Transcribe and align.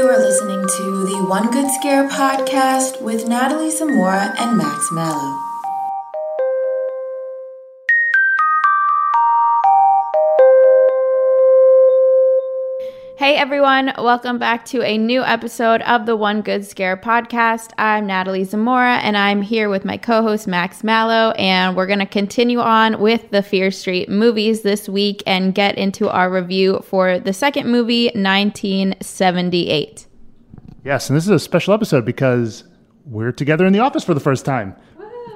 You 0.00 0.08
are 0.08 0.18
listening 0.18 0.62
to 0.62 1.04
the 1.04 1.26
One 1.28 1.50
Good 1.50 1.70
Scare 1.72 2.08
podcast 2.08 3.02
with 3.02 3.28
Natalie 3.28 3.70
Zamora 3.70 4.34
and 4.38 4.56
Max 4.56 4.90
Mallow. 4.90 5.49
Hey 13.20 13.36
everyone, 13.36 13.92
welcome 13.98 14.38
back 14.38 14.64
to 14.64 14.82
a 14.82 14.96
new 14.96 15.22
episode 15.22 15.82
of 15.82 16.06
the 16.06 16.16
One 16.16 16.40
Good 16.40 16.64
Scare 16.64 16.96
podcast. 16.96 17.70
I'm 17.76 18.06
Natalie 18.06 18.44
Zamora 18.44 18.96
and 18.96 19.14
I'm 19.14 19.42
here 19.42 19.68
with 19.68 19.84
my 19.84 19.98
co 19.98 20.22
host 20.22 20.48
Max 20.48 20.82
Mallow, 20.82 21.32
and 21.32 21.76
we're 21.76 21.86
going 21.86 21.98
to 21.98 22.06
continue 22.06 22.60
on 22.60 22.98
with 22.98 23.28
the 23.28 23.42
Fear 23.42 23.72
Street 23.72 24.08
movies 24.08 24.62
this 24.62 24.88
week 24.88 25.22
and 25.26 25.54
get 25.54 25.76
into 25.76 26.08
our 26.08 26.30
review 26.32 26.80
for 26.82 27.18
the 27.18 27.34
second 27.34 27.70
movie, 27.70 28.06
1978. 28.14 30.06
Yes, 30.82 31.10
and 31.10 31.16
this 31.18 31.24
is 31.24 31.30
a 31.30 31.38
special 31.38 31.74
episode 31.74 32.06
because 32.06 32.64
we're 33.04 33.32
together 33.32 33.66
in 33.66 33.74
the 33.74 33.80
office 33.80 34.02
for 34.02 34.14
the 34.14 34.20
first 34.20 34.46
time. 34.46 34.74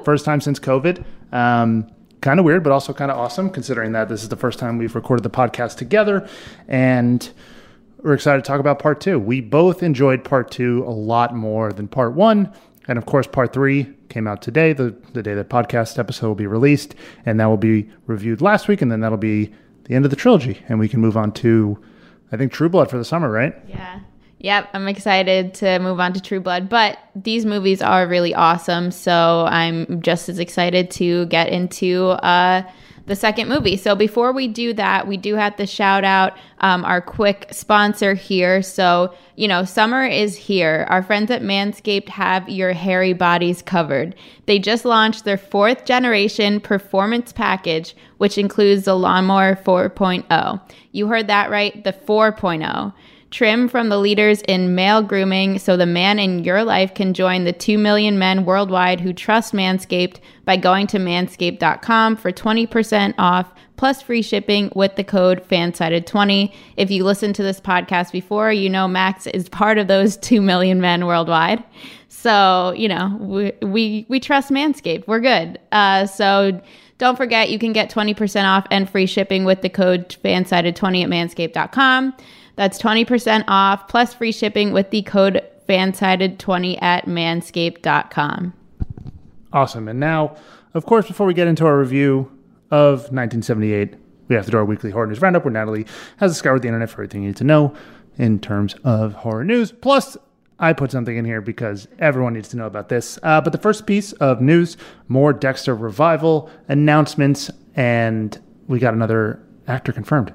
First 0.07 0.25
time 0.25 0.41
since 0.41 0.59
COVID. 0.59 1.05
Um, 1.33 1.91
kind 2.23 2.41
of 2.41 2.47
weird, 2.47 2.65
but 2.65 2.73
also 2.73 2.95
kind 2.95 3.11
of 3.11 3.19
awesome 3.19 3.51
considering 3.51 3.93
that 3.93 4.09
this 4.09 4.23
is 4.23 4.31
the 4.31 4.37
first 4.37 4.59
time 4.59 4.79
we've 4.79 4.95
recorded 4.95 5.23
the 5.23 5.29
podcast 5.29 5.77
together. 5.77 6.27
And 6.67 7.31
we're 8.05 8.13
excited 8.13 8.45
to 8.45 8.47
talk 8.47 8.61
about 8.61 8.79
part 8.79 9.01
two. 9.01 9.19
We 9.19 9.41
both 9.41 9.83
enjoyed 9.83 10.25
part 10.25 10.51
two 10.51 10.85
a 10.87 10.91
lot 10.91 11.35
more 11.35 11.73
than 11.73 11.89
part 11.89 12.13
one. 12.13 12.53
And 12.87 12.99
of 12.99 13.07
course, 13.07 13.27
part 13.27 13.55
three 13.55 13.95
came 14.11 14.27
out 14.27 14.43
today, 14.43 14.75
the, 14.75 14.95
the 15.15 15.23
day 15.23 15.33
the 15.33 15.43
podcast 15.43 15.99
episode 15.99 16.29
will 16.29 16.35
be 16.35 16.47
released. 16.47 16.95
And 17.25 17.41
that 17.41 17.47
will 17.47 17.57
be 17.57 17.89
reviewed 18.07 18.43
last 18.43 18.69
week. 18.69 18.83
And 18.83 18.93
then 18.93 19.01
that'll 19.01 19.17
be 19.17 19.55
the 19.85 19.95
end 19.95 20.05
of 20.05 20.11
the 20.11 20.17
trilogy. 20.17 20.61
And 20.69 20.79
we 20.79 20.87
can 20.87 21.01
move 21.01 21.17
on 21.17 21.33
to, 21.33 21.83
I 22.31 22.37
think, 22.37 22.53
True 22.53 22.69
Blood 22.69 22.91
for 22.91 22.99
the 22.99 23.07
summer, 23.07 23.31
right? 23.31 23.55
Yeah. 23.67 24.01
Yep, 24.39 24.69
I'm 24.75 24.89
excited 24.89 25.55
to 25.55 25.79
move 25.79 25.99
on 25.99 26.13
to 26.13 26.21
True 26.21 26.41
Blood, 26.41 26.69
but 26.69 26.99
these 27.17 27.47
movies 27.47 27.81
are 27.81 28.07
really 28.07 28.35
awesome, 28.35 28.91
so 28.91 29.47
I'm 29.49 30.03
just 30.03 30.29
as 30.29 30.39
excited 30.39 30.91
to 30.91 31.25
get 31.27 31.49
into 31.49 32.09
uh, 32.09 32.71
the 33.07 33.17
second 33.17 33.49
movie. 33.49 33.77
So 33.77 33.95
before 33.95 34.33
we 34.33 34.49
do 34.49 34.73
that, 34.75 35.07
we 35.07 35.17
do 35.17 35.35
have 35.35 35.57
to 35.57 35.67
shout 35.67 36.05
out 36.05 36.37
um, 36.61 36.85
our 36.85 37.01
quick 37.01 37.49
sponsor 37.51 38.15
here. 38.15 38.63
So, 38.63 39.15
you 39.37 39.47
know, 39.47 39.65
summer 39.65 40.07
is 40.07 40.37
here. 40.37 40.87
Our 40.89 41.03
friends 41.03 41.31
at 41.31 41.43
Manscaped 41.43 42.09
have 42.09 42.49
your 42.49 42.73
hairy 42.73 43.13
bodies 43.13 43.61
covered. 43.61 44.15
They 44.47 44.59
just 44.59 44.85
launched 44.85 45.25
their 45.25 45.37
fourth 45.37 45.85
generation 45.85 46.61
performance 46.61 47.33
package, 47.33 47.95
which 48.25 48.39
includes 48.39 48.87
the 48.87 48.97
Lawnmower 48.97 49.55
4.0. 49.55 50.61
You 50.93 51.09
heard 51.09 51.27
that 51.27 51.51
right, 51.51 51.85
the 51.85 51.93
4.0 51.93 52.95
trim 53.31 53.69
from 53.69 53.91
the 53.91 53.99
leaders 53.99 54.41
in 54.49 54.75
male 54.75 55.03
grooming 55.03 55.59
so 55.59 55.77
the 55.77 55.85
man 55.85 56.19
in 56.19 56.43
your 56.43 56.65
life 56.65 56.95
can 56.95 57.13
join 57.13 57.45
the 57.45 57.53
2 57.53 57.77
million 57.77 58.19
men 58.19 58.47
worldwide 58.47 59.01
who 59.01 59.13
trust 59.13 59.53
Manscaped 59.53 60.21
by 60.47 60.57
going 60.57 60.87
to 60.87 60.99
manscaped.com 60.99 62.17
for 62.17 62.33
20% 62.33 63.15
off 63.19 63.53
plus 63.77 64.01
free 64.01 64.23
shipping 64.23 64.73
with 64.75 64.97
the 64.97 65.05
code 65.05 65.47
fansided20. 65.47 66.51
If 66.79 66.91
you 66.91 67.05
listened 67.05 67.35
to 67.35 67.43
this 67.43 67.61
podcast 67.61 68.11
before, 68.11 68.51
you 68.53 68.71
know 68.71 68.89
Max 68.89 69.27
is 69.27 69.51
part 69.51 69.77
of 69.77 69.87
those 69.87 70.17
2 70.17 70.41
million 70.41 70.81
men 70.81 71.05
worldwide. 71.05 71.63
So, 72.09 72.73
you 72.75 72.89
know, 72.89 73.19
we 73.21 73.53
we, 73.61 74.07
we 74.09 74.19
trust 74.21 74.51
Manscaped. 74.51 75.07
We're 75.07 75.21
good. 75.21 75.59
Uh, 75.73 76.07
so 76.07 76.63
don't 76.99 77.17
forget 77.17 77.51
you 77.51 77.59
can 77.59 77.73
get 77.73 77.91
20% 77.91 78.45
off 78.45 78.67
and 78.71 78.89
free 78.89 79.07
shipping 79.07 79.45
with 79.45 79.63
the 79.63 79.69
code 79.69 80.17
fansided20 80.25 81.05
at 81.05 81.11
manscaped.com. 81.11 82.15
That's 82.57 82.81
20% 82.81 83.45
off 83.49 83.89
plus 83.89 84.15
free 84.15 84.33
shipping 84.33 84.73
with 84.73 84.91
the 84.91 85.03
code 85.03 85.43
fansided20 85.69 86.81
at 86.83 87.07
manscaped.com. 87.07 88.55
Awesome. 89.53 89.89
And 89.89 90.01
now, 90.01 90.37
of 90.75 90.87
course, 90.87 91.07
before 91.07 91.27
we 91.27 91.35
get 91.35 91.49
into 91.49 91.67
our 91.67 91.79
review 91.79 92.31
of 92.71 93.11
1978, 93.13 93.95
we 94.29 94.37
have 94.37 94.45
to 94.45 94.51
do 94.51 94.57
our 94.57 94.65
weekly 94.65 94.91
horror 94.91 95.07
news 95.07 95.21
roundup 95.21 95.45
where 95.45 95.53
Natalie 95.53 95.87
has 96.19 96.37
scoured 96.37 96.63
the 96.63 96.69
internet 96.69 96.91
for 96.91 96.97
everything 96.97 97.23
you 97.23 97.29
need 97.29 97.37
to 97.37 97.45
know 97.45 97.75
in 98.17 98.39
terms 98.39 98.75
of 98.85 99.13
horror 99.15 99.45
news. 99.45 99.73
Plus, 99.73 100.17
I 100.59 100.73
put 100.73 100.93
something 100.93 101.17
in 101.17 101.25
here 101.25 101.41
because 101.41 101.89
everyone 101.99 102.35
needs 102.35 102.49
to 102.51 102.57
know 102.57 102.67
about 102.67 102.89
this. 102.89 103.19
Uh, 103.23 103.41
but 103.41 103.53
the 103.53 103.59
first 103.59 103.87
piece 103.87 104.13
of 104.15 104.41
news 104.41 104.77
more 105.09 105.33
Dexter 105.33 105.75
revival 105.75 106.51
announcements, 106.69 107.51
and 107.75 108.39
we 108.69 108.79
got 108.79 108.95
another 108.95 109.43
actor 109.67 109.93
confirmed. 109.93 110.33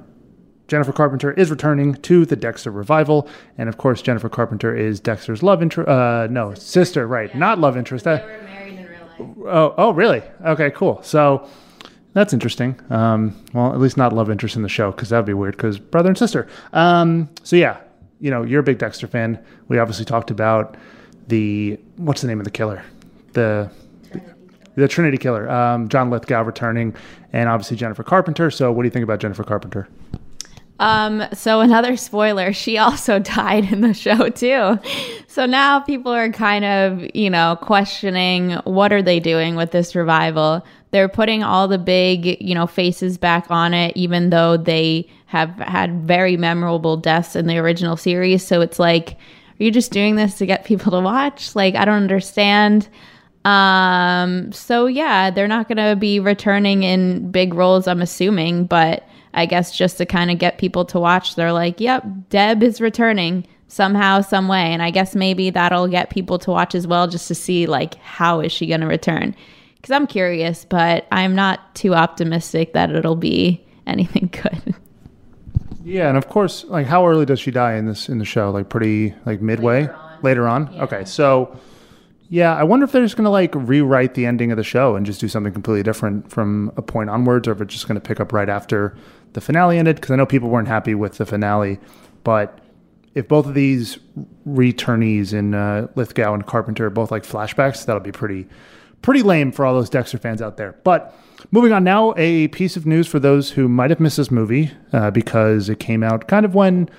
Jennifer 0.67 0.91
Carpenter 0.91 1.31
is 1.31 1.49
returning 1.49 1.95
to 1.95 2.25
the 2.25 2.35
Dexter 2.35 2.69
revival, 2.69 3.27
and 3.57 3.67
of 3.69 3.77
course, 3.77 4.01
Jennifer 4.01 4.29
Carpenter 4.29 4.75
is 4.75 4.99
Dexter's 4.99 5.41
love 5.41 5.63
interest. 5.63 5.89
Uh, 5.89 6.27
no, 6.29 6.53
sister, 6.53 7.07
right? 7.07 7.29
Yeah. 7.31 7.39
Not 7.39 7.59
love 7.59 7.75
interest. 7.75 8.05
They 8.05 8.11
were 8.11 8.41
married 8.43 8.75
in 8.75 8.85
real 8.85 9.35
life. 9.45 9.47
Oh, 9.47 9.73
oh, 9.77 9.93
really? 9.93 10.21
Okay, 10.45 10.69
cool. 10.69 11.01
So 11.01 11.47
that's 12.13 12.33
interesting. 12.33 12.79
Um, 12.91 13.35
well, 13.53 13.73
at 13.73 13.79
least 13.79 13.97
not 13.97 14.13
love 14.13 14.29
interest 14.29 14.55
in 14.55 14.61
the 14.61 14.69
show 14.69 14.91
because 14.91 15.09
that 15.09 15.17
would 15.17 15.25
be 15.25 15.33
weird 15.33 15.57
because 15.57 15.79
brother 15.79 16.09
and 16.09 16.17
sister. 16.17 16.47
Um, 16.73 17.29
so 17.43 17.55
yeah, 17.55 17.79
you 18.19 18.29
know, 18.29 18.43
you're 18.43 18.59
a 18.59 18.63
big 18.63 18.77
Dexter 18.77 19.07
fan. 19.07 19.43
We 19.67 19.79
obviously 19.79 20.05
talked 20.05 20.31
about 20.31 20.75
the 21.27 21.79
what's 21.97 22.21
the 22.21 22.27
name 22.27 22.39
of 22.39 22.45
the 22.45 22.51
killer, 22.51 22.83
the 23.33 23.69
the 24.75 24.87
Trinity 24.87 25.17
killer, 25.17 25.49
um, 25.49 25.89
John 25.89 26.09
Lithgow 26.09 26.43
returning, 26.43 26.95
and 27.33 27.49
obviously 27.49 27.77
Jennifer 27.77 28.03
Carpenter. 28.03 28.49
So, 28.49 28.71
what 28.71 28.83
do 28.83 28.87
you 28.87 28.91
think 28.91 29.03
about 29.03 29.19
Jennifer 29.19 29.43
Carpenter? 29.43 29.87
Um, 30.79 31.23
so 31.33 31.59
another 31.59 31.97
spoiler, 31.97 32.53
she 32.53 32.77
also 32.77 33.19
died 33.19 33.71
in 33.71 33.81
the 33.81 33.93
show 33.93 34.29
too. 34.29 34.79
So 35.27 35.45
now 35.45 35.81
people 35.81 36.11
are 36.11 36.31
kind 36.31 36.65
of, 36.65 37.05
you 37.13 37.29
know, 37.29 37.57
questioning 37.61 38.51
what 38.63 38.93
are 38.93 39.01
they 39.01 39.19
doing 39.19 39.55
with 39.55 39.71
this 39.71 39.95
revival? 39.95 40.65
They're 40.91 41.09
putting 41.09 41.43
all 41.43 41.67
the 41.67 41.77
big, 41.77 42.41
you 42.41 42.55
know, 42.55 42.65
faces 42.65 43.17
back 43.17 43.51
on 43.51 43.73
it, 43.73 43.95
even 43.95 44.29
though 44.29 44.57
they 44.57 45.07
have 45.29 45.55
had 45.59 46.07
very 46.07 46.37
memorable 46.37 46.97
deaths 46.97 47.35
in 47.35 47.45
the 47.45 47.59
original 47.59 47.95
series. 47.95 48.43
So 48.43 48.61
it's 48.61 48.79
like, 48.79 49.11
are 49.11 49.63
you 49.63 49.69
just 49.69 49.91
doing 49.91 50.15
this 50.15 50.39
to 50.39 50.47
get 50.47 50.65
people 50.65 50.91
to 50.91 50.99
watch? 51.01 51.55
Like, 51.55 51.75
I 51.75 51.85
don't 51.85 52.01
understand. 52.01 52.89
Um, 53.45 54.51
so 54.51 54.87
yeah, 54.87 55.29
they're 55.29 55.47
not 55.47 55.67
going 55.67 55.77
to 55.77 55.95
be 55.95 56.19
returning 56.19 56.81
in 56.81 57.29
big 57.29 57.53
roles, 57.53 57.87
I'm 57.87 58.01
assuming, 58.01 58.65
but 58.65 59.07
I 59.35 59.45
guess 59.45 59.77
just 59.77 59.99
to 59.99 60.07
kind 60.07 60.31
of 60.31 60.39
get 60.39 60.57
people 60.57 60.83
to 60.85 60.99
watch, 60.99 61.35
they're 61.35 61.53
like, 61.53 61.79
yep, 61.79 62.03
Deb 62.29 62.63
is 62.63 62.81
returning 62.81 63.45
somehow, 63.67 64.21
some 64.21 64.47
way. 64.47 64.73
And 64.73 64.81
I 64.81 64.89
guess 64.89 65.13
maybe 65.13 65.51
that'll 65.51 65.87
get 65.87 66.09
people 66.09 66.39
to 66.39 66.49
watch 66.49 66.73
as 66.73 66.87
well, 66.87 67.07
just 67.07 67.27
to 67.27 67.35
see 67.35 67.67
like, 67.67 67.93
how 67.97 68.39
is 68.39 68.51
she 68.51 68.65
going 68.65 68.81
to 68.81 68.87
return? 68.87 69.35
Because 69.75 69.91
I'm 69.91 70.07
curious, 70.07 70.65
but 70.65 71.05
I'm 71.11 71.35
not 71.35 71.75
too 71.75 71.93
optimistic 71.93 72.73
that 72.73 72.89
it'll 72.89 73.15
be 73.15 73.63
anything 73.85 74.31
good. 74.43 74.75
Yeah, 75.83 76.09
and 76.09 76.17
of 76.17 76.27
course, 76.27 76.65
like 76.65 76.87
how 76.87 77.07
early 77.07 77.25
does 77.25 77.39
she 77.39 77.51
die 77.51 77.75
in 77.75 77.85
this 77.85 78.09
in 78.09 78.17
the 78.17 78.25
show? 78.25 78.51
Like 78.51 78.69
pretty 78.69 79.15
like 79.25 79.41
midway, 79.41 79.81
later 79.81 79.93
on. 79.93 80.19
Later 80.21 80.47
on? 80.47 80.73
Yeah. 80.73 80.83
Okay, 80.83 81.05
so 81.05 81.57
yeah, 82.29 82.55
I 82.55 82.63
wonder 82.63 82.83
if 82.83 82.91
they're 82.91 83.03
just 83.03 83.15
going 83.15 83.25
to 83.25 83.31
like 83.31 83.53
rewrite 83.55 84.13
the 84.13 84.25
ending 84.25 84.51
of 84.51 84.57
the 84.57 84.63
show 84.63 84.95
and 84.95 85.05
just 85.05 85.19
do 85.19 85.27
something 85.27 85.51
completely 85.51 85.83
different 85.83 86.29
from 86.29 86.71
a 86.77 86.81
point 86.81 87.09
onwards, 87.09 87.47
or 87.47 87.53
if 87.53 87.61
it's 87.61 87.73
just 87.73 87.87
going 87.87 87.99
to 87.99 88.05
pick 88.05 88.19
up 88.19 88.31
right 88.31 88.49
after 88.49 88.95
the 89.33 89.41
finale 89.41 89.77
ended. 89.77 89.95
Because 89.95 90.11
I 90.11 90.15
know 90.15 90.25
people 90.25 90.49
weren't 90.49 90.67
happy 90.67 90.93
with 90.93 91.17
the 91.17 91.25
finale, 91.25 91.79
but 92.23 92.59
if 93.15 93.27
both 93.27 93.47
of 93.47 93.55
these 93.55 93.97
returnees 94.47 95.33
in 95.33 95.55
uh, 95.55 95.87
Lithgow 95.95 96.33
and 96.35 96.45
Carpenter 96.45 96.85
are 96.85 96.91
both 96.91 97.09
like 97.09 97.23
flashbacks, 97.23 97.85
that'll 97.85 98.01
be 98.01 98.11
pretty 98.11 98.47
pretty 99.01 99.21
lame 99.21 99.51
for 99.51 99.65
all 99.65 99.73
those 99.73 99.89
Dexter 99.89 100.17
fans 100.17 100.41
out 100.41 100.57
there. 100.57 100.75
But 100.83 101.15
moving 101.51 101.71
on 101.71 101.83
now, 101.83 102.13
a 102.17 102.47
piece 102.49 102.77
of 102.77 102.85
news 102.85 103.07
for 103.07 103.19
those 103.19 103.51
who 103.51 103.67
might 103.67 103.89
have 103.89 103.99
missed 103.99 104.17
this 104.17 104.31
movie 104.31 104.71
uh, 104.93 105.11
because 105.11 105.69
it 105.69 105.79
came 105.79 106.03
out 106.03 106.27
kind 106.27 106.45
of 106.45 106.55
when 106.55 106.89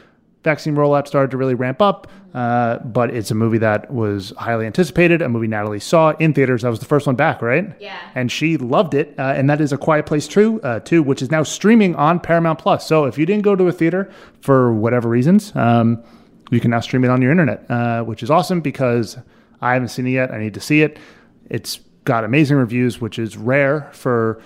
vaccine 0.43 0.75
rollout 0.75 1.07
started 1.07 1.31
to 1.31 1.37
really 1.37 1.55
ramp 1.55 1.83
up. 1.83 2.11
Uh, 2.33 2.79
but 2.79 3.13
it's 3.13 3.33
a 3.33 3.35
movie 3.35 3.59
that 3.59 3.93
was 3.93 4.33
highly 4.39 4.65
anticipated, 4.65 5.21
a 5.21 5.29
movie 5.29 5.49
Natalie 5.49 5.81
saw 5.81 6.11
in 6.19 6.33
theaters. 6.33 6.63
That 6.63 6.69
was 6.69 6.79
the 6.79 6.87
first 6.87 7.07
one 7.07 7.17
back, 7.17 7.43
right? 7.43 7.75
Yeah. 7.81 7.99
And 8.15 8.31
she 8.31 8.57
loved 8.57 8.95
it. 8.95 9.15
Uh, 9.19 9.35
and 9.37 9.51
that 9.51 9.61
is 9.61 9.73
A 9.73 9.77
Quiet 9.77 10.07
Place 10.07 10.29
True, 10.29 10.61
uh, 10.61 10.79
too, 10.79 11.03
which 11.03 11.23
is 11.23 11.31
now 11.33 11.43
streaming 11.43 11.97
on 11.97 12.21
Paramount 12.21 12.61
Plus. 12.61 12.87
So 12.87 13.07
if 13.07 13.19
you 13.19 13.27
didn't 13.27 13.43
go 13.43 13.57
to 13.57 13.67
a 13.67 13.73
theater 13.73 14.13
for 14.43 14.73
whatever 14.73 15.09
reasons, 15.09 15.55
um, 15.57 16.05
you 16.53 16.61
can 16.61 16.71
now 16.71 16.81
stream 16.81 17.05
it 17.05 17.11
on 17.11 17.21
your 17.21 17.33
internet, 17.33 17.69
uh, 17.69 18.05
which 18.05 18.23
is 18.23 18.31
awesome 18.31 18.61
because 18.61 19.19
I 19.61 19.75
haven't 19.75 19.89
seen 19.89 20.07
it 20.07 20.11
yet. 20.11 20.31
I 20.31 20.39
need 20.39 20.55
to 20.55 20.61
see 20.61 20.83
it. 20.83 21.01
It's 21.49 21.81
got 22.11 22.25
amazing 22.25 22.57
reviews, 22.57 23.01
which 23.01 23.21
is 23.21 23.37
rare 23.37 23.89
for 23.93 24.43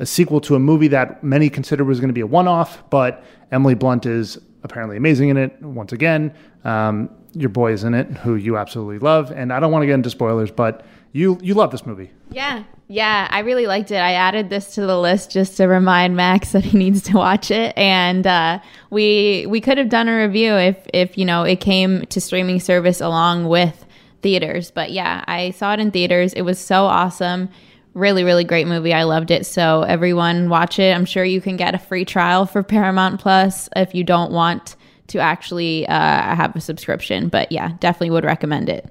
a 0.00 0.04
sequel 0.04 0.40
to 0.40 0.56
a 0.56 0.58
movie 0.58 0.88
that 0.88 1.22
many 1.22 1.48
considered 1.48 1.84
was 1.84 2.00
going 2.00 2.08
to 2.08 2.14
be 2.14 2.22
a 2.22 2.26
one 2.26 2.48
off, 2.48 2.82
but 2.90 3.22
Emily 3.52 3.76
Blunt 3.76 4.04
is 4.04 4.36
apparently 4.64 4.96
amazing 4.96 5.28
in 5.28 5.36
it 5.36 5.62
once 5.62 5.92
again. 5.92 6.34
Um, 6.64 7.08
your 7.32 7.50
boy 7.50 7.72
is 7.72 7.84
in 7.84 7.94
it, 7.94 8.08
who 8.18 8.34
you 8.34 8.56
absolutely 8.56 8.98
love. 8.98 9.30
And 9.30 9.52
I 9.52 9.60
don't 9.60 9.70
want 9.70 9.84
to 9.84 9.86
get 9.86 9.94
into 9.94 10.10
spoilers, 10.10 10.50
but 10.50 10.84
you 11.12 11.38
you 11.40 11.54
love 11.54 11.70
this 11.70 11.86
movie. 11.86 12.10
Yeah. 12.32 12.64
Yeah, 12.88 13.28
I 13.30 13.38
really 13.38 13.66
liked 13.66 13.92
it. 13.92 13.96
I 13.96 14.14
added 14.14 14.50
this 14.50 14.74
to 14.74 14.82
the 14.82 14.98
list 14.98 15.30
just 15.30 15.56
to 15.58 15.66
remind 15.66 16.16
Max 16.16 16.50
that 16.52 16.64
he 16.64 16.76
needs 16.76 17.00
to 17.02 17.16
watch 17.16 17.52
it. 17.52 17.72
And 17.76 18.26
uh, 18.26 18.58
we 18.90 19.46
we 19.48 19.60
could 19.60 19.78
have 19.78 19.88
done 19.88 20.08
a 20.08 20.16
review 20.26 20.54
if 20.54 20.84
if 20.92 21.16
you 21.16 21.24
know 21.24 21.44
it 21.44 21.60
came 21.60 22.06
to 22.06 22.20
streaming 22.20 22.58
service 22.58 23.00
along 23.00 23.46
with 23.46 23.83
theaters. 24.24 24.72
But 24.72 24.90
yeah, 24.90 25.22
I 25.28 25.52
saw 25.52 25.74
it 25.74 25.78
in 25.78 25.92
theaters. 25.92 26.32
It 26.32 26.42
was 26.42 26.58
so 26.58 26.86
awesome. 26.86 27.48
Really, 27.92 28.24
really 28.24 28.42
great 28.42 28.66
movie. 28.66 28.92
I 28.92 29.04
loved 29.04 29.30
it. 29.30 29.46
So 29.46 29.82
everyone 29.82 30.48
watch 30.48 30.80
it. 30.80 30.96
I'm 30.96 31.04
sure 31.04 31.22
you 31.24 31.40
can 31.40 31.56
get 31.56 31.76
a 31.76 31.78
free 31.78 32.04
trial 32.04 32.46
for 32.46 32.64
Paramount 32.64 33.20
Plus 33.20 33.68
if 33.76 33.94
you 33.94 34.02
don't 34.02 34.32
want 34.32 34.74
to 35.08 35.18
actually 35.18 35.86
uh, 35.86 35.94
have 36.34 36.56
a 36.56 36.60
subscription. 36.60 37.28
But 37.28 37.52
yeah, 37.52 37.74
definitely 37.78 38.10
would 38.10 38.24
recommend 38.24 38.68
it. 38.68 38.90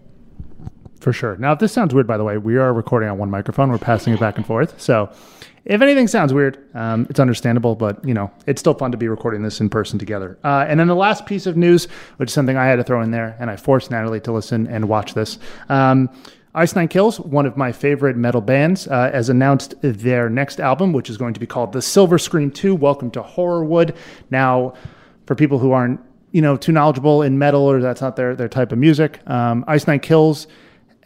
For 1.01 1.12
sure. 1.12 1.36
Now, 1.36 1.51
if 1.51 1.59
this 1.59 1.74
sounds 1.74 1.94
weird, 1.94 2.07
by 2.07 2.18
the 2.18 2.24
way, 2.24 2.38
we 2.38 2.56
are 2.56 2.71
recording 2.71 3.09
on 3.09 3.18
one 3.18 3.29
microphone. 3.29 3.69
We're 3.69 3.79
passing 3.79 4.13
it 4.13 4.21
back 4.21 4.38
and 4.38 4.45
forth. 4.45 4.79
So 4.79 5.12
if 5.65 5.81
anything 5.81 6.07
sounds 6.07 6.33
weird, 6.33 6.57
um, 6.75 7.07
it's 7.10 7.19
understandable, 7.19 7.75
but 7.75 8.04
you 8.06 8.13
know, 8.13 8.31
it's 8.45 8.60
still 8.60 8.74
fun 8.74 8.92
to 8.92 8.98
be 8.98 9.07
recording 9.07 9.44
this 9.44 9.62
in 9.62 9.69
person 9.69 9.98
together. 9.98 10.38
Uh, 10.44 10.65
and 10.68 10.80
then 10.80 10.88
the 10.88 10.95
last 10.95 11.25
piece 11.25 11.45
of 11.45 11.56
news, 11.56 11.86
which 12.18 12.30
is 12.30 12.33
something 12.33 12.57
I 12.57 12.65
had 12.65 12.75
to 12.77 12.83
throw 12.83 13.01
in 13.01 13.12
there, 13.12 13.38
and 13.39 13.50
I 13.50 13.56
forced 13.56 13.89
Natalie 13.89 14.19
to 14.21 14.31
listen 14.31 14.68
and 14.68 14.89
watch 14.89 15.13
this. 15.13 15.39
Um, 15.69 16.10
Ice 16.56 16.75
Nine 16.75 16.88
Kills, 16.88 17.19
one 17.19 17.45
of 17.48 17.57
my 17.57 17.71
favorite 17.71 18.15
metal 18.15 18.42
bands, 18.42 18.88
uh, 18.88 19.10
has 19.12 19.30
announced 19.30 19.74
their 19.81 20.30
next 20.30 20.60
album, 20.60 20.94
which 20.94 21.10
is 21.10 21.18
going 21.18 21.33
to 21.33 21.39
be 21.39 21.48
called 21.48 21.71
The 21.71 21.81
Silver 21.81 22.19
Scream 22.19 22.51
2 22.51 22.75
Welcome 22.75 23.10
to 23.12 23.24
Horrorwood. 23.24 23.95
Now, 24.30 24.75
for 25.25 25.33
people 25.33 25.57
who 25.57 25.71
aren't 25.71 26.00
you 26.31 26.42
know 26.42 26.57
too 26.57 26.71
knowledgeable 26.71 27.21
in 27.21 27.38
metal 27.39 27.62
or 27.62 27.80
that's 27.80 28.01
not 28.01 28.15
their, 28.15 28.36
their 28.36 28.50
type 28.50 28.71
of 28.71 28.77
music, 28.77 29.19
um, 29.27 29.63
Ice 29.68 29.88
Nine 29.88 30.00
Kills 30.00 30.45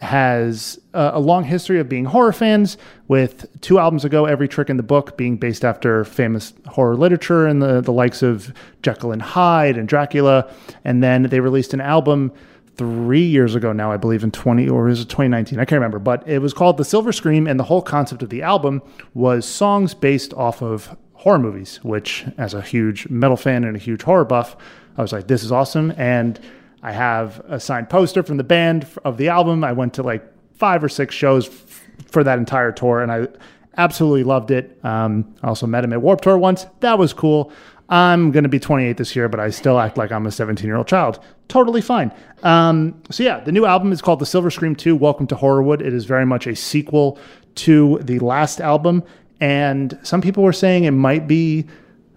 has 0.00 0.78
uh, 0.94 1.10
a 1.14 1.20
long 1.20 1.44
history 1.44 1.80
of 1.80 1.88
being 1.88 2.04
horror 2.04 2.32
fans, 2.32 2.78
with 3.08 3.46
two 3.60 3.78
albums 3.78 4.04
ago, 4.04 4.26
Every 4.26 4.48
Trick 4.48 4.70
in 4.70 4.76
the 4.76 4.82
Book 4.82 5.16
being 5.16 5.36
based 5.36 5.64
after 5.64 6.04
famous 6.04 6.52
horror 6.66 6.96
literature 6.96 7.46
and 7.46 7.60
the, 7.62 7.80
the 7.80 7.92
likes 7.92 8.22
of 8.22 8.52
Jekyll 8.82 9.12
and 9.12 9.22
Hyde 9.22 9.76
and 9.76 9.88
Dracula. 9.88 10.50
And 10.84 11.02
then 11.02 11.24
they 11.24 11.40
released 11.40 11.74
an 11.74 11.80
album 11.80 12.32
three 12.76 13.24
years 13.24 13.54
ago 13.54 13.72
now, 13.72 13.90
I 13.90 13.96
believe, 13.96 14.22
in 14.22 14.30
20 14.30 14.68
or 14.68 14.88
is 14.88 15.00
it 15.00 15.08
2019? 15.08 15.58
I 15.58 15.64
can't 15.64 15.80
remember, 15.80 15.98
but 15.98 16.26
it 16.28 16.38
was 16.38 16.54
called 16.54 16.76
The 16.76 16.84
Silver 16.84 17.12
Scream. 17.12 17.46
And 17.46 17.58
the 17.58 17.64
whole 17.64 17.82
concept 17.82 18.22
of 18.22 18.28
the 18.28 18.42
album 18.42 18.82
was 19.14 19.46
songs 19.46 19.94
based 19.94 20.32
off 20.34 20.62
of 20.62 20.96
horror 21.14 21.38
movies, 21.38 21.80
which, 21.82 22.24
as 22.36 22.54
a 22.54 22.62
huge 22.62 23.08
metal 23.08 23.36
fan 23.36 23.64
and 23.64 23.74
a 23.74 23.80
huge 23.80 24.02
horror 24.02 24.24
buff, 24.24 24.56
I 24.96 25.02
was 25.02 25.12
like, 25.12 25.26
this 25.26 25.42
is 25.42 25.50
awesome. 25.50 25.92
And 25.96 26.38
I 26.82 26.92
have 26.92 27.40
a 27.48 27.58
signed 27.58 27.90
poster 27.90 28.22
from 28.22 28.36
the 28.36 28.44
band 28.44 28.86
of 29.04 29.16
the 29.16 29.28
album. 29.28 29.64
I 29.64 29.72
went 29.72 29.94
to 29.94 30.02
like 30.02 30.24
five 30.54 30.82
or 30.82 30.88
six 30.88 31.14
shows 31.14 31.48
f- 31.48 31.84
for 32.06 32.22
that 32.24 32.38
entire 32.38 32.72
tour, 32.72 33.02
and 33.02 33.10
I 33.10 33.28
absolutely 33.76 34.24
loved 34.24 34.50
it. 34.50 34.78
Um, 34.84 35.34
I 35.42 35.48
also 35.48 35.66
met 35.66 35.84
him 35.84 35.92
at 35.92 36.02
Warped 36.02 36.24
Tour 36.24 36.38
once. 36.38 36.66
That 36.80 36.98
was 36.98 37.12
cool. 37.12 37.52
I'm 37.88 38.32
going 38.32 38.42
to 38.42 38.50
be 38.50 38.58
28 38.58 38.96
this 38.98 39.16
year, 39.16 39.28
but 39.28 39.40
I 39.40 39.50
still 39.50 39.80
act 39.80 39.96
like 39.96 40.12
I'm 40.12 40.26
a 40.26 40.30
17 40.30 40.66
year 40.66 40.76
old 40.76 40.86
child. 40.86 41.20
Totally 41.48 41.80
fine. 41.80 42.12
Um, 42.42 43.00
so, 43.10 43.22
yeah, 43.22 43.40
the 43.40 43.52
new 43.52 43.64
album 43.64 43.92
is 43.92 44.02
called 44.02 44.18
The 44.18 44.26
Silver 44.26 44.50
Scream 44.50 44.76
2 44.76 44.94
Welcome 44.94 45.26
to 45.28 45.34
Horrorwood. 45.34 45.80
It 45.80 45.94
is 45.94 46.04
very 46.04 46.26
much 46.26 46.46
a 46.46 46.54
sequel 46.54 47.18
to 47.56 47.98
the 48.02 48.18
last 48.18 48.60
album. 48.60 49.02
And 49.40 49.98
some 50.02 50.20
people 50.20 50.42
were 50.42 50.52
saying 50.52 50.84
it 50.84 50.90
might 50.90 51.26
be 51.26 51.66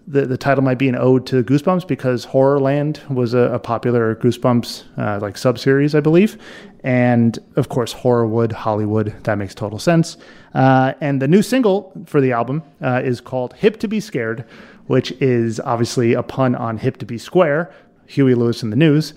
the, 0.06 0.26
the 0.26 0.36
title 0.36 0.62
might 0.64 0.78
be 0.78 0.88
an 0.88 0.96
ode 0.96 1.26
to 1.26 1.44
Goosebumps 1.44 1.86
because 1.86 2.26
Horrorland 2.26 3.08
was 3.08 3.34
a, 3.34 3.38
a 3.38 3.58
popular 3.58 4.16
Goosebumps 4.16 4.98
uh, 4.98 5.20
like 5.20 5.36
sub 5.36 5.58
series, 5.58 5.94
I 5.94 6.00
believe, 6.00 6.40
and 6.82 7.38
of 7.56 7.68
course 7.68 7.94
Horrorwood, 7.94 8.52
Hollywood. 8.52 9.14
That 9.24 9.38
makes 9.38 9.54
total 9.54 9.78
sense. 9.78 10.16
Uh, 10.54 10.94
and 11.00 11.22
the 11.22 11.28
new 11.28 11.42
single 11.42 11.92
for 12.06 12.20
the 12.20 12.32
album 12.32 12.62
uh, 12.80 13.00
is 13.04 13.20
called 13.20 13.54
"Hip 13.54 13.78
to 13.80 13.88
Be 13.88 14.00
Scared," 14.00 14.44
which 14.86 15.12
is 15.12 15.60
obviously 15.60 16.14
a 16.14 16.22
pun 16.22 16.54
on 16.54 16.78
"Hip 16.78 16.96
to 16.98 17.06
Be 17.06 17.18
Square." 17.18 17.72
Huey 18.06 18.34
Lewis 18.34 18.62
and 18.62 18.70
the 18.72 18.76
News. 18.76 19.14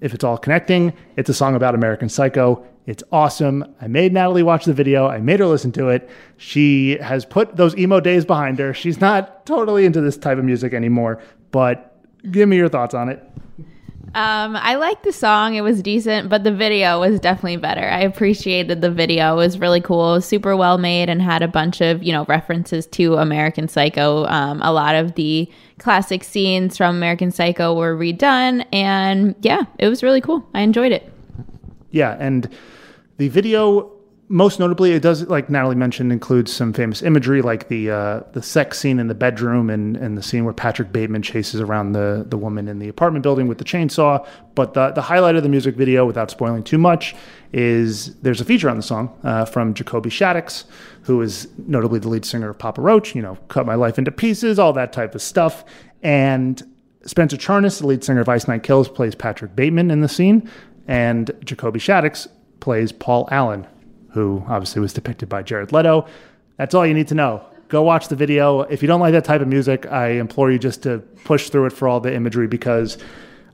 If 0.00 0.14
it's 0.14 0.24
all 0.24 0.36
connecting, 0.36 0.92
it's 1.16 1.30
a 1.30 1.34
song 1.34 1.54
about 1.54 1.74
American 1.74 2.08
Psycho. 2.08 2.66
It's 2.90 3.04
awesome. 3.12 3.64
I 3.80 3.86
made 3.86 4.12
Natalie 4.12 4.42
watch 4.42 4.64
the 4.64 4.72
video. 4.72 5.06
I 5.06 5.18
made 5.18 5.38
her 5.38 5.46
listen 5.46 5.70
to 5.72 5.90
it. 5.90 6.10
She 6.38 6.98
has 6.98 7.24
put 7.24 7.54
those 7.54 7.76
emo 7.76 8.00
days 8.00 8.24
behind 8.24 8.58
her. 8.58 8.74
She's 8.74 9.00
not 9.00 9.46
totally 9.46 9.86
into 9.86 10.00
this 10.00 10.16
type 10.16 10.38
of 10.38 10.44
music 10.44 10.74
anymore, 10.74 11.22
but 11.52 11.96
give 12.32 12.48
me 12.48 12.56
your 12.56 12.68
thoughts 12.68 12.92
on 12.92 13.08
it. 13.08 13.22
Um, 14.16 14.56
I 14.56 14.74
liked 14.74 15.04
the 15.04 15.12
song. 15.12 15.54
It 15.54 15.60
was 15.60 15.82
decent, 15.82 16.28
but 16.28 16.42
the 16.42 16.50
video 16.50 16.98
was 16.98 17.20
definitely 17.20 17.58
better. 17.58 17.88
I 17.88 18.00
appreciated 18.00 18.80
the 18.80 18.90
video. 18.90 19.34
It 19.34 19.36
was 19.36 19.60
really 19.60 19.80
cool. 19.80 20.14
Was 20.14 20.24
super 20.26 20.56
well 20.56 20.76
made 20.76 21.08
and 21.08 21.22
had 21.22 21.42
a 21.42 21.48
bunch 21.48 21.80
of, 21.80 22.02
you 22.02 22.10
know, 22.10 22.24
references 22.24 22.88
to 22.88 23.14
American 23.18 23.68
Psycho. 23.68 24.26
Um, 24.26 24.60
a 24.62 24.72
lot 24.72 24.96
of 24.96 25.14
the 25.14 25.48
classic 25.78 26.24
scenes 26.24 26.76
from 26.76 26.96
American 26.96 27.30
Psycho 27.30 27.72
were 27.72 27.96
redone. 27.96 28.66
And 28.72 29.36
yeah, 29.42 29.62
it 29.78 29.86
was 29.86 30.02
really 30.02 30.20
cool. 30.20 30.44
I 30.54 30.62
enjoyed 30.62 30.90
it. 30.90 31.08
Yeah. 31.92 32.16
And 32.18 32.52
the 33.20 33.28
video, 33.28 33.92
most 34.28 34.58
notably, 34.58 34.92
it 34.92 35.02
does, 35.02 35.28
like 35.28 35.50
Natalie 35.50 35.74
mentioned, 35.74 36.10
includes 36.10 36.50
some 36.50 36.72
famous 36.72 37.02
imagery, 37.02 37.42
like 37.42 37.68
the 37.68 37.90
uh, 37.90 38.20
the 38.32 38.40
sex 38.40 38.78
scene 38.78 38.98
in 38.98 39.08
the 39.08 39.14
bedroom 39.14 39.68
and, 39.68 39.94
and 39.94 40.16
the 40.16 40.22
scene 40.22 40.46
where 40.46 40.54
Patrick 40.54 40.90
Bateman 40.90 41.20
chases 41.20 41.60
around 41.60 41.92
the, 41.92 42.24
the 42.26 42.38
woman 42.38 42.66
in 42.66 42.78
the 42.78 42.88
apartment 42.88 43.22
building 43.22 43.46
with 43.46 43.58
the 43.58 43.64
chainsaw. 43.64 44.26
But 44.54 44.72
the, 44.72 44.92
the 44.92 45.02
highlight 45.02 45.36
of 45.36 45.42
the 45.42 45.50
music 45.50 45.76
video, 45.76 46.06
without 46.06 46.30
spoiling 46.30 46.62
too 46.62 46.78
much, 46.78 47.14
is 47.52 48.14
there's 48.20 48.40
a 48.40 48.44
feature 48.46 48.70
on 48.70 48.78
the 48.78 48.82
song 48.82 49.14
uh, 49.22 49.44
from 49.44 49.74
Jacoby 49.74 50.08
Shaddix, 50.08 50.64
who 51.02 51.20
is 51.20 51.46
notably 51.58 51.98
the 51.98 52.08
lead 52.08 52.24
singer 52.24 52.48
of 52.48 52.58
Papa 52.58 52.80
Roach, 52.80 53.14
you 53.14 53.20
know, 53.20 53.36
Cut 53.48 53.66
My 53.66 53.74
Life 53.74 53.98
into 53.98 54.10
Pieces, 54.10 54.58
all 54.58 54.72
that 54.72 54.94
type 54.94 55.14
of 55.14 55.20
stuff. 55.20 55.62
And 56.02 56.62
Spencer 57.04 57.36
Charnas, 57.36 57.80
the 57.80 57.86
lead 57.86 58.02
singer 58.02 58.22
of 58.22 58.30
Ice 58.30 58.48
Nine 58.48 58.60
Kills, 58.60 58.88
plays 58.88 59.14
Patrick 59.14 59.54
Bateman 59.54 59.90
in 59.90 60.00
the 60.00 60.08
scene, 60.08 60.48
and 60.88 61.30
Jacoby 61.44 61.80
Shaddix 61.80 62.26
plays 62.60 62.92
Paul 62.92 63.28
Allen, 63.30 63.66
who 64.10 64.44
obviously 64.48 64.80
was 64.80 64.92
depicted 64.92 65.28
by 65.28 65.42
Jared 65.42 65.72
Leto. 65.72 66.06
That's 66.56 66.74
all 66.74 66.86
you 66.86 66.94
need 66.94 67.08
to 67.08 67.14
know. 67.14 67.44
Go 67.68 67.82
watch 67.82 68.08
the 68.08 68.16
video. 68.16 68.62
If 68.62 68.82
you 68.82 68.88
don't 68.88 69.00
like 69.00 69.12
that 69.12 69.24
type 69.24 69.40
of 69.40 69.48
music, 69.48 69.86
I 69.86 70.08
implore 70.12 70.50
you 70.50 70.58
just 70.58 70.82
to 70.82 70.98
push 71.24 71.50
through 71.50 71.66
it 71.66 71.72
for 71.72 71.86
all 71.86 72.00
the 72.00 72.12
imagery 72.12 72.48
because 72.48 72.98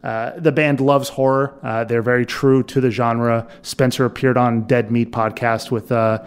uh, 0.02 0.32
the 0.38 0.52
band 0.52 0.80
loves 0.80 1.08
horror. 1.08 1.58
Uh, 1.62 1.84
they're 1.84 2.02
very 2.02 2.24
true 2.24 2.62
to 2.64 2.80
the 2.80 2.90
genre. 2.90 3.46
Spencer 3.62 4.04
appeared 4.04 4.36
on 4.36 4.62
Dead 4.62 4.90
Meat 4.90 5.12
podcast 5.12 5.70
with 5.70 5.92
uh, 5.92 6.24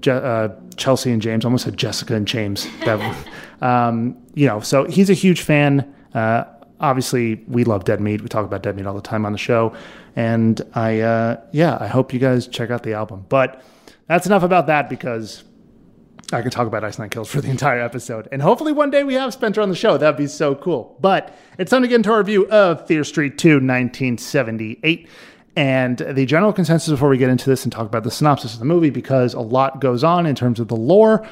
Je- 0.00 0.10
uh, 0.10 0.48
Chelsea 0.76 1.10
and 1.10 1.22
James. 1.22 1.44
Almost 1.44 1.64
said 1.64 1.76
Jessica 1.76 2.14
and 2.14 2.26
James. 2.26 2.66
That, 2.84 3.16
um, 3.62 4.16
you 4.34 4.46
know, 4.46 4.60
so 4.60 4.84
he's 4.84 5.08
a 5.08 5.14
huge 5.14 5.42
fan. 5.42 5.94
Uh, 6.14 6.44
obviously, 6.80 7.36
we 7.46 7.64
love 7.64 7.84
Dead 7.84 8.00
Meat. 8.00 8.20
We 8.20 8.28
talk 8.28 8.44
about 8.44 8.62
Dead 8.62 8.76
Meat 8.76 8.86
all 8.86 8.94
the 8.94 9.00
time 9.00 9.24
on 9.24 9.32
the 9.32 9.38
show. 9.38 9.72
And 10.14 10.60
I, 10.74 11.00
uh, 11.00 11.40
yeah, 11.52 11.78
I 11.80 11.86
hope 11.86 12.12
you 12.12 12.18
guys 12.18 12.46
check 12.46 12.70
out 12.70 12.82
the 12.82 12.94
album. 12.94 13.26
But 13.28 13.62
that's 14.06 14.26
enough 14.26 14.42
about 14.42 14.66
that 14.66 14.88
because 14.88 15.44
I 16.32 16.42
could 16.42 16.52
talk 16.52 16.66
about 16.66 16.84
Ice 16.84 16.98
Nine 16.98 17.10
Kills 17.10 17.30
for 17.30 17.40
the 17.40 17.50
entire 17.56 17.80
episode. 17.80 18.28
And 18.32 18.42
hopefully 18.42 18.72
one 18.72 18.90
day 18.90 19.04
we 19.04 19.14
have 19.14 19.32
Spencer 19.32 19.60
on 19.60 19.68
the 19.68 19.76
show. 19.76 19.96
That'd 19.96 20.16
be 20.16 20.26
so 20.26 20.54
cool. 20.54 20.96
But 21.00 21.34
it's 21.58 21.70
time 21.70 21.82
to 21.82 21.88
get 21.88 21.96
into 21.96 22.12
our 22.12 22.18
review 22.18 22.48
of 22.48 22.86
Fear 22.86 23.04
Street 23.04 23.38
2, 23.38 23.54
1978. 23.54 25.08
And 25.54 25.98
the 25.98 26.24
general 26.24 26.52
consensus 26.52 26.88
before 26.88 27.10
we 27.10 27.18
get 27.18 27.28
into 27.28 27.48
this 27.48 27.64
and 27.64 27.72
talk 27.72 27.86
about 27.86 28.04
the 28.04 28.10
synopsis 28.10 28.54
of 28.54 28.58
the 28.58 28.64
movie, 28.64 28.88
because 28.90 29.34
a 29.34 29.40
lot 29.40 29.80
goes 29.80 30.02
on 30.02 30.24
in 30.24 30.34
terms 30.34 30.60
of 30.60 30.68
the 30.68 30.76
lore, 30.76 31.28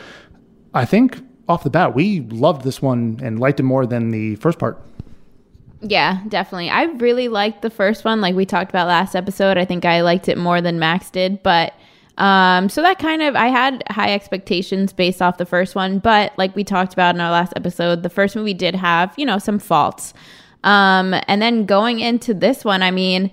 I 0.74 0.84
think 0.84 1.18
off 1.48 1.64
the 1.64 1.70
bat, 1.70 1.94
we 1.94 2.20
loved 2.20 2.62
this 2.62 2.82
one 2.82 3.18
and 3.22 3.40
liked 3.40 3.60
it 3.60 3.64
more 3.64 3.86
than 3.86 4.10
the 4.10 4.36
first 4.36 4.58
part. 4.58 4.80
Yeah, 5.82 6.20
definitely. 6.28 6.68
I 6.70 6.84
really 6.84 7.28
liked 7.28 7.62
the 7.62 7.70
first 7.70 8.04
one, 8.04 8.20
like 8.20 8.34
we 8.34 8.44
talked 8.44 8.70
about 8.70 8.86
last 8.86 9.16
episode. 9.16 9.56
I 9.56 9.64
think 9.64 9.84
I 9.84 10.02
liked 10.02 10.28
it 10.28 10.36
more 10.36 10.60
than 10.60 10.78
Max 10.78 11.10
did, 11.10 11.42
but 11.42 11.72
um, 12.18 12.68
so 12.68 12.82
that 12.82 12.98
kind 12.98 13.22
of 13.22 13.34
I 13.34 13.46
had 13.46 13.82
high 13.88 14.12
expectations 14.12 14.92
based 14.92 15.22
off 15.22 15.38
the 15.38 15.46
first 15.46 15.74
one, 15.74 15.98
but 15.98 16.32
like 16.36 16.54
we 16.54 16.64
talked 16.64 16.92
about 16.92 17.14
in 17.14 17.20
our 17.20 17.30
last 17.30 17.54
episode, 17.56 18.02
the 18.02 18.10
first 18.10 18.36
movie 18.36 18.52
did 18.52 18.74
have 18.74 19.14
you 19.16 19.24
know 19.24 19.38
some 19.38 19.58
faults. 19.58 20.12
Um, 20.64 21.14
and 21.26 21.40
then 21.40 21.64
going 21.64 22.00
into 22.00 22.34
this 22.34 22.62
one, 22.62 22.82
I 22.82 22.90
mean, 22.90 23.30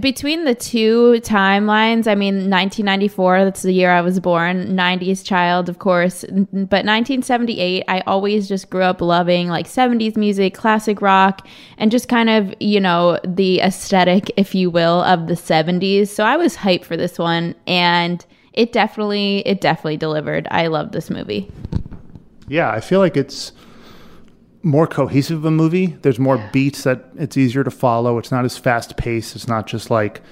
between 0.00 0.44
the 0.44 0.54
two 0.54 1.20
timelines, 1.20 2.06
I 2.06 2.14
mean, 2.14 2.50
1994, 2.50 3.44
that's 3.44 3.62
the 3.62 3.72
year 3.72 3.90
I 3.90 4.00
was 4.00 4.20
born, 4.20 4.76
90s 4.76 5.24
child, 5.24 5.68
of 5.68 5.78
course, 5.78 6.24
but 6.30 6.84
1978, 6.84 7.84
I 7.88 8.00
always 8.06 8.48
just 8.48 8.70
grew 8.70 8.82
up 8.82 9.00
loving 9.00 9.48
like 9.48 9.66
70s 9.66 10.16
music, 10.16 10.54
classic 10.54 11.00
rock, 11.00 11.46
and 11.78 11.90
just 11.90 12.08
kind 12.08 12.30
of, 12.30 12.54
you 12.60 12.80
know, 12.80 13.18
the 13.24 13.60
aesthetic, 13.60 14.30
if 14.36 14.54
you 14.54 14.70
will, 14.70 15.02
of 15.02 15.26
the 15.26 15.34
70s. 15.34 16.08
So 16.08 16.24
I 16.24 16.36
was 16.36 16.56
hyped 16.56 16.84
for 16.84 16.96
this 16.96 17.18
one, 17.18 17.54
and 17.66 18.24
it 18.52 18.72
definitely, 18.72 19.38
it 19.46 19.60
definitely 19.60 19.96
delivered. 19.96 20.46
I 20.50 20.66
love 20.66 20.92
this 20.92 21.10
movie. 21.10 21.50
Yeah, 22.48 22.70
I 22.70 22.80
feel 22.80 23.00
like 23.00 23.16
it's 23.16 23.52
more 24.62 24.86
cohesive 24.86 25.38
of 25.38 25.44
a 25.44 25.50
movie. 25.50 25.86
There's 26.02 26.18
more 26.18 26.38
beats 26.52 26.84
that 26.84 27.04
it's 27.16 27.36
easier 27.36 27.64
to 27.64 27.70
follow. 27.70 28.18
It's 28.18 28.30
not 28.30 28.44
as 28.44 28.56
fast 28.56 28.96
paced. 28.96 29.34
It's 29.34 29.48
not 29.48 29.66
just 29.66 29.90
like 29.90 30.22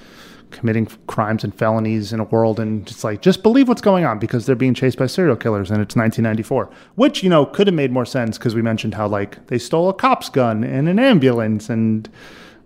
committing 0.51 0.85
crimes 1.07 1.43
and 1.43 1.55
felonies 1.55 2.13
in 2.13 2.19
a 2.19 2.25
world 2.25 2.59
and 2.59 2.85
just 2.85 3.03
like 3.03 3.21
just 3.21 3.41
believe 3.41 3.67
what's 3.67 3.81
going 3.81 4.05
on 4.05 4.19
because 4.19 4.45
they're 4.45 4.55
being 4.55 4.73
chased 4.73 4.97
by 4.97 5.07
serial 5.07 5.35
killers 5.35 5.71
and 5.71 5.81
it's 5.81 5.95
1994 5.95 6.69
which 6.95 7.23
you 7.23 7.29
know 7.29 7.45
could 7.45 7.67
have 7.67 7.73
made 7.73 7.91
more 7.91 8.05
sense 8.05 8.37
because 8.37 8.53
we 8.53 8.61
mentioned 8.61 8.93
how 8.93 9.07
like 9.07 9.47
they 9.47 9.57
stole 9.57 9.89
a 9.89 9.93
cop's 9.93 10.29
gun 10.29 10.63
and 10.63 10.87
an 10.87 10.99
ambulance 10.99 11.69
and 11.69 12.09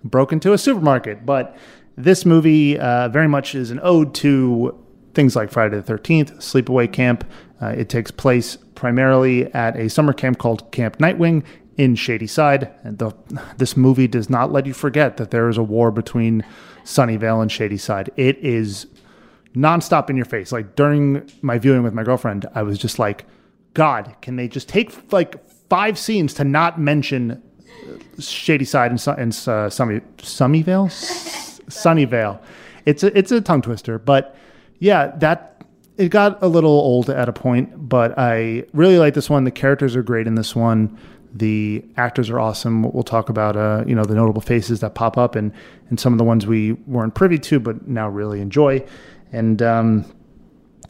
broke 0.03 0.34
into 0.34 0.51
a 0.51 0.57
supermarket 0.57 1.25
but 1.25 1.55
this 1.95 2.25
movie 2.25 2.77
uh, 2.79 3.07
very 3.10 3.27
much 3.27 3.55
is 3.55 3.72
an 3.72 3.79
ode 3.84 4.13
to 4.13 4.75
things 5.13 5.36
like 5.36 5.51
friday 5.51 5.79
the 5.79 5.93
13th 5.93 6.38
sleepaway 6.38 6.91
camp 6.91 7.24
uh, 7.65 7.69
it 7.69 7.89
takes 7.89 8.12
place 8.12 8.57
primarily 8.75 9.51
at 9.53 9.75
a 9.75 9.89
summer 9.89 10.13
camp 10.13 10.38
called 10.38 10.72
Camp 10.72 10.98
Nightwing 10.98 11.43
in 11.77 11.95
Shadyside. 11.95 12.69
And 12.84 12.98
the, 13.00 13.12
this 13.57 13.75
movie 13.75 14.07
does 14.07 14.29
not 14.29 14.51
let 14.51 14.65
you 14.65 14.74
forget 14.74 15.17
that 15.17 15.31
there 15.31 15.50
is 15.50 15.57
a 15.57 15.63
war 15.63 15.91
between 15.91 16.43
Sunnyvale 16.84 17.41
and 17.41 17.51
Shadyside. 17.51 18.12
It 18.15 18.38
is 18.38 18.88
nonstop 19.55 20.10
in 20.10 20.15
your 20.15 20.25
face. 20.25 20.51
Like 20.51 20.75
during 20.75 21.29
my 21.41 21.57
viewing 21.57 21.84
with 21.84 21.93
my 21.93 22.03
girlfriend, 22.03 22.45
I 22.53 22.62
was 22.63 22.77
just 22.77 23.00
like, 23.00 23.25
God, 23.74 24.15
can 24.22 24.36
they 24.36 24.48
just 24.48 24.69
take 24.69 25.12
like 25.12 25.48
five 25.69 25.98
scenes 25.98 26.34
to 26.36 26.43
not 26.43 26.79
mention 26.79 27.41
Shadyside 28.19 28.91
and, 28.91 29.07
and 29.17 29.31
uh, 29.48 29.69
Sunny, 29.69 30.01
Sunnyvale? 30.17 30.89
Sunnyvale. 31.67 32.39
It's 32.86 33.03
a, 33.03 33.17
it's 33.17 33.31
a 33.31 33.41
tongue 33.41 33.63
twister, 33.63 33.98
but 33.98 34.38
yeah, 34.79 35.07
that 35.17 35.54
it 35.98 36.10
got 36.10 36.42
a 36.42 36.48
little 36.48 36.72
old 36.72 37.10
at 37.10 37.30
a 37.30 37.34
point, 37.34 37.90
but 37.90 38.18
I 38.18 38.66
really 38.74 38.98
like 38.98 39.14
this 39.14 39.30
one. 39.30 39.44
The 39.44 39.52
characters 39.52 39.96
are 39.96 40.04
great 40.04 40.28
in 40.28 40.36
this 40.36 40.56
one. 40.56 40.98
The 41.34 41.84
actors 41.98 42.30
are 42.30 42.40
awesome. 42.40 42.84
We'll 42.84 43.04
talk 43.04 43.30
about 43.30 43.58
uh, 43.58 43.84
you 43.88 43.96
know 43.96 44.04
the 44.04 44.16
notable 44.16 44.42
faces 44.42 44.80
that 44.82 44.96
pop 44.96 45.18
up 45.18 45.36
and 45.36 45.52
and 45.90 46.00
some 46.00 46.14
of 46.14 46.18
the 46.18 46.24
ones 46.24 46.46
we 46.46 46.74
weren't 46.74 47.14
privy 47.16 47.38
to, 47.40 47.60
but 47.60 47.88
now 47.88 48.10
really 48.10 48.42
enjoy. 48.42 48.86
And 49.32 49.62
um, 49.62 50.06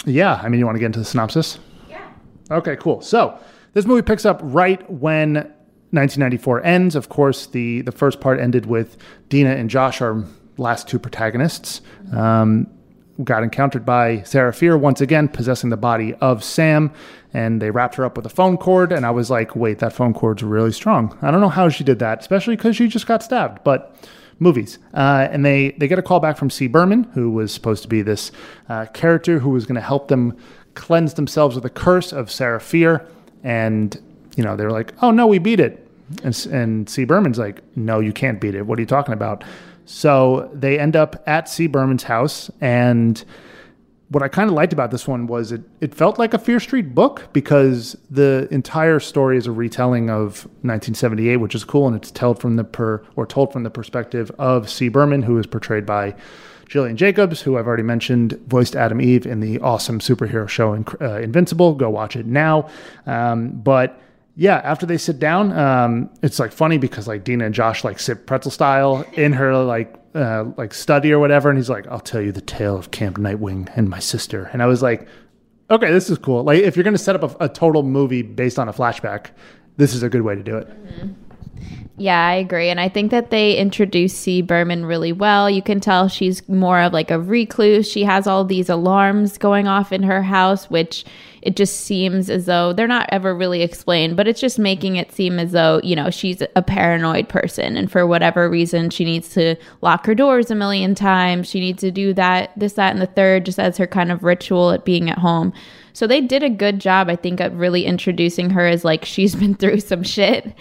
yeah, 0.06 0.40
I 0.42 0.50
mean, 0.50 0.60
you 0.60 0.66
want 0.66 0.76
to 0.76 0.80
get 0.80 0.88
into 0.88 1.00
the 1.00 1.06
synopsis? 1.06 1.60
Yeah. 1.90 2.08
Okay, 2.52 2.76
cool. 2.76 3.02
So 3.02 3.40
this 3.74 3.86
movie 3.86 4.04
picks 4.04 4.26
up 4.26 4.40
right 4.44 4.88
when 4.90 5.34
1994 5.34 6.64
ends. 6.64 6.96
Of 6.96 7.10
course, 7.10 7.48
the 7.48 7.82
the 7.82 7.92
first 7.92 8.22
part 8.22 8.40
ended 8.40 8.66
with 8.66 8.98
Dina 9.30 9.52
and 9.52 9.70
Josh, 9.70 10.02
our 10.02 10.24
last 10.58 10.88
two 10.88 11.00
protagonists. 11.00 11.82
Um, 12.14 12.68
got 13.24 13.44
encountered 13.44 13.86
by 13.86 14.22
Sarah 14.24 14.54
Fier 14.54 14.78
once 14.78 15.02
again 15.02 15.28
possessing 15.28 15.70
the 15.70 15.78
body 15.78 16.14
of 16.16 16.44
Sam, 16.44 16.92
and 17.34 17.62
they 17.62 17.72
wrapped 17.72 17.96
her 17.96 18.06
up 18.06 18.18
with 18.18 18.26
a 18.26 18.30
phone 18.30 18.58
cord. 18.58 18.92
And 18.92 19.06
I 19.06 19.12
was 19.12 19.30
like, 19.30 19.56
wait, 19.56 19.80
that 19.80 19.94
phone 19.94 20.14
cord's 20.14 20.44
really 20.44 20.72
strong. 20.72 21.18
I 21.22 21.32
don't 21.32 21.42
know 21.42 21.50
how 21.50 21.70
she 21.70 21.84
did 21.84 22.00
that, 22.00 22.20
especially 22.20 22.56
because 22.56 22.76
she 22.76 22.88
just 22.88 23.08
got 23.08 23.24
stabbed. 23.24 23.64
But 23.64 23.96
movies, 24.40 24.80
uh, 24.94 25.28
and 25.32 25.46
they 25.46 25.72
they 25.72 25.88
get 25.88 26.00
a 26.00 26.02
call 26.02 26.20
back 26.20 26.38
from 26.38 26.50
C. 26.50 26.68
Berman, 26.68 27.06
who 27.14 27.32
was 27.32 27.54
supposed 27.54 27.84
to 27.84 27.90
be 27.90 28.02
this 28.02 28.32
uh, 28.70 28.86
character 28.88 29.40
who 29.40 29.50
was 29.50 29.66
going 29.66 29.76
to 29.76 29.82
help 29.82 30.08
them 30.08 30.38
cleanse 30.74 31.14
themselves 31.14 31.56
of 31.56 31.64
the 31.64 31.70
curse 31.70 32.12
of 32.12 32.30
Sarah 32.30 32.60
Fier, 32.60 33.06
and 33.44 34.02
you 34.36 34.44
know 34.44 34.56
they 34.56 34.66
were 34.66 34.72
like, 34.72 34.94
oh 35.02 35.12
no, 35.12 35.28
we 35.28 35.40
beat 35.40 35.60
it. 35.60 35.82
And, 36.24 36.48
and 36.52 36.90
C. 36.90 37.04
Berman's 37.04 37.40
like, 37.40 37.62
no, 37.76 38.00
you 38.00 38.14
can't 38.14 38.40
beat 38.40 38.54
it. 38.54 38.64
What 38.64 38.78
are 38.78 38.82
you 38.82 38.86
talking 38.86 39.14
about? 39.14 39.44
So 39.86 40.50
they 40.54 40.80
end 40.80 40.96
up 40.96 41.24
at 41.28 41.48
C. 41.48 41.68
Berman's 41.68 42.04
house. 42.04 42.50
And 42.60 43.24
what 44.10 44.24
I 44.24 44.28
kind 44.28 44.50
of 44.50 44.56
liked 44.56 44.74
about 44.74 44.92
this 44.92 45.08
one 45.08 45.28
was 45.28 45.52
it, 45.52 45.62
it 45.82 45.94
felt 45.94 46.20
like 46.20 46.34
a 46.34 46.40
Fear 46.40 46.60
Street 46.60 46.94
book 46.94 47.30
because 47.34 47.96
the 48.10 48.48
entire 48.52 49.00
story 49.00 49.38
is 49.38 49.48
a 49.48 49.52
retelling 49.52 50.10
of 50.10 50.46
1978, 50.62 51.38
which 51.38 51.56
is 51.56 51.64
cool. 51.64 51.88
And 51.88 51.96
it's 51.96 52.12
told 52.12 52.40
from 52.40 52.56
the 52.56 52.64
per 52.64 53.04
or 53.16 53.26
told 53.26 53.54
from 53.54 53.64
the 53.64 53.70
perspective 53.70 54.32
of 54.38 54.70
C. 54.70 54.90
Berman, 54.90 55.24
who 55.24 55.38
is 55.38 55.48
portrayed 55.48 55.86
by 55.86 56.16
Gillian 56.68 56.98
Jacobs, 56.98 57.42
who 57.42 57.58
I've 57.58 57.68
already 57.68 57.84
mentioned, 57.84 58.40
voiced 58.48 58.76
Atom 58.76 59.02
Eve 59.02 59.26
in 59.26 59.40
the 59.40 59.60
awesome 59.60 60.00
superhero 60.00 60.48
show 60.50 60.74
uh, 61.02 61.20
Invincible. 61.20 61.76
Go 61.76 61.90
watch 61.90 62.16
it 62.16 62.26
now. 62.26 62.70
Um, 63.06 63.52
but 63.52 64.00
yeah, 64.36 64.58
after 64.58 64.86
they 64.86 64.98
sit 64.98 65.18
down, 65.18 65.54
um, 65.54 66.10
it's 66.22 66.40
like 66.40 66.52
funny 66.52 66.78
because 66.78 67.08
like 67.08 67.24
Dina 67.24 67.46
and 67.46 67.56
Josh 67.56 67.84
like 67.84 68.00
sit 68.00 68.28
pretzel 68.28 68.52
style 68.52 69.06
in 69.14 69.32
her 69.34 69.56
like 69.58 69.96
uh, 70.14 70.46
like 70.58 70.74
study 70.74 71.12
or 71.14 71.20
whatever, 71.20 71.50
and 71.50 71.58
he's 71.58 71.70
like, 71.70 71.88
"I'll 71.88 72.02
tell 72.02 72.22
you 72.22 72.32
the 72.32 72.42
tale 72.42 72.76
of 72.76 72.92
Camp 72.92 73.18
Nightwing 73.18 73.72
and 73.78 73.90
my 73.90 74.00
sister," 74.00 74.50
and 74.52 74.62
I 74.62 74.66
was 74.66 74.82
like, 74.82 75.08
"Okay, 75.72 75.90
this 75.92 76.10
is 76.10 76.18
cool." 76.18 76.44
Like 76.44 76.64
if 76.64 76.76
you're 76.76 76.84
gonna 76.84 76.98
set 76.98 77.16
up 77.16 77.40
a, 77.40 77.46
a 77.46 77.50
total 77.50 77.84
movie 77.84 78.24
based 78.24 78.60
on 78.60 78.68
a 78.68 78.74
flashback, 78.74 79.28
this 79.78 79.94
is 79.94 80.04
a 80.04 80.10
good 80.10 80.22
way 80.22 80.36
to 80.36 80.44
do 80.44 80.58
it. 80.58 80.68
Mm-hmm. 80.68 81.25
Yeah, 81.98 82.28
I 82.28 82.34
agree. 82.34 82.70
And 82.70 82.80
I 82.80 82.90
think 82.90 83.12
that 83.12 83.30
they 83.30 83.56
introduce 83.56 84.14
C. 84.14 84.42
Berman 84.42 84.86
really 84.86 85.14
well. 85.14 85.50
You 85.50 85.62
can 85.62 85.80
tell 85.80 86.10
she's 86.10 86.48
more 86.50 86.82
of 86.82 86.92
like 86.92 87.10
a 87.10 87.20
recluse. 87.20 87.90
She 87.90 88.04
has 88.04 88.28
all 88.28 88.44
these 88.44 88.70
alarms 88.70 89.38
going 89.38 89.68
off 89.68 89.94
in 89.94 90.04
her 90.04 90.22
house, 90.22 90.70
which 90.70 91.06
it 91.42 91.56
just 91.56 91.82
seems 91.82 92.30
as 92.30 92.48
though 92.48 92.74
they're 92.74 92.88
not 92.88 93.08
ever 93.14 93.34
really 93.34 93.62
explained, 93.62 94.18
but 94.18 94.28
it's 94.28 94.42
just 94.42 94.60
making 94.60 94.98
it 94.98 95.14
seem 95.14 95.40
as 95.40 95.54
though, 95.54 95.80
you 95.84 95.96
know, 95.96 96.10
she's 96.10 96.42
a 96.56 96.62
paranoid 96.62 97.30
person. 97.30 97.78
And 97.78 97.90
for 97.90 98.06
whatever 98.06 98.50
reason, 98.50 98.90
she 98.90 99.06
needs 99.06 99.30
to 99.30 99.56
lock 99.82 100.06
her 100.06 100.16
doors 100.16 100.52
a 100.52 100.56
million 100.56 100.96
times. 100.96 101.48
She 101.48 101.62
needs 101.62 101.80
to 101.82 101.92
do 101.92 102.14
that, 102.16 102.52
this, 102.58 102.74
that, 102.74 102.92
and 102.92 103.02
the 103.02 103.06
third, 103.06 103.46
just 103.46 103.60
as 103.60 103.78
her 103.78 103.88
kind 103.88 104.12
of 104.12 104.24
ritual 104.24 104.72
at 104.72 104.84
being 104.84 105.10
at 105.10 105.20
home. 105.20 105.54
So 105.96 106.08
they 106.08 106.20
did 106.20 106.44
a 106.44 106.50
good 106.50 106.80
job, 106.80 107.10
I 107.10 107.16
think, 107.16 107.40
of 107.40 107.58
really 107.58 107.86
introducing 107.86 108.50
her 108.50 108.68
as 108.68 108.84
like 108.84 109.06
she's 109.06 109.34
been 109.34 109.56
through 109.56 109.80
some 109.80 110.04
shit 110.04 110.54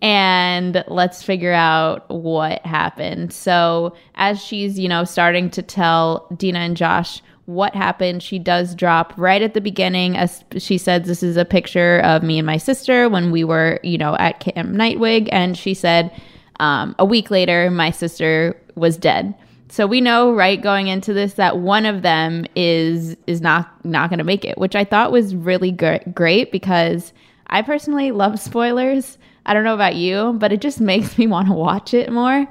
and 0.00 0.84
let's 0.86 1.24
figure 1.24 1.52
out 1.52 2.08
what 2.08 2.64
happened. 2.64 3.32
So 3.32 3.96
as 4.14 4.40
she's, 4.40 4.78
you 4.78 4.88
know, 4.88 5.02
starting 5.02 5.50
to 5.50 5.62
tell 5.62 6.28
Dina 6.36 6.60
and 6.60 6.76
Josh 6.76 7.20
what 7.46 7.74
happened, 7.74 8.22
she 8.22 8.38
does 8.38 8.76
drop 8.76 9.12
right 9.16 9.42
at 9.42 9.54
the 9.54 9.60
beginning. 9.60 10.16
As 10.16 10.44
she 10.56 10.78
said, 10.78 11.04
this 11.04 11.20
is 11.20 11.36
a 11.36 11.44
picture 11.44 11.98
of 12.04 12.22
me 12.22 12.38
and 12.38 12.46
my 12.46 12.56
sister 12.56 13.08
when 13.08 13.32
we 13.32 13.42
were, 13.42 13.80
you 13.82 13.98
know, 13.98 14.14
at 14.18 14.38
Camp 14.38 14.70
Nightwing. 14.70 15.28
And 15.32 15.58
she 15.58 15.74
said, 15.74 16.12
um, 16.60 16.94
a 17.00 17.04
week 17.04 17.32
later, 17.32 17.72
my 17.72 17.90
sister 17.90 18.56
was 18.76 18.96
dead. 18.96 19.34
So 19.68 19.86
we 19.86 20.00
know 20.00 20.32
right 20.32 20.60
going 20.60 20.88
into 20.88 21.12
this 21.12 21.34
that 21.34 21.58
one 21.58 21.86
of 21.86 22.02
them 22.02 22.46
is 22.54 23.16
is 23.26 23.40
not 23.40 23.84
not 23.84 24.10
going 24.10 24.18
to 24.18 24.24
make 24.24 24.44
it, 24.44 24.58
which 24.58 24.76
I 24.76 24.84
thought 24.84 25.12
was 25.12 25.34
really 25.34 25.72
great 25.72 26.14
great 26.14 26.52
because 26.52 27.12
I 27.48 27.62
personally 27.62 28.12
love 28.12 28.38
spoilers. 28.38 29.18
I 29.44 29.54
don't 29.54 29.64
know 29.64 29.74
about 29.74 29.96
you, 29.96 30.34
but 30.38 30.52
it 30.52 30.60
just 30.60 30.80
makes 30.92 31.18
me 31.18 31.26
want 31.26 31.48
to 31.48 31.54
watch 31.54 31.94
it 31.94 32.12
more. 32.12 32.46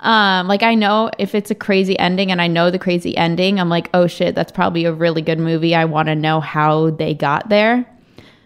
Um, 0.00 0.48
like 0.48 0.62
I 0.62 0.74
know 0.74 1.10
if 1.18 1.34
it's 1.34 1.50
a 1.50 1.54
crazy 1.54 1.98
ending 1.98 2.32
and 2.32 2.40
I 2.40 2.46
know 2.46 2.70
the 2.70 2.78
crazy 2.78 3.16
ending, 3.16 3.60
I'm 3.60 3.68
like, 3.68 3.90
oh 3.92 4.06
shit, 4.06 4.34
that's 4.34 4.50
probably 4.50 4.86
a 4.86 4.92
really 4.92 5.20
good 5.20 5.38
movie. 5.38 5.74
I 5.74 5.84
want 5.84 6.06
to 6.08 6.14
know 6.14 6.40
how 6.40 6.90
they 6.90 7.12
got 7.12 7.50
there. 7.50 7.86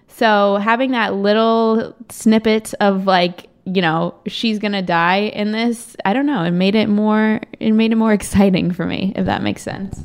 So 0.08 0.56
having 0.56 0.90
that 0.92 1.14
little 1.14 1.94
snippet 2.10 2.74
of 2.80 3.06
like 3.06 3.48
you 3.64 3.80
know 3.80 4.14
she's 4.26 4.58
gonna 4.58 4.82
die 4.82 5.20
in 5.20 5.52
this 5.52 5.96
i 6.04 6.12
don't 6.12 6.26
know. 6.26 6.42
It 6.44 6.50
made 6.50 6.74
it 6.74 6.88
more 6.88 7.40
it 7.60 7.72
made 7.72 7.92
it 7.92 7.96
more 7.96 8.12
exciting 8.20 8.72
for 8.72 8.86
me 8.86 9.12
if 9.16 9.26
that 9.26 9.42
makes 9.42 9.62
sense. 9.62 10.02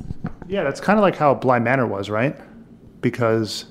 Yeah 0.48 0.64
that's 0.64 0.80
kind 0.82 0.98
of 0.98 1.04
like 1.04 1.16
how 1.16 1.34
Bly 1.34 1.60
Manor 1.60 1.88
was 1.88 2.10
right? 2.10 2.36
Because 3.02 3.66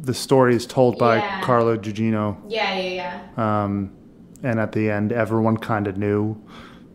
the 0.00 0.14
story 0.14 0.54
is 0.54 0.66
told 0.66 0.98
by 0.98 1.16
yeah. 1.16 1.42
carla 1.42 1.76
gugino. 1.78 2.36
Yeah 2.48 2.78
yeah 2.78 3.20
yeah. 3.36 3.64
Um, 3.64 3.92
and 4.42 4.60
at 4.60 4.72
the 4.72 4.90
end 4.90 5.12
everyone 5.12 5.56
kind 5.56 5.86
of 5.86 5.96
knew 5.96 6.40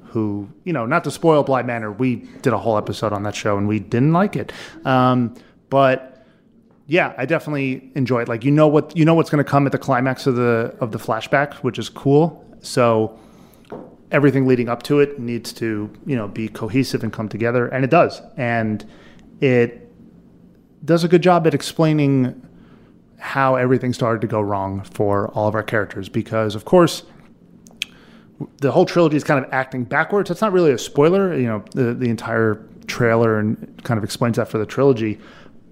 who 0.06 0.48
you 0.64 0.72
know 0.74 0.86
not 0.86 1.04
to 1.04 1.12
spoil 1.12 1.44
Bly 1.44 1.64
Manor 1.64 1.92
we 1.92 2.18
did 2.42 2.54
a 2.54 2.58
whole 2.58 2.78
episode 2.78 3.14
on 3.14 3.24
that 3.24 3.36
show 3.36 3.58
and 3.58 3.68
we 3.68 3.80
didn't 3.80 4.14
like 4.14 4.36
it. 4.36 4.52
Um, 4.86 5.36
but 5.70 6.13
yeah, 6.88 7.14
I 7.18 7.26
definitely 7.26 7.92
enjoy 7.96 8.22
it. 8.22 8.28
Like 8.28 8.44
you 8.44 8.52
know 8.52 8.68
what 8.68 8.96
you 8.96 9.06
know 9.06 9.14
what's 9.14 9.30
going 9.30 9.44
to 9.44 9.50
come 9.50 9.66
at 9.66 9.72
the 9.72 9.78
climax 9.78 10.28
of 10.28 10.36
the 10.36 10.76
of 10.80 10.92
the 10.92 11.00
flashback, 11.00 11.56
which 11.56 11.80
is 11.80 11.90
cool. 11.90 12.46
So 12.62 13.18
everything 14.12 14.46
leading 14.46 14.70
up 14.70 14.84
to 14.84 15.00
it 15.00 15.20
needs 15.20 15.54
to 15.54 15.90
you 16.06 16.16
know 16.16 16.28
be 16.28 16.48
cohesive 16.48 17.04
and 17.04 17.12
come 17.12 17.30
together, 17.30 17.68
and 17.68 17.84
it 17.84 17.90
does. 17.90 18.22
And 18.38 18.86
it 19.40 19.90
does 20.86 21.04
a 21.04 21.08
good 21.08 21.24
job 21.24 21.48
at 21.48 21.54
explaining 21.54 22.42
how 23.18 23.56
everything 23.56 23.94
started 23.94 24.20
to 24.20 24.28
go 24.28 24.42
wrong 24.42 24.84
for 24.84 25.30
all 25.30 25.48
of 25.48 25.56
our 25.56 25.64
characters 25.64 26.10
because 26.10 26.56
of 26.56 26.66
course 26.66 27.04
the 28.60 28.72
whole 28.72 28.86
trilogy 28.86 29.16
is 29.16 29.24
kind 29.24 29.44
of 29.44 29.52
acting 29.54 29.84
backwards. 29.84 30.30
It's 30.30 30.42
not 30.42 30.52
really 30.52 30.72
a 30.72 30.78
spoiler. 30.78 31.38
You 31.38 31.48
know, 31.48 31.66
the 31.72 31.94
the 31.94 32.10
entire 32.10 32.66
trailer 32.88 33.40
and 33.40 33.82
kind 33.84 33.98
of 33.98 34.04
explains 34.04 34.38
that 34.38 34.48
for 34.48 34.58
the 34.58 34.66
trilogy. 34.66 35.20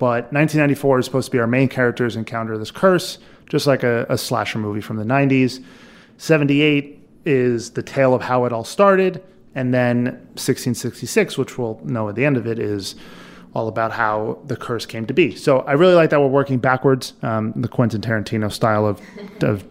But 0.01 0.33
1994 0.33 0.97
is 0.97 1.05
supposed 1.05 1.27
to 1.27 1.31
be 1.31 1.37
our 1.37 1.45
main 1.45 1.69
characters 1.69 2.15
encounter 2.15 2.57
this 2.57 2.71
curse, 2.71 3.19
just 3.47 3.67
like 3.67 3.83
a, 3.83 4.07
a 4.09 4.17
slasher 4.17 4.57
movie 4.57 4.81
from 4.81 4.97
the 4.97 5.03
90s. 5.03 5.63
78 6.17 7.07
is 7.23 7.69
the 7.69 7.83
tale 7.83 8.15
of 8.15 8.23
how 8.23 8.45
it 8.45 8.51
all 8.51 8.63
started. 8.63 9.23
And 9.53 9.71
then 9.71 10.05
1666, 10.05 11.37
which 11.37 11.55
we'll 11.59 11.79
know 11.83 12.09
at 12.09 12.15
the 12.15 12.25
end 12.25 12.35
of 12.35 12.47
it, 12.47 12.57
is 12.57 12.95
all 13.53 13.67
about 13.67 13.91
how 13.91 14.39
the 14.47 14.57
curse 14.57 14.87
came 14.87 15.05
to 15.05 15.13
be. 15.13 15.35
So 15.35 15.59
I 15.59 15.73
really 15.73 15.93
like 15.93 16.09
that 16.09 16.19
we're 16.19 16.29
working 16.29 16.57
backwards, 16.57 17.13
um, 17.21 17.53
the 17.55 17.67
Quentin 17.67 18.01
Tarantino 18.01 18.51
style 18.51 18.87
of, 18.87 18.99
of, 19.43 19.63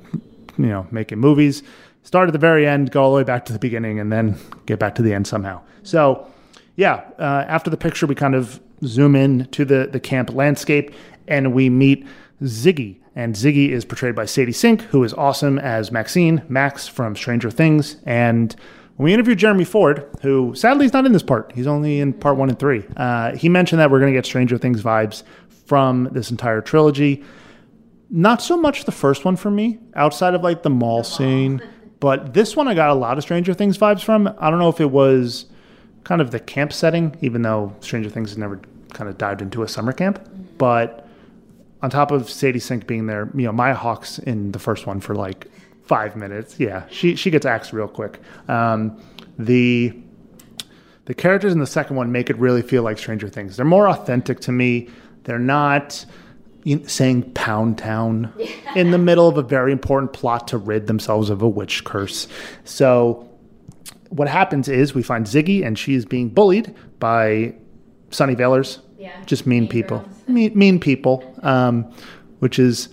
you 0.56 0.66
know, 0.66 0.87
making 0.92 1.18
movies. 1.18 1.64
Start 2.04 2.28
at 2.28 2.32
the 2.32 2.38
very 2.38 2.68
end, 2.68 2.92
go 2.92 3.02
all 3.02 3.10
the 3.10 3.16
way 3.16 3.25
back 3.25 3.46
to 3.46 3.52
the 3.52 3.58
beginning, 3.58 3.99
and 3.99 4.12
then 4.12 4.38
get 4.66 4.78
back 4.78 4.94
to 4.94 5.02
the 5.02 5.12
end 5.12 5.26
somehow. 5.26 5.60
So, 5.82 6.30
yeah, 6.76 7.02
uh, 7.18 7.46
after 7.49 7.68
the 7.68 7.76
picture, 7.76 8.06
we 8.06 8.14
kind 8.14 8.37
of 8.37 8.60
zoom 8.84 9.14
in 9.14 9.46
to 9.46 9.64
the, 9.64 9.88
the 9.90 10.00
camp 10.00 10.34
landscape 10.34 10.92
and 11.28 11.54
we 11.54 11.70
meet 11.70 12.06
Ziggy. 12.42 12.99
And 13.14 13.34
Ziggy 13.34 13.70
is 13.70 13.84
portrayed 13.84 14.14
by 14.14 14.25
Sadie 14.25 14.52
Sink, 14.52 14.82
who 14.82 15.02
is 15.04 15.12
awesome 15.14 15.58
as 15.58 15.90
Maxine, 15.90 16.42
Max 16.49 16.87
from 16.87 17.16
Stranger 17.16 17.50
Things. 17.50 17.96
And 18.06 18.54
when 18.96 19.06
we 19.06 19.14
interviewed 19.14 19.38
Jeremy 19.38 19.64
Ford, 19.64 20.08
who 20.22 20.54
sadly 20.54 20.87
is 20.87 20.92
not 20.92 21.06
in 21.06 21.12
this 21.12 21.22
part, 21.22 21.52
he's 21.54 21.66
only 21.66 22.00
in 22.00 22.12
part 22.12 22.37
one 22.37 22.49
and 22.49 22.58
three, 22.58 22.84
uh, 22.96 23.34
he 23.34 23.49
mentioned 23.49 23.80
that 23.80 23.90
we're 23.90 24.00
going 24.00 24.12
to 24.12 24.16
get 24.16 24.26
Stranger 24.26 24.58
Things 24.58 24.82
vibes 24.82 25.22
from 25.66 26.08
this 26.12 26.30
entire 26.30 26.60
trilogy. 26.60 27.25
Not 28.10 28.42
so 28.42 28.56
much 28.56 28.84
the 28.84 28.92
first 28.92 29.25
one 29.25 29.37
for 29.37 29.50
me, 29.50 29.78
outside 29.94 30.34
of 30.34 30.42
like 30.42 30.62
the 30.62 30.70
mall 30.70 31.04
scene, 31.04 31.62
but 32.00 32.32
this 32.32 32.56
one 32.56 32.66
I 32.66 32.75
got 32.75 32.90
a 32.90 32.94
lot 32.94 33.18
of 33.18 33.25
Stranger 33.25 33.54
Things 33.54 33.76
vibes 33.76 34.02
from. 34.02 34.34
I 34.38 34.50
don't 34.50 34.58
know 34.58 34.68
if 34.68 34.80
it 34.80 34.90
was 34.90 35.46
kind 36.04 36.21
of 36.21 36.30
the 36.30 36.40
camp 36.40 36.73
setting, 36.73 37.16
even 37.21 37.42
though 37.42 37.75
Stranger 37.80 38.11
Things 38.11 38.30
has 38.30 38.38
never 38.38 38.61
kind 38.92 39.09
of 39.09 39.19
dived 39.19 39.42
into 39.42 39.62
a 39.62 39.69
summer 39.69 39.92
camp. 39.92 40.26
But 40.59 41.07
on 41.83 41.90
top 41.90 42.11
of 42.11 42.28
Sadie 42.28 42.59
Sink 42.59 42.87
being 42.87 43.07
there, 43.07 43.30
you 43.35 43.42
know, 43.42 43.52
Maya 43.52 43.75
Hawke's 43.75 44.19
in 44.19 44.52
the 44.52 44.59
first 44.59 44.87
one 44.87 45.00
for 45.00 45.14
like 45.14 45.47
five 45.85 46.16
minutes. 46.16 46.59
Yeah, 46.59 46.85
she 46.90 47.16
she 47.16 47.30
gets 47.30 47.47
axed 47.47 47.73
real 47.73 47.88
quick. 47.88 48.21
Um, 48.49 49.00
the 49.38 49.95
the 51.07 51.14
characters 51.14 51.52
in 51.52 51.59
the 51.59 51.66
second 51.66 51.97
one 51.97 52.12
make 52.12 52.30
it 52.30 52.37
really 52.37 52.62
feel 52.62 52.83
like 52.83 52.99
Stranger 52.99 53.28
Things. 53.28 53.57
They're 53.57 53.64
more 53.64 53.88
authentic 53.88 54.40
to 54.40 54.52
me. 54.52 54.88
They're 55.25 55.38
not 55.38 56.04
saying 56.87 57.33
Pound 57.33 57.78
Town 57.78 58.33
in 58.76 58.90
the 58.90 58.99
middle 58.99 59.28
of 59.28 59.38
a 59.38 59.42
very 59.42 59.73
important 59.73 60.12
plot 60.12 60.49
to 60.49 60.59
rid 60.59 60.87
themselves 60.87 61.30
of 61.30 61.42
a 61.42 61.49
witch 61.49 61.85
curse. 61.85 62.28
So 62.64 63.29
what 64.11 64.29
happens 64.29 64.69
is 64.69 64.95
we 64.95 65.02
find 65.02 65.26
Ziggy 65.26 65.64
and 65.64 65.79
she 65.79 65.95
is 65.95 66.05
being 66.05 66.29
bullied 66.29 66.75
by 66.99 67.55
Sunnyvalers. 68.11 68.81
Yeah. 68.99 69.25
Just 69.25 69.47
mean, 69.47 69.62
Mean 69.62 69.69
people. 69.69 70.09
Mean, 70.29 70.52
mean 70.57 70.79
people. 70.79 71.25
Um, 71.43 71.90
which 72.40 72.59
is, 72.59 72.88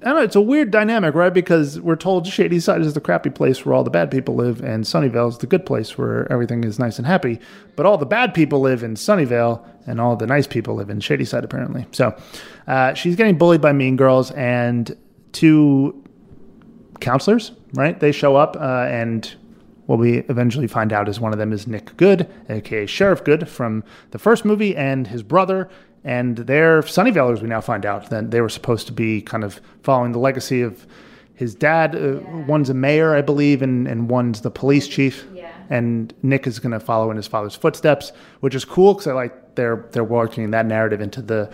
I 0.00 0.06
don't 0.06 0.16
know, 0.16 0.22
it's 0.22 0.36
a 0.36 0.40
weird 0.40 0.70
dynamic, 0.70 1.14
right? 1.14 1.32
Because 1.32 1.80
we're 1.80 1.96
told 1.96 2.26
Shady 2.26 2.60
Side 2.60 2.80
is 2.82 2.94
the 2.94 3.00
crappy 3.00 3.30
place 3.30 3.64
where 3.64 3.74
all 3.74 3.84
the 3.84 3.90
bad 3.90 4.10
people 4.10 4.34
live, 4.34 4.60
and 4.62 4.84
Sunnyvale 4.84 5.28
is 5.28 5.38
the 5.38 5.46
good 5.46 5.66
place 5.66 5.98
where 5.98 6.30
everything 6.30 6.64
is 6.64 6.78
nice 6.78 6.98
and 6.98 7.06
happy. 7.06 7.40
But 7.76 7.86
all 7.86 7.98
the 7.98 8.06
bad 8.06 8.34
people 8.34 8.60
live 8.60 8.82
in 8.82 8.94
Sunnyvale, 8.94 9.64
and 9.86 10.00
all 10.00 10.16
the 10.16 10.26
nice 10.26 10.46
people 10.46 10.74
live 10.74 10.90
in 10.90 11.00
Shady 11.00 11.24
Side, 11.24 11.44
apparently. 11.44 11.86
So 11.92 12.16
uh, 12.66 12.94
she's 12.94 13.16
getting 13.16 13.38
bullied 13.38 13.60
by 13.60 13.72
mean 13.72 13.96
girls, 13.96 14.30
and 14.32 14.96
two 15.32 16.02
counselors, 17.00 17.52
right? 17.74 17.98
They 17.98 18.12
show 18.12 18.36
up, 18.36 18.56
uh, 18.56 18.86
and 18.88 19.34
what 19.92 20.00
we 20.00 20.20
eventually 20.30 20.66
find 20.66 20.90
out 20.90 21.06
is 21.06 21.20
one 21.20 21.34
of 21.34 21.38
them 21.38 21.52
is 21.52 21.66
Nick 21.66 21.94
Good, 21.98 22.26
aka 22.48 22.86
Sheriff 22.86 23.22
Good 23.22 23.46
from 23.46 23.84
the 24.12 24.18
first 24.18 24.42
movie, 24.42 24.74
and 24.74 25.06
his 25.06 25.22
brother. 25.22 25.68
And 26.02 26.38
they're 26.38 26.80
Sunnyvalers, 26.80 27.42
we 27.42 27.48
now 27.48 27.60
find 27.60 27.84
out 27.84 28.08
that 28.08 28.30
they 28.30 28.40
were 28.40 28.48
supposed 28.48 28.86
to 28.86 28.92
be 28.94 29.20
kind 29.20 29.44
of 29.44 29.60
following 29.82 30.12
the 30.12 30.18
legacy 30.18 30.62
of 30.62 30.86
his 31.34 31.54
dad. 31.54 31.94
Uh, 31.94 32.20
One's 32.46 32.70
a 32.70 32.74
mayor, 32.74 33.14
I 33.14 33.20
believe, 33.20 33.60
and, 33.60 33.86
and 33.86 34.08
one's 34.08 34.40
the 34.40 34.50
police 34.50 34.88
chief. 34.88 35.26
Yeah. 35.34 35.52
And 35.68 36.14
Nick 36.22 36.46
is 36.46 36.58
going 36.58 36.72
to 36.72 36.80
follow 36.80 37.10
in 37.10 37.18
his 37.18 37.26
father's 37.26 37.54
footsteps, 37.54 38.12
which 38.40 38.54
is 38.54 38.64
cool 38.64 38.94
because 38.94 39.08
I 39.08 39.12
like 39.12 39.56
they're 39.56 39.86
they're 39.92 40.04
working 40.04 40.52
that 40.52 40.64
narrative 40.64 41.02
into 41.02 41.20
the 41.20 41.52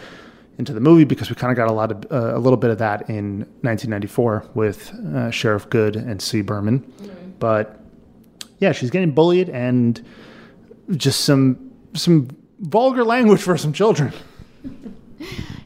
into 0.58 0.72
the 0.72 0.80
movie 0.80 1.02
because 1.02 1.28
we 1.28 1.34
kind 1.34 1.50
of 1.50 1.56
got 1.56 1.68
a 1.68 1.72
lot 1.72 1.90
of 1.90 2.12
uh, 2.12 2.36
a 2.36 2.38
little 2.38 2.56
bit 2.56 2.70
of 2.70 2.78
that 2.78 3.10
in 3.10 3.40
1994 3.62 4.50
with 4.54 4.94
uh, 4.94 5.32
Sheriff 5.32 5.68
Good 5.70 5.96
and 5.96 6.22
C. 6.22 6.40
Berman, 6.40 6.84
but 7.40 7.77
yeah, 8.58 8.72
she's 8.72 8.90
getting 8.90 9.12
bullied 9.12 9.48
and 9.48 10.04
just 10.96 11.20
some 11.20 11.70
some 11.94 12.28
vulgar 12.60 13.04
language 13.04 13.42
for 13.42 13.56
some 13.56 13.72
children. 13.72 14.12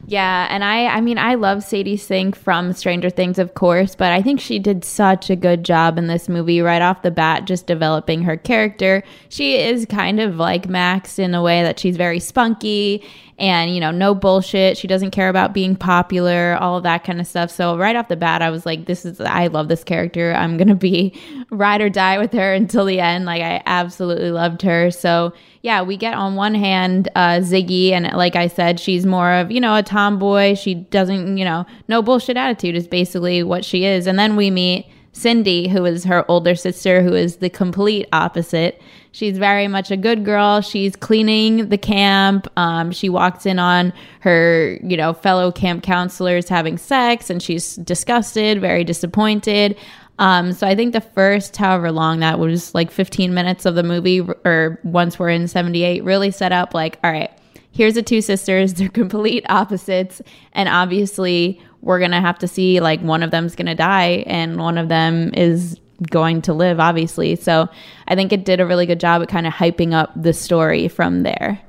Yeah, 0.05 0.47
and 0.49 0.63
I 0.63 0.87
I 0.87 1.01
mean 1.01 1.17
I 1.17 1.35
love 1.35 1.63
Sadie 1.63 1.97
Sink 1.97 2.35
from 2.35 2.73
Stranger 2.73 3.09
Things 3.09 3.39
of 3.39 3.53
course, 3.53 3.95
but 3.95 4.11
I 4.11 4.21
think 4.21 4.39
she 4.39 4.59
did 4.59 4.83
such 4.83 5.29
a 5.29 5.35
good 5.35 5.63
job 5.63 5.97
in 5.97 6.07
this 6.07 6.27
movie 6.27 6.61
right 6.61 6.81
off 6.81 7.03
the 7.03 7.11
bat 7.11 7.45
just 7.45 7.67
developing 7.67 8.21
her 8.23 8.35
character. 8.35 9.01
She 9.29 9.57
is 9.57 9.85
kind 9.85 10.19
of 10.19 10.35
like 10.35 10.67
Max 10.67 11.17
in 11.17 11.33
a 11.33 11.41
way 11.41 11.63
that 11.63 11.79
she's 11.79 11.95
very 11.95 12.19
spunky 12.19 13.03
and 13.39 13.73
you 13.73 13.79
know 13.79 13.91
no 13.91 14.13
bullshit. 14.13 14.77
She 14.77 14.87
doesn't 14.87 15.11
care 15.11 15.29
about 15.29 15.53
being 15.53 15.75
popular, 15.75 16.57
all 16.59 16.77
of 16.77 16.83
that 16.83 17.03
kind 17.03 17.19
of 17.19 17.27
stuff. 17.27 17.51
So 17.51 17.77
right 17.77 17.95
off 17.95 18.07
the 18.07 18.15
bat 18.15 18.41
I 18.41 18.49
was 18.49 18.65
like 18.65 18.85
this 18.85 19.05
is 19.05 19.19
I 19.19 19.47
love 19.47 19.67
this 19.67 19.83
character. 19.83 20.33
I'm 20.33 20.57
to 20.57 20.75
be 20.75 21.19
ride 21.49 21.81
or 21.81 21.89
die 21.89 22.17
with 22.17 22.33
her 22.33 22.53
until 22.53 22.85
the 22.85 22.99
end. 22.99 23.25
Like 23.25 23.41
I 23.41 23.61
absolutely 23.65 24.31
loved 24.31 24.61
her. 24.61 24.91
So 24.91 25.33
yeah, 25.61 25.81
we 25.81 25.97
get 25.97 26.13
on 26.13 26.35
one 26.35 26.55
hand 26.55 27.07
uh, 27.15 27.39
Ziggy, 27.39 27.91
and 27.91 28.05
like 28.17 28.35
I 28.35 28.47
said, 28.47 28.79
she's 28.79 29.05
more 29.05 29.31
of 29.31 29.51
you 29.51 29.61
know 29.61 29.75
a 29.75 29.83
tomboy. 29.83 30.55
She 30.55 30.75
doesn't 30.75 31.37
you 31.37 31.45
know 31.45 31.65
no 31.87 32.01
bullshit 32.01 32.37
attitude 32.37 32.75
is 32.75 32.87
basically 32.87 33.43
what 33.43 33.65
she 33.65 33.85
is. 33.85 34.07
And 34.07 34.19
then 34.19 34.35
we 34.35 34.51
meet 34.51 34.87
Cindy, 35.13 35.67
who 35.67 35.85
is 35.85 36.03
her 36.03 36.29
older 36.29 36.55
sister, 36.55 37.01
who 37.01 37.13
is 37.13 37.37
the 37.37 37.49
complete 37.49 38.07
opposite. 38.11 38.81
She's 39.11 39.37
very 39.37 39.67
much 39.67 39.91
a 39.91 39.97
good 39.97 40.25
girl. 40.25 40.61
She's 40.61 40.95
cleaning 40.95 41.69
the 41.69 41.77
camp. 41.77 42.47
Um, 42.57 42.91
she 42.91 43.09
walks 43.09 43.45
in 43.45 43.59
on 43.59 43.93
her, 44.21 44.79
you 44.83 44.97
know, 44.97 45.13
fellow 45.13 45.51
camp 45.51 45.83
counselors 45.83 46.49
having 46.49 46.79
sex, 46.79 47.29
and 47.29 47.41
she's 47.41 47.75
disgusted, 47.75 48.59
very 48.59 48.83
disappointed. 48.83 49.77
Um, 50.17 50.51
so 50.51 50.67
I 50.67 50.75
think 50.75 50.93
the 50.93 51.01
first, 51.01 51.57
however 51.57 51.91
long 51.91 52.19
that 52.19 52.39
was, 52.39 52.73
like 52.73 52.89
15 52.89 53.33
minutes 53.33 53.65
of 53.65 53.75
the 53.75 53.83
movie, 53.83 54.21
or 54.21 54.79
once 54.83 55.19
we're 55.19 55.29
in 55.29 55.47
78, 55.47 56.03
really 56.03 56.31
set 56.31 56.51
up 56.51 56.73
like, 56.73 56.97
all 57.03 57.11
right, 57.11 57.31
here's 57.73 57.95
the 57.95 58.03
two 58.03 58.21
sisters. 58.21 58.75
They're 58.75 58.87
complete 59.03 59.45
opposites. 59.49 60.21
And 60.53 60.69
obviously, 60.69 61.61
we're 61.81 61.99
going 61.99 62.11
to 62.11 62.21
have 62.21 62.39
to 62.39 62.47
see 62.47 62.79
like 62.79 63.01
one 63.01 63.23
of 63.23 63.31
them's 63.31 63.55
going 63.55 63.65
to 63.65 63.75
die 63.75 64.23
and 64.25 64.57
one 64.57 64.77
of 64.77 64.87
them 64.87 65.33
is 65.33 65.77
going 66.09 66.41
to 66.43 66.53
live, 66.53 66.79
obviously. 66.79 67.35
So 67.35 67.67
I 68.07 68.15
think 68.15 68.31
it 68.31 68.45
did 68.45 68.59
a 68.59 68.65
really 68.65 68.85
good 68.85 68.99
job 68.99 69.21
at 69.21 69.27
kind 69.27 69.45
of 69.45 69.53
hyping 69.53 69.93
up 69.93 70.11
the 70.15 70.33
story 70.33 70.87
from 70.87 71.23
there. 71.23 71.59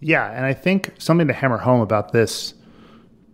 Yeah, 0.00 0.30
and 0.30 0.44
I 0.44 0.52
think 0.52 0.92
something 0.98 1.28
to 1.28 1.32
hammer 1.32 1.58
home 1.58 1.80
about 1.80 2.12
this 2.12 2.54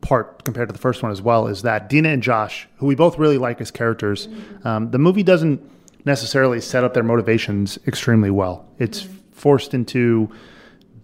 part 0.01 0.45
compared 0.45 0.69
to 0.69 0.73
the 0.73 0.79
first 0.79 1.03
one 1.03 1.11
as 1.11 1.21
well 1.21 1.49
is 1.49 1.63
that 1.63 1.89
Dina 1.89 2.11
and 2.11 2.23
Josh, 2.23 2.69
who 2.77 2.87
we 2.87 2.95
both 2.95 3.19
really 3.19 3.39
like 3.39 3.61
as 3.61 3.71
characters, 3.71 4.29
um, 4.65 4.91
the 4.91 4.99
movie 4.99 5.23
doesn't 5.23 5.61
necessarily 6.05 6.61
set 6.61 6.85
up 6.85 6.95
their 6.95 7.03
motivations 7.03 7.79
extremely 7.87 8.31
well. 8.31 8.69
It's 8.79 9.07
forced 9.33 9.75
into 9.75 10.31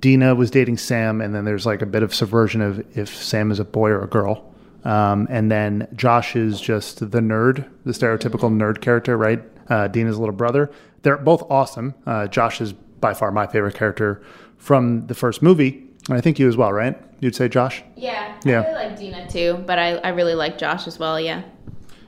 Dina 0.05 0.35
was 0.35 0.51
dating 0.51 0.77
Sam, 0.77 1.23
and 1.23 1.35
then 1.35 1.47
there's 1.47 1.65
like 1.65 1.81
a 1.81 1.87
bit 1.87 2.03
of 2.03 2.15
subversion 2.15 2.61
of 2.61 2.85
if 2.95 3.09
Sam 3.09 3.51
is 3.51 3.59
a 3.59 3.65
boy 3.65 3.89
or 3.89 4.03
a 4.03 4.07
girl. 4.07 4.55
Um, 4.85 5.27
and 5.31 5.51
then 5.51 5.89
Josh 5.97 6.37
is 6.37 6.61
just 6.61 6.99
the 6.99 7.21
nerd, 7.21 7.67
the 7.87 7.93
stereotypical 7.93 8.53
nerd 8.53 8.83
character, 8.83 9.17
right? 9.17 9.43
Uh, 9.71 9.89
Dina's 9.89 10.19
little 10.19 10.35
brother. 10.35 10.71
They're 11.01 11.17
both 11.17 11.51
awesome. 11.51 11.95
Uh, 12.05 12.27
Josh 12.27 12.61
is 12.61 12.75
by 12.75 13.15
far 13.15 13.31
my 13.31 13.47
favorite 13.47 13.77
character 13.77 14.23
from 14.59 15.07
the 15.07 15.15
first 15.15 15.41
movie. 15.41 15.89
And 16.11 16.19
I 16.19 16.21
think 16.21 16.39
you 16.39 16.49
as 16.49 16.57
well, 16.59 16.71
right? 16.71 17.01
You'd 17.21 17.35
say 17.35 17.49
Josh? 17.49 17.83
Yeah, 17.97 18.39
Yeah. 18.45 18.61
I 18.61 18.67
really 18.67 18.85
like 18.89 18.99
Dina 18.99 19.31
too, 19.31 19.65
but 19.67 19.79
I, 19.79 19.97
I 19.97 20.09
really 20.11 20.35
like 20.35 20.59
Josh 20.59 20.87
as 20.87 20.99
well. 20.99 21.19
Yeah. 21.19 21.45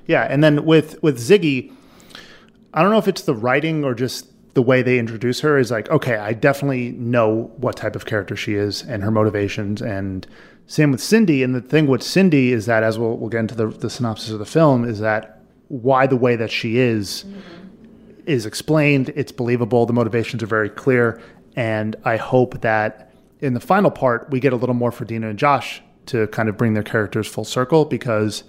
Yeah, 0.06 0.24
and 0.28 0.44
then 0.44 0.66
with 0.66 1.02
with 1.02 1.18
Ziggy, 1.18 1.72
I 2.74 2.82
don't 2.82 2.90
know 2.90 2.98
if 2.98 3.08
it's 3.08 3.22
the 3.22 3.34
writing 3.34 3.84
or 3.84 3.94
just 3.94 4.26
the 4.56 4.62
way 4.62 4.80
they 4.80 4.98
introduce 4.98 5.40
her 5.40 5.58
is 5.58 5.70
like, 5.70 5.86
okay, 5.90 6.16
I 6.16 6.32
definitely 6.32 6.92
know 6.92 7.52
what 7.58 7.76
type 7.76 7.94
of 7.94 8.06
character 8.06 8.34
she 8.34 8.54
is 8.54 8.80
and 8.80 9.02
her 9.02 9.10
motivations. 9.10 9.82
And 9.82 10.26
same 10.66 10.92
with 10.92 11.02
Cindy. 11.02 11.42
And 11.42 11.54
the 11.54 11.60
thing 11.60 11.86
with 11.86 12.02
Cindy 12.02 12.54
is 12.54 12.64
that, 12.64 12.82
as 12.82 12.98
we'll, 12.98 13.18
we'll 13.18 13.28
get 13.28 13.40
into 13.40 13.54
the, 13.54 13.66
the 13.66 13.90
synopsis 13.90 14.30
of 14.30 14.38
the 14.38 14.46
film, 14.46 14.88
is 14.88 14.98
that 15.00 15.42
why 15.68 16.06
the 16.06 16.16
way 16.16 16.36
that 16.36 16.50
she 16.50 16.78
is 16.78 17.26
is 18.24 18.46
explained. 18.46 19.12
It's 19.14 19.30
believable. 19.30 19.84
The 19.84 19.92
motivations 19.92 20.42
are 20.42 20.46
very 20.46 20.70
clear. 20.70 21.20
And 21.54 21.94
I 22.06 22.16
hope 22.16 22.62
that 22.62 23.12
in 23.40 23.52
the 23.52 23.60
final 23.60 23.90
part, 23.90 24.30
we 24.30 24.40
get 24.40 24.54
a 24.54 24.56
little 24.56 24.74
more 24.74 24.90
for 24.90 25.04
Dina 25.04 25.28
and 25.28 25.38
Josh 25.38 25.82
to 26.06 26.28
kind 26.28 26.48
of 26.48 26.56
bring 26.56 26.72
their 26.72 26.82
characters 26.82 27.26
full 27.26 27.44
circle 27.44 27.84
because 27.84 28.42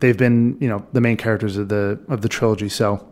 they've 0.00 0.18
been, 0.18 0.58
you 0.60 0.68
know, 0.68 0.84
the 0.92 1.00
main 1.00 1.16
characters 1.16 1.56
of 1.56 1.68
the 1.68 2.00
of 2.08 2.22
the 2.22 2.28
trilogy. 2.28 2.68
So 2.68 3.08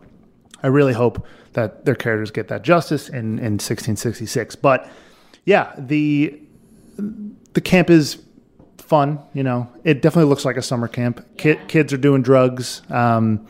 I 0.61 0.67
really 0.67 0.91
hope 0.91 1.25
that 1.53 1.85
their 1.85 1.95
characters 1.95 2.31
get 2.31 2.47
that 2.49 2.63
justice 2.63 3.09
in, 3.09 3.39
in 3.39 3.53
1666. 3.57 4.55
But 4.57 4.89
yeah, 5.45 5.73
the 5.77 6.39
the 7.53 7.61
camp 7.61 7.89
is 7.89 8.21
fun. 8.77 9.19
You 9.33 9.43
know, 9.43 9.69
it 9.83 10.01
definitely 10.01 10.29
looks 10.29 10.45
like 10.45 10.57
a 10.57 10.61
summer 10.61 10.87
camp. 10.87 11.25
Ki- 11.37 11.59
kids 11.67 11.93
are 11.93 11.97
doing 11.97 12.21
drugs. 12.21 12.81
Um, 12.89 13.47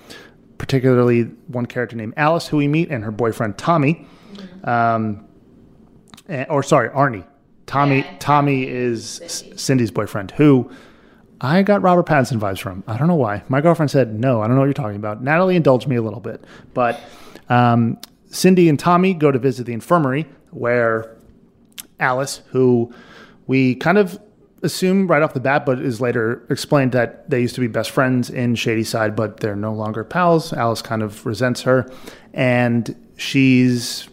particularly 0.58 1.24
one 1.48 1.66
character 1.66 1.96
named 1.96 2.14
Alice, 2.18 2.48
who 2.48 2.58
we 2.58 2.68
meet, 2.68 2.90
and 2.90 3.04
her 3.04 3.12
boyfriend 3.12 3.58
Tommy. 3.58 4.06
Um, 4.66 5.26
and- 6.28 6.48
or 6.50 6.64
sorry, 6.64 6.90
Arnie. 6.90 7.26
Tommy. 7.66 8.00
Yeah, 8.00 8.16
Tommy 8.20 8.68
is 8.68 9.22
S- 9.24 9.44
Cindy's 9.56 9.92
boyfriend, 9.92 10.32
who 10.32 10.70
I 11.40 11.62
got 11.62 11.82
Robert 11.82 12.06
Pattinson 12.08 12.40
vibes 12.40 12.60
from. 12.60 12.84
I 12.88 12.98
don't 12.98 13.08
know 13.08 13.16
why. 13.16 13.44
My 13.48 13.62
girlfriend 13.62 13.90
said 13.92 14.20
no. 14.20 14.42
I 14.42 14.48
don't 14.48 14.56
know 14.56 14.62
what 14.62 14.66
you're 14.66 14.74
talking 14.74 14.96
about. 14.98 15.24
Natalie 15.24 15.56
indulged 15.56 15.88
me 15.88 15.96
a 15.96 16.02
little 16.02 16.20
bit, 16.20 16.44
but 16.74 17.00
um, 17.50 17.98
Cindy 18.30 18.70
and 18.70 18.80
Tommy 18.80 19.14
go 19.14 19.32
to 19.32 19.40
visit 19.40 19.66
the 19.66 19.74
infirmary 19.74 20.28
where 20.52 21.18
Alice, 22.00 22.42
who 22.52 22.94
we 23.48 23.76
kind 23.76 23.98
of 23.98 24.20
assume 24.62 25.08
right 25.08 25.22
off 25.22 25.34
the 25.34 25.40
bat, 25.40 25.66
but 25.66 25.80
is 25.80 26.02
later 26.02 26.46
explained 26.50 26.92
that 26.92 27.30
they 27.30 27.42
used 27.42 27.56
to 27.56 27.62
be 27.62 27.68
best 27.68 27.92
friends 27.92 28.30
in 28.30 28.56
Shady 28.56 28.84
Side, 28.84 29.16
but 29.16 29.40
they're 29.40 29.56
no 29.56 29.74
longer 29.74 30.04
pals. 30.04 30.54
Alice 30.54 30.82
kind 30.82 31.02
of 31.02 31.26
resents 31.26 31.62
her, 31.62 31.90
and 32.34 32.96
she's 33.18 34.08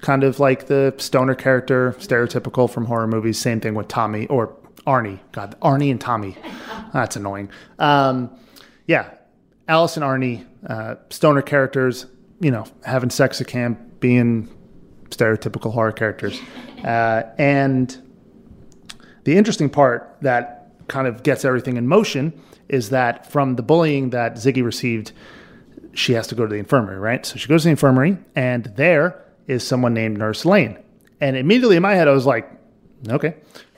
kind 0.00 0.22
of 0.24 0.40
like 0.40 0.66
the 0.66 0.94
stoner 0.98 1.34
character, 1.34 1.92
stereotypical 1.98 2.70
from 2.70 2.86
horror 2.86 3.06
movies. 3.06 3.38
Same 3.38 3.60
thing 3.60 3.74
with 3.74 3.88
Tommy 3.88 4.26
or 4.28 4.54
Arnie. 4.86 5.18
God, 5.32 5.58
Arnie 5.60 5.90
and 5.90 6.00
Tommy. 6.00 6.36
That's 6.92 7.16
annoying. 7.16 7.50
Um, 7.78 8.30
yeah, 8.86 9.10
Alice 9.66 9.96
and 9.96 10.04
Arnie, 10.04 10.46
uh, 10.66 10.96
stoner 11.10 11.42
characters, 11.42 12.06
you 12.40 12.50
know, 12.50 12.64
having 12.84 13.10
sex 13.10 13.40
at 13.40 13.46
camp, 13.46 14.00
being 14.00 14.48
stereotypical 15.10 15.72
horror 15.72 15.92
characters. 15.92 16.40
Uh, 16.78 17.28
and 17.38 18.00
the 19.24 19.36
interesting 19.36 19.68
part 19.68 20.16
that 20.20 20.70
kind 20.86 21.08
of 21.08 21.24
gets 21.24 21.44
everything 21.44 21.76
in 21.76 21.88
motion 21.88 22.32
is 22.68 22.90
that 22.90 23.30
from 23.32 23.56
the 23.56 23.62
bullying 23.62 24.10
that 24.10 24.34
Ziggy 24.34 24.64
received, 24.64 25.10
she 25.92 26.12
has 26.12 26.28
to 26.28 26.36
go 26.36 26.46
to 26.46 26.48
the 26.48 26.58
infirmary, 26.58 26.98
right? 26.98 27.26
So 27.26 27.36
she 27.36 27.48
goes 27.48 27.62
to 27.62 27.66
the 27.66 27.70
infirmary, 27.70 28.16
and 28.36 28.64
there 28.76 29.24
is 29.48 29.66
someone 29.66 29.92
named 29.92 30.18
Nurse 30.18 30.44
Lane. 30.44 30.78
And 31.20 31.36
immediately 31.36 31.76
in 31.76 31.82
my 31.82 31.94
head, 31.94 32.06
I 32.06 32.12
was 32.12 32.26
like, 32.26 32.48
okay. 33.08 33.34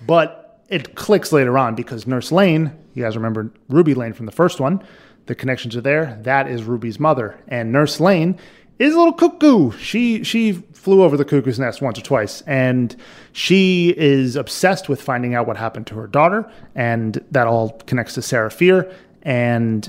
But 0.06 0.62
it 0.68 0.94
clicks 0.94 1.32
later 1.32 1.56
on 1.56 1.74
because 1.74 2.06
Nurse 2.06 2.30
Lane, 2.30 2.76
you 2.94 3.02
guys 3.02 3.16
remember 3.16 3.50
Ruby 3.68 3.94
Lane 3.94 4.12
from 4.12 4.26
the 4.26 4.32
first 4.32 4.60
one, 4.60 4.82
the 5.30 5.34
connections 5.36 5.76
are 5.76 5.80
there. 5.80 6.18
That 6.22 6.48
is 6.50 6.64
Ruby's 6.64 6.98
mother. 6.98 7.38
And 7.46 7.70
Nurse 7.70 8.00
Lane 8.00 8.36
is 8.80 8.94
a 8.94 8.98
little 8.98 9.12
cuckoo. 9.12 9.70
She 9.78 10.24
she 10.24 10.54
flew 10.72 11.04
over 11.04 11.16
the 11.16 11.24
cuckoo's 11.24 11.60
nest 11.60 11.80
once 11.80 12.00
or 12.00 12.02
twice, 12.02 12.40
and 12.48 12.96
she 13.30 13.94
is 13.96 14.34
obsessed 14.34 14.88
with 14.88 15.00
finding 15.00 15.36
out 15.36 15.46
what 15.46 15.56
happened 15.56 15.86
to 15.86 15.94
her 15.94 16.08
daughter, 16.08 16.50
and 16.74 17.24
that 17.30 17.46
all 17.46 17.78
connects 17.86 18.14
to 18.14 18.22
Sarah 18.22 18.50
Fier. 18.50 18.92
And 19.22 19.88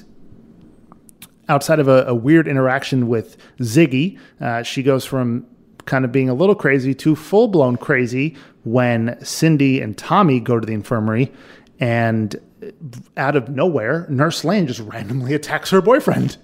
outside 1.50 1.80
of 1.80 1.88
a, 1.88 2.04
a 2.06 2.14
weird 2.14 2.48
interaction 2.48 3.08
with 3.08 3.36
Ziggy, 3.62 4.20
uh, 4.40 4.62
she 4.62 4.84
goes 4.84 5.06
from 5.06 5.48
kind 5.86 6.06
of 6.06 6.12
being 6.12 6.30
a 6.30 6.36
little 6.36 6.54
crazy 6.54 6.94
to 6.94 7.16
full 7.16 7.48
blown 7.48 7.78
crazy 7.78 8.36
when 8.64 9.18
Cindy 9.26 9.82
and 9.82 9.98
Tommy 9.98 10.40
go 10.40 10.60
to 10.60 10.68
the 10.68 10.74
infirmary, 10.74 11.32
and 11.80 12.40
out 13.18 13.36
of 13.36 13.50
nowhere, 13.50 14.06
Nurse 14.10 14.44
Lane 14.44 14.68
just 14.68 14.80
randomly 14.80 15.34
attacks 15.34 15.70
her 15.72 15.82
boyfriend. 15.82 16.38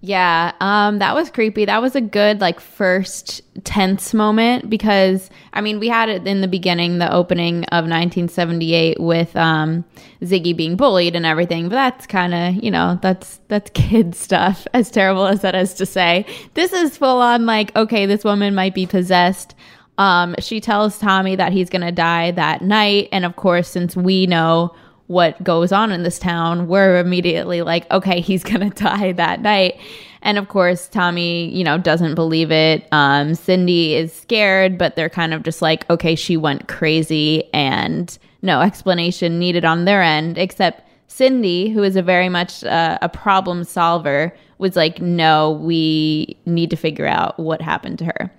Yeah, 0.00 0.52
um, 0.60 1.00
that 1.00 1.14
was 1.14 1.30
creepy. 1.30 1.64
That 1.64 1.82
was 1.82 1.96
a 1.96 2.00
good 2.00 2.40
like 2.40 2.60
first 2.60 3.42
tense 3.64 4.14
moment 4.14 4.70
because 4.70 5.28
I 5.52 5.60
mean 5.60 5.80
we 5.80 5.88
had 5.88 6.08
it 6.08 6.26
in 6.26 6.40
the 6.40 6.46
beginning, 6.46 6.98
the 6.98 7.12
opening 7.12 7.64
of 7.66 7.84
1978 7.84 9.00
with 9.00 9.34
um, 9.34 9.84
Ziggy 10.22 10.56
being 10.56 10.76
bullied 10.76 11.16
and 11.16 11.26
everything, 11.26 11.68
but 11.68 11.74
that's 11.74 12.06
kind 12.06 12.32
of 12.32 12.62
you 12.62 12.70
know 12.70 12.98
that's 13.02 13.40
that's 13.48 13.70
kid 13.74 14.14
stuff. 14.14 14.68
As 14.72 14.90
terrible 14.90 15.26
as 15.26 15.42
that 15.42 15.56
is 15.56 15.74
to 15.74 15.86
say, 15.86 16.24
this 16.54 16.72
is 16.72 16.96
full 16.96 17.20
on 17.20 17.44
like 17.44 17.74
okay, 17.74 18.06
this 18.06 18.22
woman 18.22 18.54
might 18.54 18.74
be 18.74 18.86
possessed. 18.86 19.56
Um, 19.98 20.34
she 20.38 20.60
tells 20.60 20.98
Tommy 20.98 21.36
that 21.36 21.52
he's 21.52 21.68
gonna 21.68 21.92
die 21.92 22.30
that 22.32 22.62
night, 22.62 23.08
and 23.12 23.24
of 23.24 23.36
course, 23.36 23.68
since 23.68 23.96
we 23.96 24.26
know 24.26 24.74
what 25.08 25.42
goes 25.42 25.72
on 25.72 25.90
in 25.90 26.02
this 26.02 26.18
town, 26.18 26.68
we're 26.68 26.98
immediately 26.98 27.62
like, 27.62 27.90
okay, 27.90 28.20
he's 28.22 28.42
gonna 28.44 28.70
die 28.70 29.12
that 29.12 29.42
night. 29.42 29.78
And 30.22 30.38
of 30.38 30.48
course, 30.48 30.88
Tommy, 30.88 31.48
you 31.54 31.64
know, 31.64 31.78
doesn't 31.78 32.14
believe 32.14 32.50
it. 32.50 32.86
Um, 32.92 33.34
Cindy 33.34 33.94
is 33.94 34.12
scared, 34.12 34.76
but 34.76 34.96
they're 34.96 35.08
kind 35.08 35.32
of 35.32 35.42
just 35.42 35.62
like, 35.62 35.88
okay, 35.90 36.14
she 36.14 36.36
went 36.36 36.68
crazy 36.68 37.44
and 37.54 38.18
no 38.42 38.60
explanation 38.60 39.38
needed 39.38 39.64
on 39.64 39.84
their 39.84 40.02
end, 40.02 40.38
except 40.38 40.82
Cindy, 41.06 41.70
who 41.70 41.82
is 41.82 41.96
a 41.96 42.02
very 42.02 42.28
much 42.28 42.62
uh, 42.64 42.98
a 43.00 43.08
problem 43.08 43.64
solver, 43.64 44.34
was 44.58 44.76
like, 44.76 45.00
no, 45.00 45.52
we 45.52 46.36
need 46.46 46.70
to 46.70 46.76
figure 46.76 47.06
out 47.06 47.38
what 47.38 47.62
happened 47.62 47.98
to 48.00 48.04
her. 48.06 48.30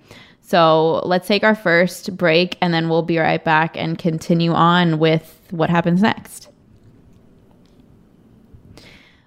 So 0.50 1.00
let's 1.04 1.28
take 1.28 1.44
our 1.44 1.54
first 1.54 2.16
break 2.16 2.58
and 2.60 2.74
then 2.74 2.88
we'll 2.88 3.02
be 3.02 3.18
right 3.18 3.44
back 3.44 3.76
and 3.76 3.96
continue 3.96 4.50
on 4.50 4.98
with 4.98 5.40
what 5.50 5.70
happens 5.70 6.02
next. 6.02 6.48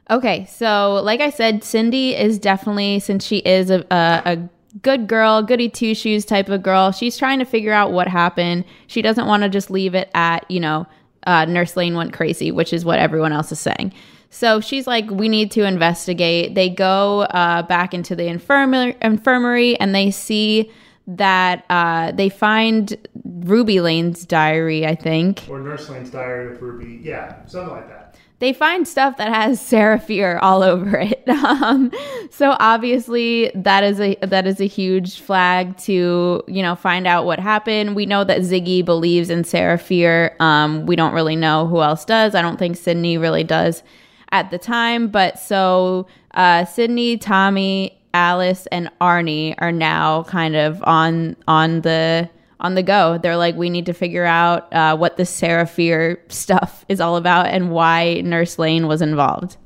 Okay, 0.09 0.45
so 0.51 0.95
like 0.95 1.21
I 1.21 1.29
said, 1.29 1.63
Cindy 1.63 2.13
is 2.13 2.37
definitely, 2.37 2.99
since 2.99 3.25
she 3.25 3.37
is 3.37 3.69
a, 3.69 3.85
a, 3.89 4.21
a 4.25 4.49
good 4.81 5.07
girl, 5.07 5.41
goody 5.41 5.69
two 5.69 5.95
shoes 5.95 6.25
type 6.25 6.49
of 6.49 6.61
girl, 6.61 6.91
she's 6.91 7.17
trying 7.17 7.39
to 7.39 7.45
figure 7.45 7.71
out 7.71 7.93
what 7.93 8.09
happened. 8.09 8.65
She 8.87 9.01
doesn't 9.01 9.25
want 9.25 9.43
to 9.43 9.49
just 9.49 9.71
leave 9.71 9.95
it 9.95 10.11
at, 10.13 10.43
you 10.51 10.59
know, 10.59 10.85
uh, 11.25 11.45
Nurse 11.45 11.77
Lane 11.77 11.95
went 11.95 12.11
crazy, 12.11 12.51
which 12.51 12.73
is 12.73 12.83
what 12.83 12.99
everyone 12.99 13.31
else 13.31 13.49
is 13.49 13.61
saying. 13.61 13.93
So 14.29 14.59
she's 14.59 14.87
like, 14.87 15.09
we 15.09 15.29
need 15.29 15.51
to 15.51 15.63
investigate. 15.63 16.53
They 16.53 16.67
go 16.67 17.21
uh, 17.21 17.61
back 17.61 17.93
into 17.93 18.13
the 18.13 18.27
infirmary, 18.27 18.97
infirmary 19.01 19.79
and 19.79 19.95
they 19.95 20.11
see 20.11 20.69
that 21.07 21.65
uh, 21.69 22.11
they 22.11 22.29
find 22.29 22.95
Ruby 23.23 23.81
Lane's 23.81 24.25
diary, 24.25 24.85
I 24.85 24.95
think. 24.95 25.45
Or 25.49 25.59
Nurse 25.59 25.89
Lane's 25.89 26.09
diary 26.09 26.49
with 26.49 26.61
Ruby. 26.61 27.01
Yeah, 27.03 27.45
something 27.45 27.73
like 27.73 27.87
that. 27.89 28.15
They 28.39 28.51
find 28.51 28.85
stuff 28.87 29.17
that 29.17 29.33
has 29.33 29.61
Sarah 29.65 29.99
Fier 29.99 30.37
all 30.41 30.63
over 30.63 30.97
it. 30.97 31.23
Um, 31.43 31.91
so 32.31 32.55
obviously 32.59 33.51
that 33.53 33.83
is 33.83 33.99
a 33.99 34.15
that 34.21 34.47
is 34.47 34.61
a 34.61 34.67
huge 34.67 35.19
flag 35.19 35.77
to 35.79 36.41
you 36.47 36.61
know 36.61 36.75
find 36.75 37.05
out 37.05 37.25
what 37.25 37.39
happened. 37.39 37.95
We 37.95 38.05
know 38.05 38.23
that 38.23 38.41
Ziggy 38.41 38.83
believes 38.83 39.29
in 39.29 39.43
Sarah 39.43 39.77
Fier. 39.77 40.35
Um, 40.39 40.85
we 40.85 40.95
don't 40.95 41.13
really 41.13 41.35
know 41.35 41.67
who 41.67 41.81
else 41.81 42.05
does. 42.05 42.33
I 42.33 42.41
don't 42.41 42.57
think 42.57 42.77
Cindy 42.77 43.17
really 43.17 43.43
does 43.43 43.83
at 44.31 44.51
the 44.51 44.57
time. 44.57 45.09
But 45.09 45.37
so 45.37 46.07
uh, 46.33 46.65
Cindy, 46.65 47.17
Tommy, 47.17 48.01
Alice, 48.13 48.67
and 48.71 48.91
Arnie 49.01 49.55
are 49.57 49.71
now 49.71 50.23
kind 50.23 50.55
of 50.55 50.81
on 50.83 51.35
on 51.47 51.81
the 51.81 52.29
on 52.59 52.75
the 52.75 52.83
go. 52.83 53.17
They're 53.17 53.37
like, 53.37 53.55
we 53.55 53.69
need 53.69 53.85
to 53.87 53.93
figure 53.93 54.25
out 54.25 54.71
uh, 54.73 54.95
what 54.95 55.17
the 55.17 55.25
Sarah 55.25 55.67
Fier 55.67 56.23
stuff 56.29 56.85
is 56.87 57.01
all 57.01 57.17
about 57.17 57.47
and 57.47 57.71
why 57.71 58.21
Nurse 58.21 58.57
Lane 58.57 58.87
was 58.87 59.01
involved. 59.01 59.57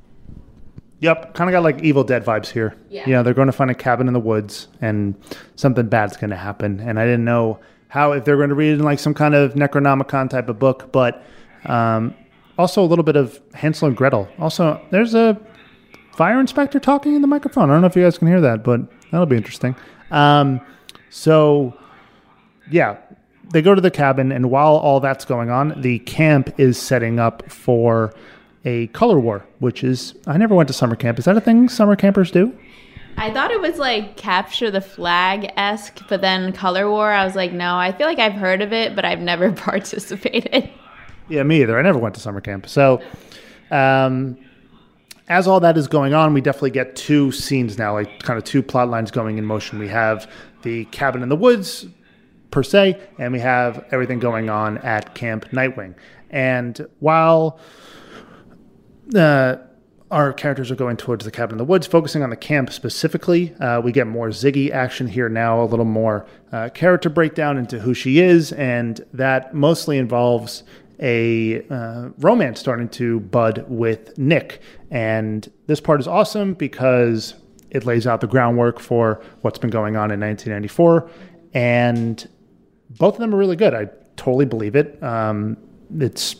Yep, 0.99 1.35
kind 1.35 1.47
of 1.47 1.51
got 1.51 1.61
like 1.61 1.83
Evil 1.83 2.03
Dead 2.03 2.25
vibes 2.25 2.47
here. 2.47 2.75
Yeah. 2.89 3.05
You 3.05 3.13
know, 3.13 3.21
they're 3.21 3.35
going 3.35 3.47
to 3.47 3.51
find 3.51 3.69
a 3.69 3.75
cabin 3.75 4.07
in 4.07 4.13
the 4.13 4.19
woods 4.19 4.67
and 4.81 5.13
something 5.55 5.87
bad's 5.87 6.17
going 6.17 6.31
to 6.31 6.35
happen. 6.35 6.79
And 6.79 6.99
I 6.99 7.05
didn't 7.05 7.23
know 7.23 7.59
how, 7.89 8.13
if 8.13 8.25
they're 8.25 8.37
going 8.37 8.49
to 8.49 8.55
read 8.55 8.71
it 8.71 8.79
in 8.79 8.83
like 8.83 8.97
some 8.97 9.13
kind 9.13 9.35
of 9.35 9.53
Necronomicon 9.53 10.27
type 10.27 10.49
of 10.49 10.57
book, 10.57 10.91
but 10.91 11.23
um, 11.65 12.15
also 12.57 12.83
a 12.83 12.87
little 12.87 13.03
bit 13.03 13.15
of 13.15 13.39
Hansel 13.53 13.89
and 13.89 13.95
Gretel. 13.95 14.27
Also, 14.39 14.81
there's 14.89 15.13
a 15.13 15.39
fire 16.17 16.39
inspector 16.39 16.79
talking 16.79 17.13
in 17.13 17.21
the 17.21 17.27
microphone. 17.27 17.69
I 17.69 17.73
don't 17.73 17.81
know 17.81 17.87
if 17.87 17.95
you 17.95 18.01
guys 18.01 18.17
can 18.17 18.27
hear 18.27 18.41
that, 18.41 18.63
but 18.63 18.81
that'll 19.11 19.27
be 19.27 19.37
interesting. 19.37 19.75
Um, 20.09 20.59
so, 21.11 21.77
yeah, 22.71 22.97
they 23.51 23.61
go 23.61 23.75
to 23.75 23.81
the 23.81 23.91
cabin, 23.91 24.31
and 24.31 24.49
while 24.49 24.75
all 24.77 24.99
that's 24.99 25.25
going 25.25 25.51
on, 25.51 25.79
the 25.79 25.99
camp 25.99 26.59
is 26.59 26.81
setting 26.81 27.19
up 27.19 27.49
for 27.51 28.13
a 28.65 28.87
color 28.87 29.19
war, 29.19 29.45
which 29.59 29.83
is 29.83 30.15
I 30.25 30.37
never 30.37 30.55
went 30.55 30.67
to 30.69 30.73
summer 30.73 30.95
camp. 30.95 31.19
Is 31.19 31.25
that 31.25 31.37
a 31.37 31.41
thing 31.41 31.69
summer 31.69 31.95
campers 31.95 32.31
do? 32.31 32.51
I 33.15 33.31
thought 33.31 33.51
it 33.51 33.61
was 33.61 33.77
like 33.77 34.17
capture 34.17 34.71
the 34.71 34.81
flag 34.81 35.51
esque, 35.55 36.01
but 36.09 36.21
then 36.21 36.51
color 36.51 36.89
war. 36.89 37.11
I 37.11 37.25
was 37.25 37.35
like, 37.35 37.53
no, 37.53 37.75
I 37.75 37.91
feel 37.91 38.07
like 38.07 38.19
I've 38.19 38.33
heard 38.33 38.61
of 38.61 38.73
it, 38.73 38.95
but 38.95 39.05
I've 39.05 39.21
never 39.21 39.51
participated. 39.53 40.69
Yeah, 41.29 41.43
me 41.43 41.61
either. 41.61 41.77
I 41.77 41.83
never 41.83 41.99
went 41.99 42.15
to 42.15 42.21
summer 42.21 42.41
camp. 42.41 42.67
So, 42.67 43.01
um, 43.69 44.37
as 45.27 45.47
all 45.47 45.59
that 45.59 45.77
is 45.77 45.87
going 45.87 46.13
on, 46.13 46.33
we 46.33 46.41
definitely 46.41 46.71
get 46.71 46.95
two 46.95 47.31
scenes 47.31 47.77
now, 47.77 47.93
like 47.93 48.23
kind 48.23 48.37
of 48.37 48.43
two 48.43 48.63
plot 48.63 48.89
lines 48.89 49.11
going 49.11 49.37
in 49.37 49.45
motion. 49.45 49.79
We 49.79 49.89
have 49.89 50.29
the 50.61 50.85
cabin 50.85 51.21
in 51.23 51.29
the 51.29 51.35
woods, 51.35 51.85
per 52.51 52.63
se, 52.63 52.99
and 53.17 53.33
we 53.33 53.39
have 53.39 53.85
everything 53.91 54.19
going 54.19 54.49
on 54.49 54.77
at 54.79 55.15
Camp 55.15 55.49
Nightwing. 55.51 55.95
And 56.29 56.87
while 56.99 57.59
uh, 59.15 59.57
our 60.11 60.31
characters 60.31 60.71
are 60.71 60.75
going 60.75 60.95
towards 60.95 61.25
the 61.25 61.31
cabin 61.31 61.55
in 61.55 61.57
the 61.57 61.65
woods, 61.65 61.85
focusing 61.85 62.23
on 62.23 62.29
the 62.29 62.37
camp 62.37 62.71
specifically. 62.71 63.53
Uh, 63.55 63.81
we 63.81 63.91
get 63.91 64.07
more 64.07 64.29
Ziggy 64.29 64.71
action 64.71 65.07
here 65.07 65.27
now, 65.27 65.61
a 65.61 65.65
little 65.65 65.85
more 65.85 66.25
uh, 66.51 66.69
character 66.69 67.09
breakdown 67.09 67.57
into 67.57 67.79
who 67.79 67.93
she 67.93 68.19
is, 68.19 68.53
and 68.53 69.05
that 69.13 69.53
mostly 69.53 69.97
involves 69.97 70.63
a 70.99 71.65
uh, 71.67 72.09
romance 72.19 72.59
starting 72.59 72.89
to 72.89 73.19
bud 73.19 73.65
with 73.67 74.17
Nick. 74.17 74.61
And 74.89 75.51
this 75.67 75.79
part 75.79 75.99
is 75.99 76.07
awesome 76.07 76.53
because 76.53 77.35
it 77.69 77.85
lays 77.85 78.07
out 78.07 78.21
the 78.21 78.27
groundwork 78.27 78.79
for 78.79 79.21
what's 79.41 79.59
been 79.59 79.69
going 79.69 79.95
on 79.95 80.11
in 80.11 80.19
1994. 80.19 81.09
And 81.53 82.27
both 82.91 83.15
of 83.15 83.19
them 83.19 83.33
are 83.33 83.37
really 83.37 83.55
good. 83.55 83.73
I 83.73 83.89
totally 84.15 84.45
believe 84.45 84.75
it. 84.75 85.01
Um, 85.03 85.57
it's 85.99 86.35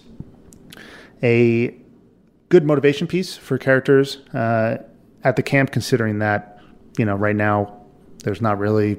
a 1.24 1.76
good 2.50 2.63
motivation 2.63 3.08
piece 3.08 3.36
for 3.36 3.58
characters 3.58 4.17
uh, 4.34 4.78
at 5.24 5.36
the 5.36 5.43
camp, 5.43 5.72
considering 5.72 6.20
that, 6.20 6.62
you 6.98 7.06
know, 7.06 7.15
right 7.15 7.36
now 7.36 7.82
there's 8.24 8.41
not 8.41 8.58
really 8.58 8.98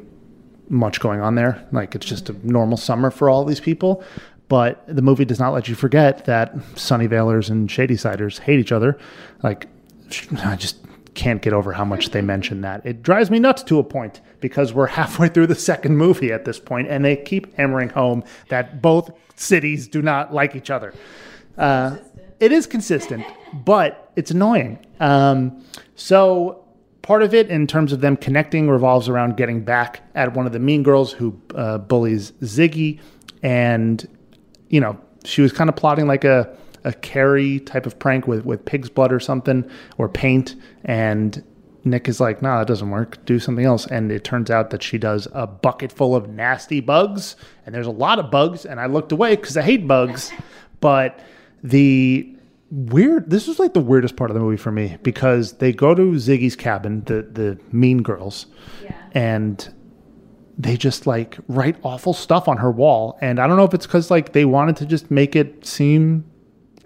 much 0.68 1.00
going 1.00 1.20
on 1.20 1.34
there. 1.34 1.66
Like 1.72 1.94
it's 1.94 2.06
just 2.06 2.28
a 2.28 2.36
normal 2.46 2.76
summer 2.76 3.10
for 3.10 3.30
all 3.30 3.44
these 3.44 3.60
people. 3.60 4.04
But 4.48 4.82
the 4.86 5.02
movie 5.02 5.24
does 5.24 5.38
not 5.38 5.52
let 5.52 5.68
you 5.68 5.74
forget 5.74 6.24
that 6.24 6.54
Sunnyvalers 6.74 7.50
and 7.50 7.70
Shady 7.70 7.94
Shadysiders 7.94 8.40
hate 8.40 8.58
each 8.58 8.72
other. 8.72 8.98
Like, 9.42 9.68
I 10.42 10.56
just 10.56 10.78
can't 11.14 11.42
get 11.42 11.52
over 11.52 11.72
how 11.72 11.84
much 11.84 12.10
they 12.10 12.22
mention 12.22 12.60
that. 12.62 12.84
It 12.86 13.02
drives 13.02 13.30
me 13.30 13.38
nuts 13.38 13.62
to 13.64 13.78
a 13.78 13.84
point 13.84 14.20
because 14.40 14.72
we're 14.72 14.86
halfway 14.86 15.28
through 15.28 15.48
the 15.48 15.54
second 15.54 15.96
movie 15.96 16.32
at 16.32 16.44
this 16.44 16.58
point, 16.58 16.88
and 16.88 17.04
they 17.04 17.16
keep 17.16 17.54
hammering 17.56 17.90
home 17.90 18.24
that 18.48 18.80
both 18.80 19.10
cities 19.34 19.88
do 19.88 20.00
not 20.00 20.32
like 20.32 20.56
each 20.56 20.70
other. 20.70 20.94
Uh, 21.56 21.96
it 22.40 22.52
is 22.52 22.66
consistent, 22.66 23.26
but 23.52 24.12
it's 24.16 24.30
annoying. 24.30 24.78
Um, 25.00 25.64
so 25.96 26.64
part 27.02 27.22
of 27.22 27.34
it, 27.34 27.50
in 27.50 27.66
terms 27.66 27.92
of 27.92 28.00
them 28.00 28.16
connecting, 28.16 28.70
revolves 28.70 29.08
around 29.08 29.36
getting 29.36 29.64
back 29.64 30.02
at 30.14 30.34
one 30.34 30.46
of 30.46 30.52
the 30.52 30.60
mean 30.60 30.82
girls 30.82 31.12
who 31.12 31.40
uh, 31.54 31.78
bullies 31.78 32.30
Ziggy, 32.42 33.00
and 33.42 34.06
you 34.68 34.80
know 34.80 34.98
she 35.24 35.42
was 35.42 35.52
kind 35.52 35.68
of 35.68 35.76
plotting 35.76 36.06
like 36.06 36.24
a 36.24 36.54
a 36.84 36.92
Carrie 36.92 37.60
type 37.60 37.86
of 37.86 37.98
prank 37.98 38.26
with 38.26 38.44
with 38.44 38.64
pig's 38.64 38.88
blood 38.88 39.12
or 39.12 39.20
something 39.20 39.68
or 39.98 40.08
paint, 40.08 40.54
and 40.84 41.44
Nick 41.84 42.08
is 42.08 42.20
like, 42.20 42.40
"Nah, 42.42 42.58
that 42.60 42.68
doesn't 42.68 42.90
work. 42.90 43.24
Do 43.24 43.38
something 43.38 43.64
else." 43.64 43.86
And 43.86 44.10
it 44.12 44.24
turns 44.24 44.50
out 44.50 44.70
that 44.70 44.82
she 44.82 44.98
does 44.98 45.28
a 45.32 45.46
bucket 45.46 45.92
full 45.92 46.14
of 46.14 46.28
nasty 46.28 46.80
bugs, 46.80 47.36
and 47.66 47.74
there's 47.74 47.86
a 47.86 47.92
lot 47.92 48.18
of 48.18 48.30
bugs. 48.30 48.64
And 48.64 48.80
I 48.80 48.86
looked 48.86 49.12
away 49.12 49.36
because 49.36 49.56
I 49.56 49.62
hate 49.62 49.86
bugs, 49.86 50.32
but 50.80 51.18
the 51.62 52.34
weird 52.70 53.30
this 53.30 53.46
was 53.48 53.58
like 53.58 53.74
the 53.74 53.80
weirdest 53.80 54.16
part 54.16 54.30
of 54.30 54.34
the 54.34 54.40
movie 54.40 54.56
for 54.56 54.70
me 54.70 54.98
because 55.02 55.54
they 55.54 55.72
go 55.72 55.94
to 55.94 56.12
Ziggy's 56.12 56.56
cabin, 56.56 57.02
the 57.04 57.22
the 57.22 57.58
mean 57.72 58.02
girls, 58.02 58.46
yeah. 58.84 58.94
and 59.12 59.74
they 60.58 60.76
just 60.76 61.06
like 61.06 61.38
write 61.46 61.76
awful 61.82 62.12
stuff 62.12 62.48
on 62.48 62.56
her 62.58 62.70
wall. 62.70 63.16
And 63.20 63.38
I 63.38 63.46
don't 63.46 63.56
know 63.56 63.64
if 63.64 63.74
it's 63.74 63.86
because 63.86 64.10
like 64.10 64.32
they 64.32 64.44
wanted 64.44 64.76
to 64.76 64.86
just 64.86 65.10
make 65.10 65.36
it 65.36 65.64
seem 65.64 66.24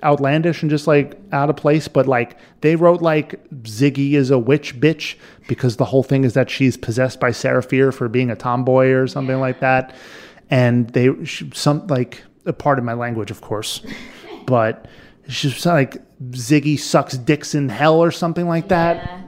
outlandish 0.04 0.62
and 0.62 0.70
just 0.70 0.86
like 0.86 1.18
out 1.32 1.48
of 1.48 1.56
place, 1.56 1.88
but 1.88 2.06
like 2.06 2.36
they 2.60 2.76
wrote 2.76 3.00
like 3.02 3.42
Ziggy 3.62 4.12
is 4.12 4.30
a 4.30 4.38
witch 4.38 4.78
bitch 4.78 5.16
because 5.48 5.76
the 5.76 5.86
whole 5.86 6.02
thing 6.02 6.24
is 6.24 6.34
that 6.34 6.50
she's 6.50 6.76
possessed 6.76 7.18
by 7.18 7.30
Sarah 7.30 7.62
Fier 7.62 7.92
for 7.92 8.08
being 8.08 8.30
a 8.30 8.36
tomboy 8.36 8.88
or 8.90 9.06
something 9.06 9.36
yeah. 9.36 9.40
like 9.40 9.60
that. 9.60 9.94
And 10.50 10.90
they 10.90 11.10
some 11.54 11.86
like 11.86 12.22
a 12.44 12.52
part 12.52 12.78
of 12.78 12.84
my 12.84 12.92
language, 12.92 13.30
of 13.30 13.40
course 13.40 13.80
but 14.46 14.86
she's 15.28 15.64
like 15.66 15.96
Ziggy 16.30 16.78
sucks 16.78 17.16
dicks 17.16 17.54
in 17.54 17.68
hell 17.68 18.02
or 18.02 18.10
something 18.10 18.46
like 18.46 18.68
that. 18.68 19.24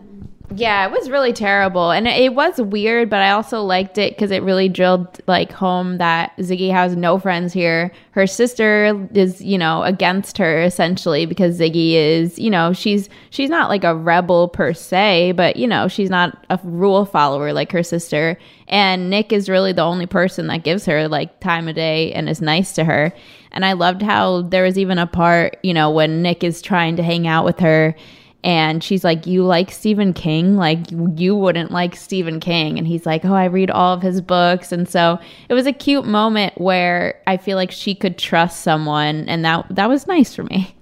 Yeah. 0.53 0.87
It 0.87 0.93
was 0.93 1.11
really 1.11 1.33
terrible, 1.33 1.91
and 1.91 2.07
it 2.07 2.35
was 2.35 2.61
weird, 2.61 3.09
but 3.09 3.23
I 3.23 3.31
also 3.31 3.63
liked 3.63 3.99
it 3.99 4.15
because 4.15 4.31
it 4.31 4.43
really 4.43 4.69
drilled 4.69 5.21
like 5.27 5.51
home 5.51 5.99
that 5.99 6.37
Ziggy 6.39 6.71
has 6.71 6.97
no 6.97 7.19
friends 7.19 7.53
here. 7.53 7.91
Her 8.11 8.27
sister 8.27 9.09
is, 9.15 9.41
you 9.41 9.59
know, 9.59 9.83
against 9.83 10.39
her 10.39 10.63
essentially 10.63 11.27
because 11.27 11.59
Ziggy 11.59 11.95
is, 11.95 12.39
you 12.39 12.51
know, 12.51 12.73
she's 12.73 13.09
she's 13.31 13.51
not 13.51 13.69
like 13.69 13.85
a 13.85 13.97
rebel 13.97 14.49
per 14.49 14.75
se, 14.75 15.33
but 15.33 15.57
you 15.57 15.67
know, 15.67 15.89
she's 15.89 16.11
not 16.11 16.45
a 16.51 16.61
rule 16.63 17.05
follower 17.07 17.53
like 17.53 17.73
her 17.73 17.83
sister. 17.83 18.39
And 18.69 19.11
Nick 19.11 19.33
is 19.33 19.49
really 19.49 19.73
the 19.73 19.83
only 19.83 20.07
person 20.07 20.47
that 20.49 20.63
gives 20.63 20.85
her 20.87 21.09
like 21.09 21.41
time 21.41 21.69
of 21.69 21.75
day 21.75 22.13
and 22.13 22.29
is 22.29 22.41
nice 22.41 22.73
to 22.75 22.85
her. 22.85 23.13
And 23.51 23.65
I 23.65 23.73
loved 23.73 24.03
how 24.03 24.43
there 24.43 24.65
was 24.65 24.79
even 24.79 24.99
a 24.99 25.07
part, 25.07 25.59
you 25.63 25.73
know, 25.73 25.91
when 25.91 26.23
Nick 26.23 26.45
is 26.45 26.61
trying 26.61 26.97
to 26.97 27.03
hang 27.03 27.27
out 27.27 27.45
with 27.45 27.61
her 27.61 27.97
and 28.45 28.85
she's 28.85 29.03
like, 29.03 29.27
You 29.27 29.43
like 29.43 29.71
Stephen 29.71 30.13
King? 30.13 30.57
Like, 30.57 30.79
you 31.17 31.35
wouldn't 31.35 31.71
like 31.71 31.97
Stephen 31.97 32.41
King. 32.41 32.79
And 32.79 32.87
he's 32.87 33.07
like, 33.07 33.25
Oh, 33.25 33.33
I 33.33 33.47
read 33.47 33.71
all 33.71 33.95
of 33.95 34.03
his 34.03 34.21
books. 34.21 34.71
And 34.71 34.87
so 34.87 35.19
it 35.49 35.55
was 35.55 35.67
a 35.67 35.73
cute 35.73 36.05
moment 36.05 36.61
where 36.61 37.21
I 37.27 37.39
feel 37.39 37.57
like 37.57 37.71
she 37.71 37.95
could 37.95 38.19
trust 38.19 38.61
someone. 38.61 39.27
And 39.29 39.45
that, 39.47 39.67
that 39.71 39.89
was 39.89 40.07
nice 40.07 40.35
for 40.35 40.43
me. 40.45 40.77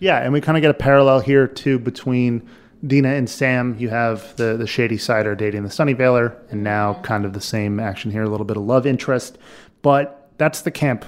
Yeah. 0.00 0.18
And 0.18 0.32
we 0.32 0.40
kind 0.40 0.58
of 0.58 0.62
get 0.62 0.70
a 0.72 0.74
parallel 0.74 1.20
here, 1.20 1.46
too, 1.46 1.78
between 1.78 2.46
Dina 2.84 3.14
and 3.14 3.30
Sam. 3.30 3.76
You 3.78 3.88
have 3.90 4.34
the, 4.34 4.56
the 4.56 4.64
Shadysider 4.64 5.38
dating 5.38 5.62
the 5.62 5.70
sunny 5.70 5.94
Sunnyvaler, 5.94 6.36
and 6.50 6.64
now 6.64 6.94
mm-hmm. 6.94 7.02
kind 7.02 7.24
of 7.24 7.32
the 7.32 7.40
same 7.40 7.78
action 7.78 8.10
here, 8.10 8.24
a 8.24 8.28
little 8.28 8.44
bit 8.44 8.56
of 8.56 8.64
love 8.64 8.86
interest. 8.86 9.38
But 9.82 10.32
that's 10.36 10.62
the 10.62 10.72
camp 10.72 11.04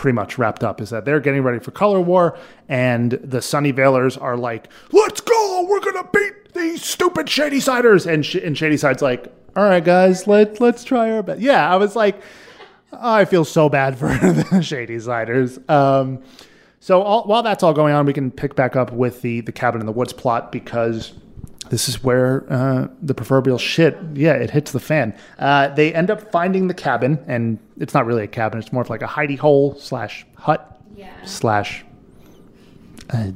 pretty 0.00 0.14
much 0.14 0.38
wrapped 0.38 0.64
up 0.64 0.80
is 0.80 0.88
that 0.88 1.04
they're 1.04 1.20
getting 1.20 1.42
ready 1.42 1.58
for 1.58 1.72
color 1.72 2.00
war 2.00 2.34
and 2.70 3.12
the 3.22 3.42
sunny 3.42 3.70
Sunnyvalers 3.70 4.20
are 4.20 4.34
like 4.34 4.66
let's 4.92 5.20
go! 5.20 5.66
We're 5.68 5.80
gonna 5.80 6.08
beat 6.10 6.54
these 6.54 6.82
stupid 6.82 7.26
Shadysiders 7.26 8.10
and, 8.10 8.24
Sh- 8.24 8.36
and 8.36 8.56
Shadyside's 8.56 9.02
like 9.02 9.30
all 9.54 9.64
right 9.64 9.84
guys 9.84 10.26
let, 10.26 10.58
let's 10.58 10.84
try 10.84 11.10
our 11.10 11.22
best 11.22 11.40
yeah 11.40 11.70
i 11.70 11.76
was 11.76 11.96
like 11.96 12.18
oh, 12.94 13.12
i 13.12 13.26
feel 13.26 13.44
so 13.44 13.68
bad 13.68 13.98
for 13.98 14.06
the 14.08 14.42
Shadysiders 14.62 15.68
um, 15.68 16.22
so 16.80 17.02
all, 17.02 17.24
while 17.24 17.42
that's 17.42 17.62
all 17.62 17.74
going 17.74 17.92
on 17.92 18.06
we 18.06 18.14
can 18.14 18.30
pick 18.30 18.56
back 18.56 18.76
up 18.76 18.94
with 18.94 19.20
the 19.20 19.42
the 19.42 19.52
cabin 19.52 19.82
in 19.82 19.86
the 19.86 19.92
woods 19.92 20.14
plot 20.14 20.50
because 20.50 21.12
this 21.70 21.88
is 21.88 22.02
where 22.02 22.44
uh, 22.52 22.88
the 23.00 23.14
proverbial 23.14 23.56
shit, 23.56 23.96
yeah, 24.14 24.34
it 24.34 24.50
hits 24.50 24.72
the 24.72 24.80
fan. 24.80 25.16
Uh, 25.38 25.68
they 25.68 25.94
end 25.94 26.10
up 26.10 26.30
finding 26.32 26.66
the 26.66 26.74
cabin, 26.74 27.22
and 27.26 27.58
it's 27.78 27.94
not 27.94 28.06
really 28.06 28.24
a 28.24 28.28
cabin; 28.28 28.58
it's 28.58 28.72
more 28.72 28.82
of 28.82 28.90
like 28.90 29.02
a 29.02 29.06
hidey 29.06 29.38
hole 29.38 29.76
slash 29.76 30.26
hut 30.34 30.80
yeah. 30.96 31.14
slash 31.24 31.84
uh, 33.10 33.30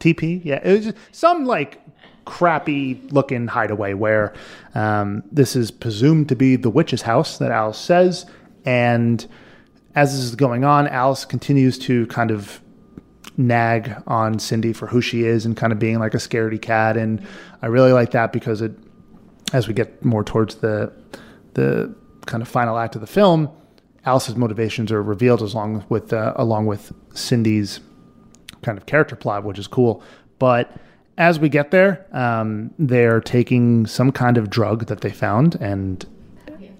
TP. 0.00 0.44
Yeah, 0.44 0.60
it 0.62 0.72
was 0.72 0.84
just 0.86 0.96
some 1.12 1.44
like 1.44 1.80
crappy 2.24 3.00
looking 3.10 3.46
hideaway 3.46 3.94
where 3.94 4.34
um, 4.74 5.22
this 5.32 5.56
is 5.56 5.70
presumed 5.70 6.28
to 6.28 6.36
be 6.36 6.56
the 6.56 6.70
witch's 6.70 7.02
house 7.02 7.38
that 7.38 7.52
Alice 7.52 7.78
says, 7.78 8.26
and 8.64 9.24
as 9.94 10.12
this 10.12 10.24
is 10.24 10.34
going 10.34 10.64
on, 10.64 10.88
Alice 10.88 11.24
continues 11.24 11.78
to 11.78 12.06
kind 12.08 12.30
of 12.30 12.60
nag 13.38 13.94
on 14.06 14.38
Cindy 14.38 14.72
for 14.72 14.88
who 14.88 15.00
she 15.00 15.24
is 15.24 15.46
and 15.46 15.56
kind 15.56 15.72
of 15.72 15.78
being 15.78 15.98
like 15.98 16.12
a 16.12 16.18
scaredy 16.18 16.60
cat. 16.60 16.96
And 16.96 17.24
I 17.62 17.66
really 17.66 17.92
like 17.92 18.10
that 18.10 18.32
because 18.32 18.60
it, 18.60 18.72
as 19.52 19.66
we 19.66 19.72
get 19.72 20.04
more 20.04 20.22
towards 20.22 20.56
the 20.56 20.92
the 21.54 21.94
kind 22.26 22.42
of 22.42 22.48
final 22.48 22.76
act 22.76 22.94
of 22.94 23.00
the 23.00 23.06
film, 23.06 23.48
Alice's 24.04 24.36
motivations 24.36 24.92
are 24.92 25.02
revealed 25.02 25.42
as 25.42 25.54
long 25.54 25.84
with 25.88 26.12
uh, 26.12 26.34
along 26.36 26.66
with 26.66 26.92
Cindy's 27.14 27.80
kind 28.62 28.76
of 28.76 28.86
character 28.86 29.16
plot, 29.16 29.44
which 29.44 29.58
is 29.58 29.66
cool. 29.66 30.02
But 30.38 30.76
as 31.16 31.40
we 31.40 31.48
get 31.48 31.70
there, 31.70 32.06
um, 32.12 32.72
they're 32.78 33.20
taking 33.20 33.86
some 33.86 34.12
kind 34.12 34.36
of 34.36 34.50
drug 34.50 34.86
that 34.86 35.00
they 35.00 35.10
found, 35.10 35.56
and 35.56 36.04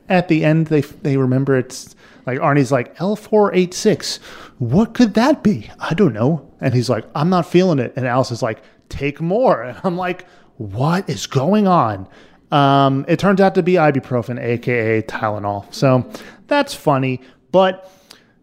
at 0.08 0.28
the 0.28 0.44
end, 0.44 0.66
they 0.66 0.80
they 0.80 1.16
remember 1.16 1.56
it's 1.56 1.94
like 2.28 2.38
Arnie's 2.40 2.70
like 2.70 2.94
L486. 2.96 4.18
What 4.58 4.92
could 4.92 5.14
that 5.14 5.42
be? 5.42 5.70
I 5.80 5.94
don't 5.94 6.12
know. 6.12 6.52
And 6.60 6.74
he's 6.74 6.90
like, 6.90 7.06
I'm 7.14 7.30
not 7.30 7.46
feeling 7.46 7.78
it. 7.78 7.94
And 7.96 8.06
Alice 8.06 8.30
is 8.30 8.42
like, 8.42 8.62
take 8.90 9.20
more. 9.20 9.62
And 9.62 9.80
I'm 9.82 9.96
like, 9.96 10.26
what 10.58 11.08
is 11.08 11.26
going 11.26 11.66
on? 11.66 12.06
Um, 12.50 13.06
it 13.08 13.18
turns 13.18 13.40
out 13.40 13.54
to 13.54 13.62
be 13.62 13.74
ibuprofen, 13.74 14.38
aka 14.42 15.02
Tylenol. 15.02 15.72
So 15.72 16.10
that's 16.48 16.74
funny. 16.74 17.22
But 17.50 17.90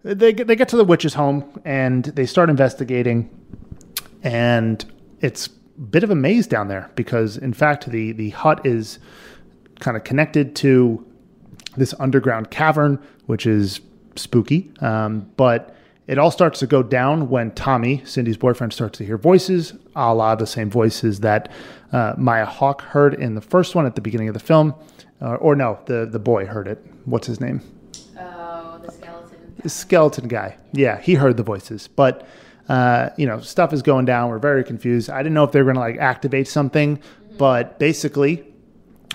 they 0.04 0.34
get, 0.34 0.48
they 0.48 0.56
get 0.56 0.70
to 0.70 0.78
the 0.78 0.84
witch's 0.84 1.14
home 1.14 1.62
and 1.64 2.06
they 2.06 2.26
start 2.26 2.50
investigating, 2.50 3.30
and 4.24 4.84
it's 5.22 5.48
a 5.48 5.82
bit 5.82 6.04
of 6.04 6.10
a 6.10 6.16
maze 6.16 6.48
down 6.48 6.68
there 6.68 6.90
because, 6.96 7.38
in 7.38 7.54
fact, 7.54 7.90
the 7.90 8.12
the 8.14 8.30
hut 8.30 8.66
is 8.66 9.00
kind 9.80 9.98
of 9.98 10.04
connected 10.04 10.56
to 10.58 11.06
this 11.76 11.94
underground 12.00 12.52
cavern, 12.52 13.00
which 13.26 13.46
is 13.46 13.82
spooky. 14.16 14.72
Um, 14.80 15.30
but 15.38 15.76
it 16.08 16.18
all 16.18 16.32
starts 16.32 16.60
to 16.60 16.68
go 16.68 16.84
down 16.84 17.30
when 17.30 17.52
Tommy, 17.52 18.04
Cindy's 18.06 18.38
boyfriend, 18.38 18.74
starts 18.74 18.98
to 19.00 19.06
hear 19.06 19.18
voices, 19.18 19.74
a 19.96 20.14
la 20.14 20.36
the 20.36 20.46
same 20.48 20.70
voices 20.70 21.20
that 21.22 21.52
uh, 21.92 22.14
Maya 22.18 22.46
Hawke 22.46 22.82
heard 22.82 23.14
in 23.14 23.36
the 23.36 23.42
first 23.42 23.76
one 23.76 23.86
at 23.86 23.96
the 23.96 24.02
beginning 24.02 24.28
of 24.28 24.34
the 24.34 24.40
film. 24.40 24.74
Uh, 25.22 25.36
or 25.36 25.56
no, 25.56 25.80
the, 25.86 26.06
the 26.06 26.20
boy 26.20 26.46
heard 26.46 26.68
it. 26.68 26.84
What's 27.06 27.28
his 27.28 27.40
name? 27.40 27.62
Oh, 28.20 28.80
the 28.86 28.92
skeleton. 28.92 29.54
The 29.64 29.70
skeleton 29.70 30.28
guy. 30.28 30.58
Yeah, 30.74 31.00
he 31.00 31.16
heard 31.16 31.38
the 31.38 31.44
voices. 31.44 31.88
But 31.88 32.28
Uh, 32.68 33.10
you 33.16 33.28
know, 33.28 33.40
stuff 33.42 33.72
is 33.74 33.84
going 33.84 34.06
down. 34.06 34.28
We're 34.28 34.40
very 34.40 34.64
confused. 34.64 35.08
I 35.12 35.20
didn't 35.22 35.36
know 35.36 35.44
if 35.44 35.52
they 35.52 35.62
were 35.62 35.72
going 35.72 35.76
to 35.76 35.82
like 35.82 35.98
activate 36.00 36.48
something, 36.48 37.00
but 37.38 37.78
basically, 37.78 38.44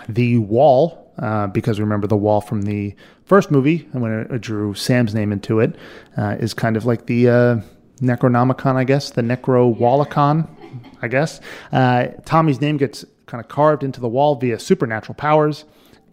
the 0.09 0.39
wall, 0.39 1.00
uh, 1.21 1.47
because 1.49 1.79
remember 1.79 2.07
the 2.07 2.17
wall 2.17 2.41
from 2.41 2.63
the 2.63 2.95
first 3.25 3.51
movie, 3.51 3.89
and 3.93 4.03
when 4.03 4.27
I 4.31 4.39
drew 4.39 4.75
Sam's 4.75 5.15
name 5.15 5.33
into 5.33 5.61
it, 5.61 5.77
uh, 6.17 6.37
is 6.41 6.55
kind 6.55 6.77
of 6.77 6.87
like 6.87 7.07
the 7.07 7.29
uh, 7.29 7.61
Necronomicon, 8.01 8.77
I 8.77 8.85
guess, 8.85 9.11
the 9.11 9.23
Necro 9.23 9.77
Wallicon, 9.79 10.49
I 11.03 11.09
guess. 11.09 11.41
Uh, 11.73 12.09
Tommy's 12.25 12.61
name 12.61 12.79
gets 12.79 13.05
kind 13.27 13.43
of 13.43 13.49
carved 13.49 13.85
into 13.85 14.01
the 14.01 14.09
wall 14.09 14.35
via 14.35 14.59
supernatural 14.59 15.15
powers, 15.15 15.65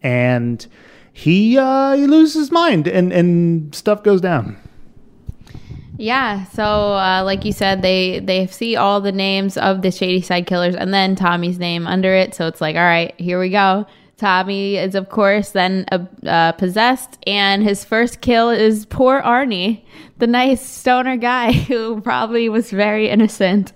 and 0.02 0.66
he 1.12 1.58
uh, 1.58 1.96
he 1.96 2.06
loses 2.06 2.34
his 2.34 2.50
mind, 2.52 2.86
and 2.86 3.12
and 3.12 3.74
stuff 3.74 4.02
goes 4.02 4.20
down. 4.20 4.56
Yeah, 6.00 6.44
so 6.44 6.62
uh, 6.62 7.22
like 7.24 7.44
you 7.44 7.52
said, 7.52 7.82
they 7.82 8.20
they 8.20 8.46
see 8.46 8.76
all 8.76 9.00
the 9.00 9.10
names 9.10 9.56
of 9.56 9.82
the 9.82 9.90
Shady 9.90 10.20
Side 10.20 10.46
Killers 10.46 10.76
and 10.76 10.94
then 10.94 11.16
Tommy's 11.16 11.58
name 11.58 11.88
under 11.88 12.14
it. 12.14 12.36
So 12.36 12.46
it's 12.46 12.60
like, 12.60 12.76
all 12.76 12.82
right, 12.82 13.12
here 13.18 13.40
we 13.40 13.50
go. 13.50 13.84
Tommy 14.18 14.76
is, 14.76 14.94
of 14.96 15.08
course, 15.08 15.50
then 15.50 15.86
uh, 15.92 16.04
uh, 16.26 16.52
possessed, 16.52 17.18
and 17.26 17.62
his 17.62 17.84
first 17.84 18.20
kill 18.20 18.50
is 18.50 18.84
poor 18.86 19.22
Arnie, 19.22 19.84
the 20.18 20.26
nice 20.26 20.64
stoner 20.64 21.16
guy 21.16 21.52
who 21.68 22.00
probably 22.00 22.48
was 22.48 22.70
very 22.70 23.08
innocent. 23.08 23.72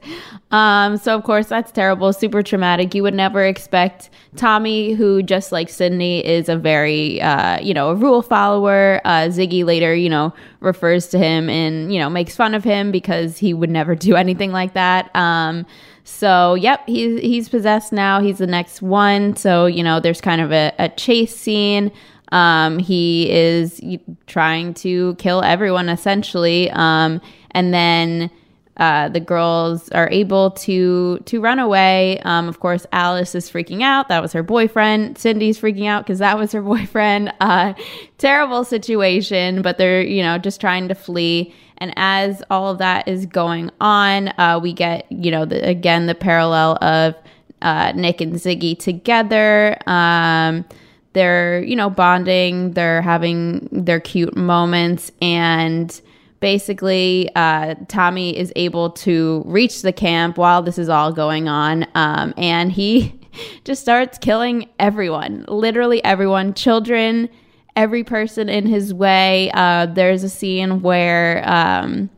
Um, 0.51 0.97
so, 0.99 1.17
of 1.17 1.25
course, 1.25 1.47
that's 1.47 1.73
terrible, 1.73 2.13
super 2.13 2.43
traumatic. 2.43 2.95
You 2.95 3.03
would 3.05 3.15
never 3.15 3.45
expect 3.45 4.11
Tommy, 4.37 4.93
who 4.93 5.23
just 5.23 5.51
like 5.53 5.69
Cindy, 5.69 6.25
is 6.25 6.49
a 6.49 6.57
very, 6.57 7.21
uh, 7.23 7.61
you 7.61 7.73
know, 7.73 7.91
a 7.91 7.95
rule 7.95 8.23
follower. 8.23 9.01
Uh, 9.05 9.29
Ziggy 9.29 9.65
later, 9.65 9.95
you 9.95 10.11
know, 10.11 10.35
refers 10.61 11.09
to 11.09 11.19
him 11.19 11.49
and, 11.49 11.93
you 11.93 11.99
know, 11.99 12.11
makes 12.11 12.37
fun 12.37 12.55
of 12.55 12.65
him 12.65 12.91
because 12.91 13.39
he 13.39 13.55
would 13.55 13.71
never 13.71 13.95
do 13.95 14.15
anything 14.17 14.53
like 14.53 14.75
that. 14.75 15.15
Um, 15.17 15.65
so, 16.05 16.55
yep, 16.55 16.83
he's 16.87 17.21
he's 17.21 17.49
possessed 17.49 17.93
now. 17.93 18.21
He's 18.21 18.39
the 18.39 18.47
next 18.47 18.83
one. 18.83 19.37
So, 19.37 19.67
you 19.67 19.85
know, 19.85 20.01
there's 20.01 20.21
kind 20.21 20.41
of 20.41 20.53
a, 20.53 20.73
a 20.79 20.89
chase 20.89 21.35
scene. 21.35 21.93
Um, 22.33 22.79
he 22.79 23.31
is 23.31 23.81
trying 24.27 24.75
to 24.75 25.15
kill 25.17 25.43
everyone 25.43 25.89
essentially. 25.89 26.71
Um, 26.73 27.21
and 27.53 27.73
then 27.73 28.31
uh, 28.79 29.09
the 29.11 29.21
girls 29.21 29.91
are 29.91 30.09
able 30.11 30.51
to 30.51 31.19
to 31.27 31.41
run 31.41 31.59
away. 31.59 32.19
Um, 32.21 32.49
of 32.49 32.59
course, 32.61 32.87
Alice 32.91 33.35
is 33.35 33.51
freaking 33.51 33.83
out. 33.83 34.09
That 34.09 34.23
was 34.23 34.33
her 34.33 34.43
boyfriend. 34.43 35.19
Cindy's 35.19 35.61
freaking 35.61 35.87
out 35.87 36.05
because 36.05 36.19
that 36.21 36.39
was 36.39 36.53
her 36.53 36.63
boyfriend. 36.75 37.33
Uh, 37.41 37.75
terrible 38.19 38.65
situation, 38.65 39.61
but 39.63 39.77
they're 39.77 40.03
you 40.03 40.23
know 40.23 40.39
just 40.39 40.61
trying 40.61 40.89
to 40.89 40.95
flee. 40.95 41.55
And 41.79 41.93
as 41.97 42.43
all 42.49 42.71
of 42.71 42.79
that 42.79 43.09
is 43.09 43.27
going 43.27 43.71
on, 43.81 44.29
uh, 44.39 44.61
we 44.63 44.73
get, 44.73 45.11
you 45.11 45.33
know, 45.33 45.45
the, 45.45 45.69
again, 45.69 46.07
the 46.07 46.15
parallel 46.15 46.79
of 46.81 47.17
uh, 47.61 47.91
Nick 47.97 48.21
and 48.21 48.35
Ziggy 48.35 48.79
together. 48.79 49.77
Um, 49.89 50.65
they're, 51.13 51.63
you 51.63 51.77
know, 51.77 51.91
bonding, 51.91 52.73
they're 52.73 53.03
having 53.03 53.69
their 53.71 54.01
cute 54.01 54.37
moments. 54.37 55.13
And 55.21 56.01
basically, 56.41 57.31
uh, 57.37 57.75
Tommy 57.89 58.37
is 58.37 58.53
able 58.57 58.91
to 58.91 59.43
reach 59.47 59.83
the 59.83 59.93
camp 59.93 60.39
while 60.39 60.63
this 60.63 60.79
is 60.79 60.89
all 60.89 61.13
going 61.13 61.49
on. 61.49 61.87
Um, 61.95 62.35
and 62.37 62.73
he 62.73 63.19
just 63.65 63.83
starts 63.83 64.19
killing 64.19 64.69
everyone, 64.79 65.45
literally 65.49 66.03
everyone, 66.05 66.55
children 66.55 67.29
every 67.77 68.05
person 68.05 68.49
in 68.49 68.67
his 68.67 68.93
way. 68.93 69.51
Uh, 69.55 69.87
there's 69.87 70.23
a 70.23 70.29
scene 70.29 70.83
where 70.83 71.43
um, 71.49 72.11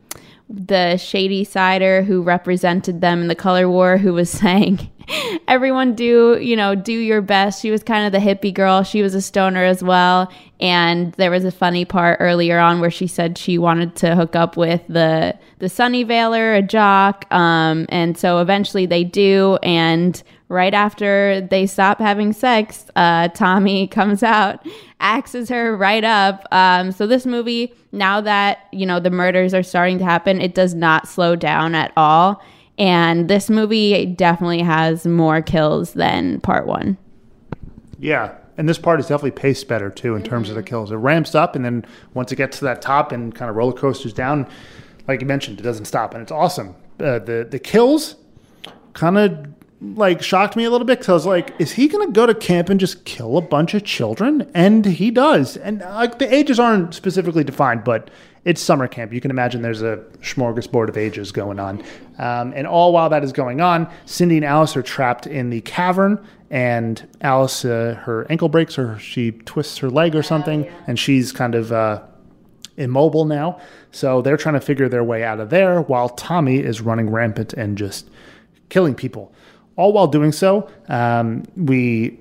the 0.48 0.96
shady 0.96 1.44
sider 1.44 2.02
who 2.02 2.22
represented 2.22 3.00
them 3.00 3.22
in 3.22 3.28
the 3.28 3.34
color 3.34 3.68
war, 3.68 3.96
who 3.98 4.12
was 4.12 4.30
saying, 4.30 4.90
everyone 5.48 5.94
do 5.94 6.38
you 6.40 6.56
know 6.56 6.74
do 6.74 6.92
your 6.92 7.20
best. 7.20 7.60
She 7.62 7.70
was 7.70 7.82
kind 7.82 8.06
of 8.06 8.12
the 8.12 8.26
hippie 8.26 8.54
girl. 8.54 8.82
She 8.82 9.02
was 9.02 9.14
a 9.14 9.22
stoner 9.22 9.64
as 9.64 9.82
well. 9.82 10.30
And 10.60 11.12
there 11.14 11.30
was 11.30 11.44
a 11.44 11.50
funny 11.50 11.84
part 11.84 12.18
earlier 12.20 12.58
on 12.58 12.80
where 12.80 12.90
she 12.90 13.06
said 13.06 13.36
she 13.36 13.58
wanted 13.58 13.96
to 13.96 14.14
hook 14.14 14.36
up 14.36 14.56
with 14.56 14.82
the 14.88 15.36
the 15.58 15.66
Sunnyvaler 15.66 16.58
a 16.58 16.62
jock. 16.62 17.26
Um, 17.32 17.86
and 17.88 18.16
so 18.16 18.38
eventually 18.38 18.86
they 18.86 19.04
do. 19.04 19.58
And 19.62 20.22
right 20.48 20.74
after 20.74 21.40
they 21.40 21.66
stop 21.66 21.98
having 21.98 22.32
sex 22.32 22.86
uh, 22.96 23.28
tommy 23.28 23.86
comes 23.88 24.22
out 24.22 24.64
axes 25.00 25.48
her 25.50 25.76
right 25.76 26.04
up. 26.04 26.46
Um, 26.50 26.90
so 26.92 27.06
this 27.06 27.26
movie, 27.26 27.74
now 27.92 28.20
that 28.22 28.66
you 28.72 28.86
know 28.86 28.98
the 28.98 29.10
murders 29.10 29.54
are 29.54 29.62
starting 29.62 29.98
to 29.98 30.04
happen, 30.04 30.40
it 30.40 30.54
does 30.54 30.74
not 30.74 31.06
slow 31.06 31.36
down 31.36 31.74
at 31.74 31.92
all. 31.96 32.42
And 32.78 33.28
this 33.28 33.48
movie 33.48 34.06
definitely 34.06 34.62
has 34.62 35.06
more 35.06 35.40
kills 35.40 35.92
than 35.92 36.40
part 36.40 36.66
one. 36.66 36.98
Yeah, 37.98 38.34
and 38.56 38.68
this 38.68 38.78
part 38.78 39.00
is 39.00 39.06
definitely 39.06 39.32
paced 39.32 39.68
better 39.68 39.90
too 39.90 40.14
in 40.14 40.22
mm-hmm. 40.22 40.30
terms 40.30 40.48
of 40.48 40.56
the 40.56 40.62
kills. 40.62 40.90
It 40.90 40.96
ramps 40.96 41.34
up, 41.34 41.56
and 41.56 41.64
then 41.64 41.84
once 42.14 42.32
it 42.32 42.36
gets 42.36 42.58
to 42.58 42.64
that 42.64 42.82
top 42.82 43.12
and 43.12 43.34
kind 43.34 43.48
of 43.48 43.56
roller 43.56 43.72
coasters 43.72 44.12
down, 44.12 44.48
like 45.06 45.20
you 45.20 45.26
mentioned, 45.26 45.60
it 45.60 45.62
doesn't 45.62 45.84
stop, 45.84 46.14
and 46.14 46.22
it's 46.22 46.32
awesome. 46.32 46.74
Uh, 47.00 47.18
the 47.18 47.46
the 47.48 47.58
kills 47.58 48.16
kind 48.92 49.18
of 49.18 49.48
like 49.80 50.22
shocked 50.22 50.56
me 50.56 50.64
a 50.64 50.70
little 50.70 50.86
bit 50.86 50.98
because 50.98 51.08
I 51.08 51.12
was 51.12 51.26
like, 51.26 51.54
is 51.58 51.72
he 51.72 51.88
going 51.88 52.06
to 52.06 52.12
go 52.12 52.26
to 52.26 52.34
camp 52.34 52.70
and 52.70 52.80
just 52.80 53.04
kill 53.04 53.36
a 53.36 53.42
bunch 53.42 53.74
of 53.74 53.84
children? 53.84 54.50
And 54.54 54.84
he 54.84 55.10
does. 55.10 55.56
And 55.56 55.80
like 55.80 56.18
the 56.18 56.32
ages 56.32 56.58
aren't 56.58 56.94
specifically 56.94 57.44
defined, 57.44 57.84
but 57.84 58.10
it's 58.44 58.60
summer 58.60 58.86
camp. 58.86 59.12
You 59.12 59.20
can 59.20 59.30
imagine 59.30 59.62
there's 59.62 59.82
a 59.82 59.96
smorgasbord 60.20 60.88
of 60.88 60.96
ages 60.96 61.32
going 61.32 61.58
on. 61.58 61.82
Um, 62.18 62.52
and 62.54 62.66
all 62.66 62.92
while 62.92 63.08
that 63.08 63.24
is 63.24 63.32
going 63.32 63.60
on, 63.60 63.90
Cindy 64.04 64.36
and 64.36 64.44
Alice 64.44 64.76
are 64.76 64.82
trapped 64.82 65.26
in 65.26 65.50
the 65.50 65.62
cavern. 65.62 66.24
And 66.50 67.08
Alice, 67.22 67.64
uh, 67.64 67.98
her 68.02 68.26
ankle 68.30 68.48
breaks 68.48 68.78
or 68.78 68.98
she 68.98 69.32
twists 69.32 69.78
her 69.78 69.90
leg 69.90 70.14
or 70.14 70.22
something, 70.22 70.70
and 70.86 70.98
she's 70.98 71.32
kind 71.32 71.54
of 71.54 71.72
uh, 71.72 72.02
immobile 72.76 73.24
now. 73.24 73.58
So 73.90 74.20
they're 74.20 74.36
trying 74.36 74.54
to 74.54 74.60
figure 74.60 74.88
their 74.88 75.04
way 75.04 75.24
out 75.24 75.40
of 75.40 75.50
there 75.50 75.80
while 75.80 76.10
Tommy 76.10 76.58
is 76.58 76.80
running 76.80 77.10
rampant 77.10 77.54
and 77.54 77.78
just 77.78 78.08
killing 78.68 78.94
people. 78.94 79.32
All 79.76 79.92
while 79.92 80.06
doing 80.06 80.32
so, 80.32 80.70
um, 80.88 81.44
we 81.56 82.20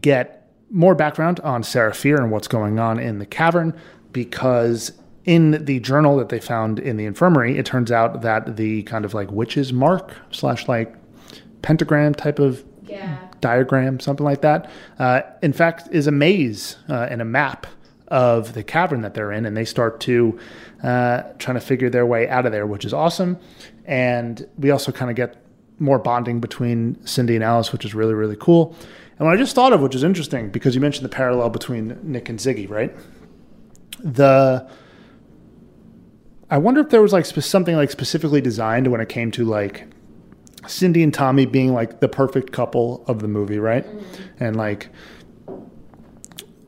get 0.00 0.50
more 0.70 0.94
background 0.94 1.40
on 1.40 1.62
Sarah 1.62 1.94
Fier 1.94 2.16
and 2.16 2.30
what's 2.30 2.48
going 2.48 2.78
on 2.78 2.98
in 2.98 3.18
the 3.18 3.26
cavern 3.26 3.78
because 4.12 4.92
in 5.24 5.62
the 5.64 5.78
journal 5.80 6.16
that 6.16 6.30
they 6.30 6.40
found 6.40 6.78
in 6.78 6.96
the 6.96 7.04
infirmary, 7.04 7.58
it 7.58 7.66
turns 7.66 7.92
out 7.92 8.22
that 8.22 8.56
the 8.56 8.82
kind 8.84 9.04
of 9.04 9.14
like 9.14 9.30
witch's 9.30 9.72
mark 9.72 10.16
slash 10.30 10.68
like 10.68 10.94
pentagram 11.62 12.14
type 12.14 12.38
of 12.38 12.64
yeah. 12.84 13.18
diagram, 13.40 14.00
something 14.00 14.24
like 14.24 14.40
that, 14.40 14.70
uh, 14.98 15.20
in 15.42 15.52
fact, 15.52 15.88
is 15.92 16.06
a 16.06 16.12
maze 16.12 16.76
uh, 16.88 17.08
and 17.10 17.20
a 17.20 17.26
map 17.26 17.66
of 18.08 18.54
the 18.54 18.64
cavern 18.64 19.02
that 19.02 19.12
they're 19.12 19.32
in, 19.32 19.44
and 19.44 19.56
they 19.56 19.66
start 19.66 20.00
to 20.00 20.38
uh, 20.82 21.22
trying 21.38 21.56
to 21.56 21.60
figure 21.60 21.90
their 21.90 22.06
way 22.06 22.26
out 22.28 22.46
of 22.46 22.52
there, 22.52 22.66
which 22.66 22.84
is 22.84 22.94
awesome. 22.94 23.38
And 23.84 24.48
we 24.56 24.70
also 24.70 24.92
kind 24.92 25.10
of 25.10 25.16
get 25.16 25.44
more 25.78 25.98
bonding 25.98 26.40
between 26.40 27.04
Cindy 27.06 27.34
and 27.34 27.44
Alice, 27.44 27.72
which 27.72 27.84
is 27.84 27.94
really, 27.94 28.14
really 28.14 28.36
cool. 28.36 28.74
And 29.18 29.26
what 29.26 29.34
I 29.34 29.36
just 29.36 29.54
thought 29.54 29.72
of, 29.72 29.80
which 29.80 29.94
is 29.94 30.04
interesting, 30.04 30.48
because 30.48 30.74
you 30.74 30.80
mentioned 30.80 31.04
the 31.04 31.14
parallel 31.14 31.50
between 31.50 31.98
Nick 32.02 32.28
and 32.28 32.38
Ziggy, 32.38 32.68
right? 32.68 32.94
The 33.98 34.68
I 36.50 36.58
wonder 36.58 36.80
if 36.80 36.90
there 36.90 37.02
was 37.02 37.12
like 37.12 37.26
something 37.26 37.76
like 37.76 37.90
specifically 37.90 38.40
designed 38.40 38.90
when 38.90 39.00
it 39.00 39.08
came 39.08 39.30
to 39.32 39.44
like 39.44 39.86
Cindy 40.66 41.02
and 41.02 41.12
Tommy 41.12 41.46
being 41.46 41.72
like 41.74 42.00
the 42.00 42.08
perfect 42.08 42.52
couple 42.52 43.04
of 43.06 43.20
the 43.20 43.28
movie, 43.28 43.58
right? 43.58 43.84
Mm-hmm. 43.84 44.44
And 44.44 44.56
like 44.56 44.88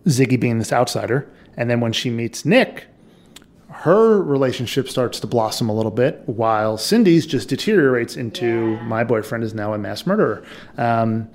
Ziggy 0.04 0.38
being 0.38 0.58
this 0.58 0.72
outsider, 0.72 1.30
and 1.56 1.70
then 1.70 1.80
when 1.80 1.92
she 1.92 2.10
meets 2.10 2.44
Nick, 2.44 2.86
her 3.70 4.22
relationship 4.22 4.88
starts 4.88 5.20
to 5.20 5.26
blossom 5.26 5.68
a 5.68 5.74
little 5.74 5.90
bit, 5.90 6.22
while 6.26 6.76
Cindy's 6.76 7.26
just 7.26 7.48
deteriorates 7.48 8.16
into 8.16 8.72
yeah. 8.72 8.82
my 8.82 9.04
boyfriend 9.04 9.44
is 9.44 9.54
now 9.54 9.72
a 9.72 9.78
mass 9.78 10.06
murderer. 10.06 10.42
Um, 10.76 11.28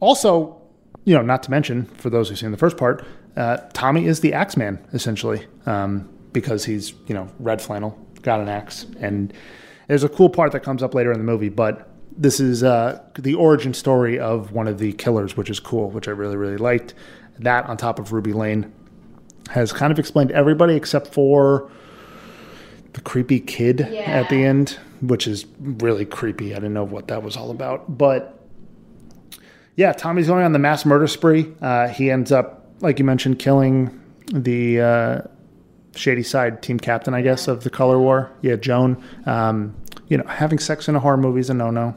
also, 0.00 0.60
you 1.04 1.14
know, 1.14 1.22
not 1.22 1.42
to 1.44 1.50
mention 1.50 1.86
for 1.98 2.10
those 2.10 2.28
who've 2.28 2.38
seen 2.38 2.50
the 2.50 2.56
first 2.56 2.76
part, 2.76 3.04
uh, 3.36 3.58
Tommy 3.72 4.06
is 4.06 4.20
the 4.20 4.32
axe 4.32 4.56
man 4.56 4.84
essentially 4.92 5.46
um, 5.66 6.08
because 6.32 6.64
he's 6.64 6.94
you 7.06 7.14
know 7.14 7.28
red 7.38 7.60
flannel, 7.60 7.98
got 8.22 8.40
an 8.40 8.48
axe, 8.48 8.86
and 9.00 9.32
there's 9.88 10.04
a 10.04 10.08
cool 10.08 10.30
part 10.30 10.52
that 10.52 10.60
comes 10.60 10.82
up 10.82 10.94
later 10.94 11.12
in 11.12 11.18
the 11.18 11.24
movie, 11.24 11.48
but. 11.48 11.88
This 12.14 12.40
is 12.40 12.62
uh, 12.62 13.02
the 13.18 13.32
origin 13.36 13.72
story 13.72 14.18
of 14.18 14.52
one 14.52 14.68
of 14.68 14.76
the 14.76 14.92
killers, 14.92 15.34
which 15.34 15.48
is 15.48 15.58
cool, 15.58 15.88
which 15.88 16.08
I 16.08 16.10
really, 16.10 16.36
really 16.36 16.58
liked. 16.58 16.92
That 17.38 17.64
on 17.64 17.78
top 17.78 17.98
of 17.98 18.12
Ruby 18.12 18.34
Lane 18.34 18.70
has 19.50 19.72
kind 19.72 19.90
of 19.90 19.98
explained 19.98 20.30
everybody 20.30 20.74
except 20.74 21.14
for 21.14 21.70
the 22.92 23.00
creepy 23.00 23.40
kid 23.40 23.88
yeah. 23.90 24.02
at 24.02 24.28
the 24.28 24.44
end, 24.44 24.78
which 25.00 25.26
is 25.26 25.46
really 25.58 26.04
creepy. 26.04 26.52
I 26.52 26.56
didn't 26.56 26.74
know 26.74 26.84
what 26.84 27.08
that 27.08 27.22
was 27.22 27.36
all 27.36 27.50
about. 27.50 27.96
But 27.98 28.38
yeah, 29.76 29.92
Tommy's 29.92 30.26
going 30.26 30.44
on 30.44 30.52
the 30.52 30.58
mass 30.58 30.84
murder 30.84 31.06
spree. 31.06 31.52
Uh, 31.60 31.88
he 31.88 32.10
ends 32.10 32.32
up, 32.32 32.61
like 32.82 32.98
you 32.98 33.04
mentioned, 33.04 33.38
killing 33.38 33.98
the 34.32 34.80
uh, 34.80 35.20
shady 35.94 36.22
side 36.22 36.62
team 36.62 36.78
captain, 36.78 37.14
I 37.14 37.22
guess, 37.22 37.48
of 37.48 37.64
the 37.64 37.70
color 37.70 37.98
war. 37.98 38.30
Yeah, 38.42 38.56
Joan. 38.56 39.02
Um, 39.24 39.74
you 40.08 40.18
know, 40.18 40.26
having 40.26 40.58
sex 40.58 40.88
in 40.88 40.96
a 40.96 41.00
horror 41.00 41.16
movie 41.16 41.40
is 41.40 41.48
a 41.48 41.54
no-no. 41.54 41.96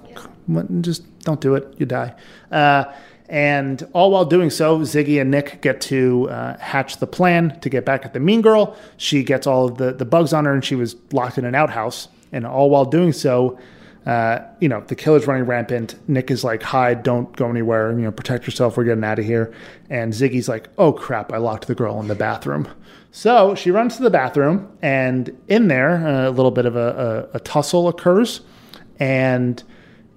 Just 0.81 1.03
don't 1.21 1.41
do 1.41 1.55
it. 1.55 1.75
You 1.77 1.85
die. 1.85 2.15
Uh, 2.51 2.85
and 3.27 3.87
all 3.93 4.11
while 4.11 4.25
doing 4.25 4.51
so, 4.51 4.79
Ziggy 4.79 5.19
and 5.19 5.31
Nick 5.31 5.61
get 5.61 5.81
to 5.81 6.29
uh, 6.29 6.57
hatch 6.59 6.97
the 6.97 7.07
plan 7.07 7.59
to 7.61 7.69
get 7.69 7.83
back 7.83 8.05
at 8.05 8.13
the 8.13 8.19
mean 8.19 8.41
girl. 8.41 8.77
She 8.97 9.23
gets 9.23 9.47
all 9.47 9.65
of 9.65 9.77
the, 9.77 9.91
the 9.91 10.05
bugs 10.05 10.31
on 10.31 10.45
her, 10.45 10.53
and 10.53 10.63
she 10.63 10.75
was 10.75 10.95
locked 11.11 11.39
in 11.39 11.45
an 11.45 11.55
outhouse. 11.55 12.07
And 12.31 12.45
all 12.45 12.69
while 12.69 12.85
doing 12.85 13.11
so, 13.11 13.57
uh, 14.05 14.39
you 14.59 14.69
know, 14.69 14.81
the 14.81 14.95
killer's 14.95 15.25
running 15.25 15.45
rampant. 15.45 15.95
Nick 16.07 16.29
is 16.29 16.43
like, 16.43 16.61
hide, 16.61 17.01
don't 17.01 17.35
go 17.35 17.49
anywhere, 17.49 17.91
you 17.91 18.05
know, 18.05 18.11
protect 18.11 18.45
yourself, 18.45 18.77
we're 18.77 18.83
getting 18.83 19.03
out 19.03 19.17
of 19.17 19.25
here. 19.25 19.53
And 19.89 20.13
Ziggy's 20.13 20.47
like, 20.47 20.69
oh 20.77 20.93
crap, 20.93 21.33
I 21.33 21.37
locked 21.37 21.67
the 21.67 21.75
girl 21.75 21.99
in 21.99 22.07
the 22.07 22.15
bathroom. 22.15 22.67
So 23.11 23.55
she 23.55 23.71
runs 23.71 23.95
to 23.97 24.03
the 24.03 24.09
bathroom, 24.09 24.77
and 24.81 25.35
in 25.47 25.69
there, 25.69 26.05
a 26.05 26.29
little 26.29 26.51
bit 26.51 26.65
of 26.65 26.75
a, 26.75 27.29
a, 27.33 27.37
a 27.37 27.39
tussle 27.39 27.87
occurs. 27.87 28.41
And 28.99 29.63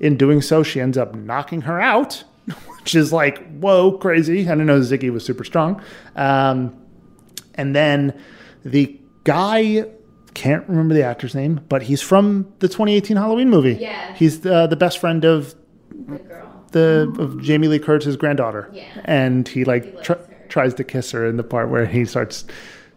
in 0.00 0.16
doing 0.16 0.42
so, 0.42 0.62
she 0.62 0.80
ends 0.80 0.98
up 0.98 1.14
knocking 1.14 1.62
her 1.62 1.80
out, 1.80 2.24
which 2.78 2.94
is 2.94 3.12
like, 3.12 3.46
whoa, 3.58 3.96
crazy. 3.98 4.40
I 4.40 4.50
didn't 4.50 4.66
know 4.66 4.80
Ziggy 4.80 5.10
was 5.12 5.24
super 5.24 5.44
strong. 5.44 5.80
Um, 6.16 6.76
and 7.54 7.74
then 7.74 8.20
the 8.64 8.98
guy 9.24 9.86
can't 10.38 10.66
remember 10.68 10.94
the 10.94 11.02
actor's 11.02 11.34
name, 11.34 11.60
but 11.68 11.82
he's 11.82 12.00
from 12.00 12.52
the 12.60 12.68
2018 12.68 13.16
Halloween 13.16 13.50
movie. 13.50 13.74
Yeah. 13.74 14.14
He's 14.14 14.40
the, 14.40 14.66
the 14.66 14.76
best 14.76 14.98
friend 14.98 15.24
of 15.24 15.54
The 15.90 16.18
girl. 16.18 16.64
the 16.72 17.14
of 17.18 17.42
Jamie 17.42 17.68
Lee 17.68 17.78
Curtis's 17.78 18.16
granddaughter. 18.16 18.70
Yeah. 18.72 18.84
And 19.04 19.46
he 19.48 19.64
like 19.64 19.92
loves 19.94 20.06
tr- 20.06 20.12
tries 20.48 20.74
to 20.74 20.84
kiss 20.84 21.10
her 21.10 21.26
in 21.26 21.36
the 21.36 21.44
part 21.44 21.68
where 21.70 21.86
he 21.86 22.04
starts 22.04 22.44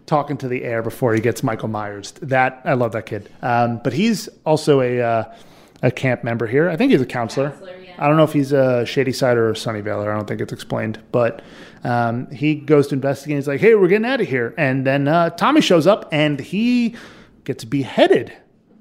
talking 0.06 0.38
to 0.38 0.48
the 0.48 0.64
air 0.64 0.82
before 0.84 1.14
he 1.14 1.22
gets 1.22 1.42
Michael 1.44 1.68
Myers. 1.70 2.12
That 2.22 2.62
I 2.66 2.74
love 2.74 2.92
that 2.92 3.06
kid. 3.06 3.30
Um, 3.42 3.80
but 3.84 3.94
he's 3.94 4.30
also 4.46 4.82
a 4.82 5.02
uh, 5.02 5.36
a 5.84 5.89
camp 5.92 6.24
member 6.24 6.46
here. 6.48 6.70
I 6.70 6.76
think 6.76 6.92
he's 6.92 7.02
a 7.02 7.06
counselor. 7.06 7.50
Counselor, 7.52 7.78
yeah. 7.84 7.96
I 7.98 8.08
don't 8.08 8.18
know 8.18 8.24
if 8.24 8.34
he's 8.34 8.52
a 8.52 8.86
Shady 8.86 9.12
Side 9.14 9.36
or 9.38 9.50
a 9.50 9.54
Sunnyvale. 9.54 10.02
I 10.08 10.16
don't 10.16 10.28
think 10.28 10.42
it's 10.42 10.54
explained. 10.54 11.00
But 11.12 11.42
um, 11.84 12.30
he 12.30 12.54
goes 12.56 12.88
to 12.89 12.96
investigate. 12.96 13.38
He's 13.38 13.48
like, 13.48 13.62
"Hey, 13.62 13.74
we're 13.76 13.88
getting 13.88 14.06
out 14.06 14.22
of 14.22 14.28
here." 14.28 14.54
And 14.58 14.86
then 14.86 15.08
uh, 15.08 15.32
Tommy 15.32 15.62
shows 15.62 15.88
up 15.88 16.08
and 16.12 16.39
he 16.39 16.96
gets 17.44 17.64
beheaded. 17.64 18.34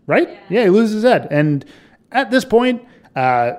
Right? 0.07 0.29
Yeah. 0.49 0.65
he 0.65 0.71
loses 0.71 1.03
his 1.03 1.05
head. 1.05 1.29
And 1.31 1.65
at 2.11 2.31
this 2.31 2.45
point, 2.45 2.85
uh, 3.15 3.53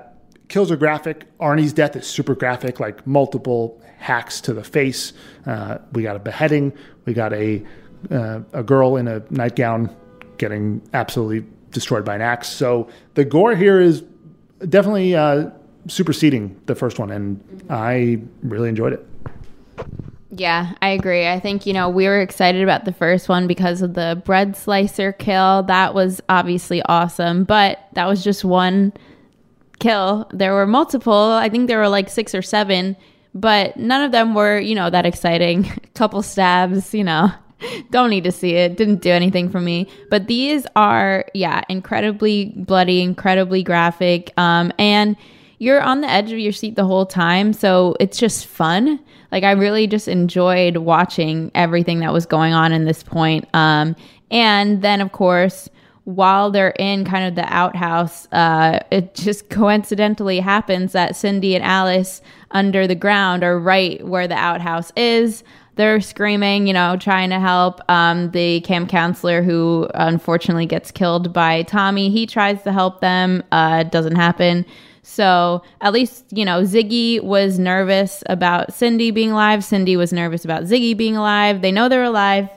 kills 0.48 0.70
are 0.70 0.76
graphic. 0.76 1.26
Arnie's 1.38 1.72
death 1.72 1.96
is 1.96 2.06
super 2.06 2.34
graphic, 2.34 2.78
like 2.78 3.06
multiple 3.06 3.80
hacks 3.96 4.40
to 4.42 4.52
the 4.52 4.64
face. 4.64 5.14
Uh, 5.46 5.78
we 5.92 6.02
got 6.02 6.16
a 6.16 6.18
beheading. 6.18 6.72
We 7.06 7.14
got 7.14 7.32
a 7.32 7.64
uh, 8.10 8.40
a 8.52 8.62
girl 8.62 8.96
in 8.96 9.06
a 9.08 9.22
nightgown 9.30 9.94
getting 10.36 10.82
absolutely 10.92 11.48
destroyed 11.70 12.04
by 12.04 12.16
an 12.16 12.20
axe. 12.20 12.48
So 12.48 12.88
the 13.14 13.24
gore 13.24 13.54
here 13.54 13.80
is 13.80 14.02
definitely 14.68 15.14
uh, 15.14 15.50
superseding 15.88 16.60
the 16.66 16.74
first 16.74 16.98
one, 16.98 17.10
and 17.10 17.64
I 17.70 18.20
really 18.42 18.68
enjoyed 18.68 18.92
it. 18.92 19.06
Yeah, 20.34 20.72
I 20.80 20.88
agree. 20.88 21.28
I 21.28 21.38
think, 21.38 21.66
you 21.66 21.74
know, 21.74 21.90
we 21.90 22.06
were 22.06 22.20
excited 22.20 22.62
about 22.62 22.86
the 22.86 22.92
first 22.92 23.28
one 23.28 23.46
because 23.46 23.82
of 23.82 23.92
the 23.92 24.20
bread 24.24 24.56
slicer 24.56 25.12
kill. 25.12 25.64
That 25.64 25.92
was 25.92 26.22
obviously 26.30 26.80
awesome, 26.84 27.44
but 27.44 27.86
that 27.92 28.06
was 28.06 28.24
just 28.24 28.42
one 28.42 28.94
kill. 29.78 30.26
There 30.32 30.54
were 30.54 30.66
multiple, 30.66 31.32
I 31.32 31.50
think 31.50 31.68
there 31.68 31.78
were 31.78 31.88
like 31.88 32.08
six 32.08 32.34
or 32.34 32.40
seven, 32.40 32.96
but 33.34 33.76
none 33.76 34.02
of 34.02 34.12
them 34.12 34.34
were, 34.34 34.58
you 34.58 34.74
know, 34.74 34.88
that 34.88 35.04
exciting. 35.04 35.64
couple 35.94 36.22
stabs, 36.22 36.94
you 36.94 37.04
know. 37.04 37.30
Don't 37.90 38.08
need 38.08 38.24
to 38.24 38.32
see 38.32 38.54
it. 38.54 38.78
Didn't 38.78 39.02
do 39.02 39.10
anything 39.10 39.50
for 39.50 39.60
me. 39.60 39.86
But 40.08 40.28
these 40.28 40.66
are, 40.76 41.26
yeah, 41.34 41.60
incredibly 41.68 42.54
bloody, 42.56 43.02
incredibly 43.02 43.62
graphic. 43.62 44.32
Um, 44.38 44.72
and 44.78 45.14
you're 45.58 45.82
on 45.82 46.00
the 46.00 46.10
edge 46.10 46.32
of 46.32 46.38
your 46.38 46.52
seat 46.52 46.74
the 46.74 46.86
whole 46.86 47.04
time. 47.04 47.52
So 47.52 47.96
it's 48.00 48.18
just 48.18 48.46
fun. 48.46 48.98
Like, 49.32 49.44
I 49.44 49.52
really 49.52 49.86
just 49.86 50.06
enjoyed 50.06 50.76
watching 50.76 51.50
everything 51.54 52.00
that 52.00 52.12
was 52.12 52.26
going 52.26 52.52
on 52.52 52.70
in 52.70 52.84
this 52.84 53.02
point. 53.02 53.48
Um, 53.54 53.96
and 54.30 54.82
then, 54.82 55.00
of 55.00 55.12
course, 55.12 55.68
while 56.04 56.50
they're 56.50 56.74
in 56.78 57.04
kind 57.04 57.24
of 57.24 57.34
the 57.34 57.52
outhouse, 57.52 58.26
uh, 58.32 58.80
it 58.90 59.14
just 59.14 59.48
coincidentally 59.50 60.40
happens 60.40 60.92
that 60.92 61.16
Cindy 61.16 61.54
and 61.54 61.64
Alice 61.64 62.20
under 62.50 62.86
the 62.86 62.94
ground 62.94 63.42
are 63.42 63.58
right 63.58 64.04
where 64.06 64.28
the 64.28 64.34
outhouse 64.34 64.92
is. 64.96 65.44
They're 65.76 66.02
screaming, 66.02 66.66
you 66.66 66.74
know, 66.74 66.96
trying 66.98 67.30
to 67.30 67.40
help. 67.40 67.80
Um, 67.88 68.30
the 68.32 68.60
camp 68.60 68.90
counselor, 68.90 69.42
who 69.42 69.88
unfortunately 69.94 70.66
gets 70.66 70.90
killed 70.90 71.32
by 71.32 71.62
Tommy, 71.62 72.10
he 72.10 72.26
tries 72.26 72.62
to 72.64 72.72
help 72.72 73.00
them. 73.00 73.42
Uh, 73.52 73.84
doesn't 73.84 74.16
happen. 74.16 74.66
So 75.02 75.62
at 75.80 75.92
least, 75.92 76.24
you 76.30 76.44
know, 76.44 76.62
Ziggy 76.62 77.22
was 77.22 77.58
nervous 77.58 78.22
about 78.26 78.72
Cindy 78.72 79.10
being 79.10 79.32
alive. 79.32 79.64
Cindy 79.64 79.96
was 79.96 80.12
nervous 80.12 80.44
about 80.44 80.64
Ziggy 80.64 80.96
being 80.96 81.16
alive. 81.16 81.60
They 81.60 81.72
know 81.72 81.88
they're 81.88 82.04
alive. 82.04 82.48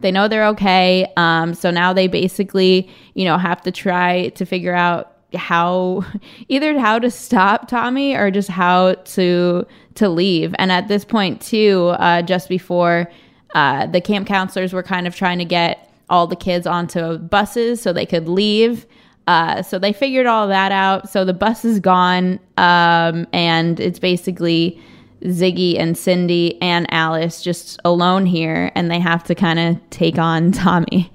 They 0.00 0.10
know 0.10 0.26
they're 0.26 0.46
okay. 0.48 1.10
Um, 1.16 1.54
so 1.54 1.70
now 1.70 1.92
they 1.92 2.08
basically, 2.08 2.90
you 3.14 3.24
know, 3.24 3.38
have 3.38 3.62
to 3.62 3.70
try 3.70 4.30
to 4.30 4.44
figure 4.44 4.74
out 4.74 5.16
how 5.34 6.04
either 6.48 6.78
how 6.78 6.98
to 6.98 7.10
stop 7.10 7.68
Tommy 7.68 8.14
or 8.14 8.30
just 8.30 8.48
how 8.48 8.94
to 8.94 9.66
to 9.94 10.08
leave. 10.08 10.54
And 10.58 10.72
at 10.72 10.88
this 10.88 11.04
point, 11.04 11.40
too, 11.40 11.94
uh, 11.98 12.22
just 12.22 12.48
before 12.48 13.10
uh, 13.54 13.86
the 13.86 14.00
camp 14.00 14.26
counselors 14.26 14.72
were 14.72 14.82
kind 14.82 15.06
of 15.06 15.14
trying 15.14 15.38
to 15.38 15.44
get 15.44 15.88
all 16.10 16.26
the 16.26 16.36
kids 16.36 16.66
onto 16.66 17.18
buses 17.18 17.80
so 17.80 17.92
they 17.92 18.06
could 18.06 18.28
leave. 18.28 18.86
Uh, 19.26 19.62
so 19.62 19.78
they 19.78 19.92
figured 19.92 20.26
all 20.26 20.48
that 20.48 20.72
out. 20.72 21.08
So 21.08 21.24
the 21.24 21.34
bus 21.34 21.64
is 21.64 21.80
gone, 21.80 22.40
um, 22.56 23.26
and 23.32 23.78
it's 23.78 23.98
basically 23.98 24.80
Ziggy 25.22 25.78
and 25.78 25.96
Cindy 25.96 26.60
and 26.60 26.86
Alice 26.92 27.42
just 27.42 27.80
alone 27.84 28.26
here, 28.26 28.72
and 28.74 28.90
they 28.90 28.98
have 28.98 29.22
to 29.24 29.34
kind 29.34 29.58
of 29.58 29.90
take 29.90 30.18
on 30.18 30.52
Tommy. 30.52 31.10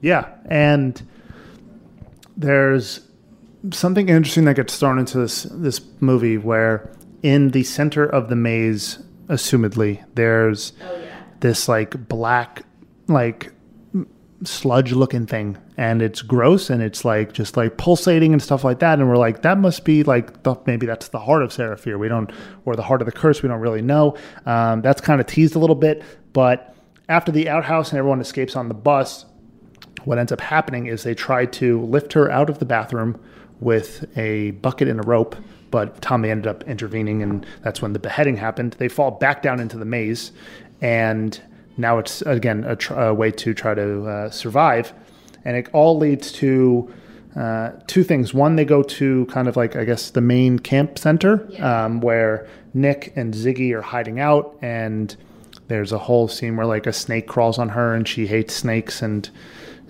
Yeah, 0.00 0.28
and 0.46 1.00
there's 2.36 3.00
something 3.70 4.08
interesting 4.08 4.44
that 4.46 4.56
gets 4.56 4.78
thrown 4.78 4.98
into 4.98 5.18
this 5.18 5.44
this 5.44 5.80
movie 6.00 6.38
where 6.38 6.90
in 7.22 7.50
the 7.50 7.62
center 7.62 8.04
of 8.04 8.28
the 8.28 8.36
maze, 8.36 8.98
assumedly, 9.28 10.04
there's 10.14 10.72
this 11.40 11.68
like 11.68 12.08
black 12.08 12.64
like 13.06 13.52
sludge 14.44 14.92
looking 14.92 15.26
thing 15.26 15.56
and 15.76 16.02
it's 16.02 16.22
gross 16.22 16.70
and 16.70 16.82
it's 16.82 17.04
like 17.04 17.32
just 17.32 17.56
like 17.56 17.76
pulsating 17.76 18.32
and 18.32 18.42
stuff 18.42 18.64
like 18.64 18.80
that 18.80 18.98
and 18.98 19.08
we're 19.08 19.16
like 19.16 19.42
that 19.42 19.58
must 19.58 19.84
be 19.84 20.02
like 20.02 20.42
the, 20.42 20.56
maybe 20.66 20.86
that's 20.86 21.08
the 21.08 21.18
heart 21.18 21.42
of 21.42 21.52
Sarah 21.52 21.76
Fier. 21.76 21.98
We 21.98 22.08
don't 22.08 22.30
or 22.64 22.76
the 22.76 22.82
heart 22.82 23.02
of 23.02 23.06
the 23.06 23.12
curse 23.12 23.42
we 23.42 23.48
don't 23.48 23.60
really 23.60 23.82
know. 23.82 24.16
Um, 24.46 24.82
that's 24.82 25.00
kind 25.00 25.20
of 25.20 25.26
teased 25.26 25.54
a 25.54 25.58
little 25.58 25.76
bit 25.76 26.02
but 26.32 26.74
after 27.08 27.30
the 27.30 27.48
outhouse 27.48 27.90
and 27.90 27.98
everyone 27.98 28.20
escapes 28.20 28.56
on 28.56 28.68
the 28.68 28.74
bus 28.74 29.26
what 30.04 30.18
ends 30.18 30.32
up 30.32 30.40
happening 30.40 30.86
is 30.86 31.04
they 31.04 31.14
try 31.14 31.46
to 31.46 31.80
lift 31.82 32.12
her 32.12 32.30
out 32.30 32.50
of 32.50 32.58
the 32.58 32.64
bathroom 32.64 33.20
with 33.60 34.04
a 34.16 34.50
bucket 34.52 34.88
and 34.88 34.98
a 34.98 35.06
rope 35.06 35.36
but 35.72 36.00
Tommy 36.02 36.30
ended 36.30 36.46
up 36.46 36.62
intervening 36.64 37.22
and 37.22 37.46
that's 37.62 37.82
when 37.82 37.92
the 37.94 37.98
beheading 37.98 38.36
happened. 38.36 38.74
They 38.74 38.88
fall 38.88 39.10
back 39.10 39.42
down 39.42 39.58
into 39.58 39.78
the 39.78 39.84
maze 39.84 40.30
and 40.80 41.40
now 41.76 41.98
it's 41.98 42.22
again 42.22 42.64
a, 42.64 42.76
tr- 42.76 42.94
a 42.94 43.14
way 43.14 43.30
to 43.30 43.54
try 43.54 43.74
to 43.74 44.06
uh, 44.06 44.30
survive. 44.30 44.92
And 45.44 45.56
it 45.56 45.68
all 45.72 45.98
leads 45.98 46.30
to 46.32 46.92
uh, 47.36 47.72
two 47.86 48.04
things. 48.04 48.34
One 48.34 48.56
they 48.56 48.64
go 48.64 48.82
to 48.82 49.26
kind 49.26 49.48
of 49.48 49.56
like 49.56 49.74
i 49.74 49.84
guess 49.84 50.10
the 50.10 50.20
main 50.20 50.58
camp 50.58 50.98
center 50.98 51.48
um, 51.62 52.00
where 52.00 52.46
nick 52.74 53.12
and 53.16 53.34
ziggy 53.34 53.72
are 53.72 53.82
hiding 53.82 54.20
out. 54.20 54.56
And 54.62 55.16
there's 55.68 55.92
a 55.92 55.98
whole 55.98 56.28
scene 56.28 56.56
where 56.56 56.66
like 56.66 56.86
a 56.86 56.92
snake 56.92 57.26
crawls 57.26 57.58
on 57.58 57.70
her 57.70 57.94
and 57.94 58.06
she 58.06 58.26
hates 58.26 58.54
snakes 58.54 59.00
and 59.00 59.30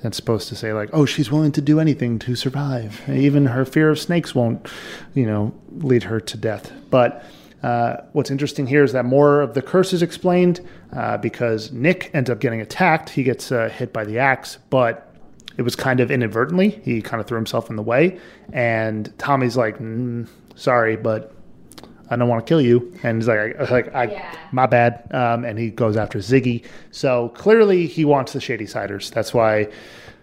that's 0.03 0.17
supposed 0.17 0.49
to 0.49 0.57
say 0.57 0.73
like 0.73 0.91
oh 0.93 1.05
she's 1.05 1.31
willing 1.31 1.53
to 1.53 1.61
do 1.61 1.81
anything 1.81 2.19
to 2.21 2.37
survive. 2.37 3.03
Even 3.09 3.47
her 3.47 3.65
fear 3.65 3.91
of 3.91 3.99
snakes 3.99 4.35
won't 4.35 4.67
you 5.15 5.27
know 5.27 5.53
lead 5.79 6.05
her 6.05 6.21
to 6.21 6.37
death. 6.37 6.73
But 6.91 7.25
uh, 7.63 7.99
what's 8.13 8.31
interesting 8.31 8.67
here 8.67 8.83
is 8.83 8.93
that 8.93 9.05
more 9.05 9.41
of 9.41 9.55
the 9.55 9.63
curse 9.63 9.93
is 9.93 10.03
explained 10.03 10.61
uh, 10.93 11.17
because 11.19 11.71
Nick 11.73 12.11
ends 12.13 12.29
up 12.29 12.41
getting 12.41 12.61
attacked. 12.61 13.11
He 13.11 13.23
gets 13.23 13.53
uh, 13.53 13.69
hit 13.69 13.93
by 13.93 14.05
the 14.05 14.19
axe, 14.19 14.59
but 14.71 15.15
it 15.57 15.63
was 15.63 15.77
kind 15.77 16.01
of 16.01 16.11
inadvertently. 16.11 16.71
He 16.85 17.03
kind 17.03 17.21
of 17.21 17.27
threw 17.27 17.37
himself 17.37 17.71
in 17.71 17.77
the 17.77 17.83
way. 17.83 18.19
And 18.53 19.17
Tommy's 19.19 19.57
like, 19.57 19.79
mm, 19.79 20.29
sorry, 20.57 20.97
but 20.97 21.35
I 22.11 22.17
don't 22.17 22.29
want 22.29 22.45
to 22.45 22.49
kill 22.49 22.61
you. 22.61 22.93
And 23.03 23.19
he's 23.19 23.29
like, 23.29 23.57
I, 23.59 23.71
like 23.71 23.95
I, 23.95 24.37
my 24.51 24.67
bad. 24.67 25.07
Um, 25.13 25.45
and 25.45 25.59
he 25.59 25.71
goes 25.71 25.97
after 25.97 26.19
Ziggy. 26.19 26.65
So 26.91 27.29
clearly 27.31 27.87
he 27.87 28.05
wants 28.05 28.33
the 28.33 28.41
Shady 28.41 28.67
Siders. 28.67 29.11
That's 29.11 29.33
why 29.33 29.69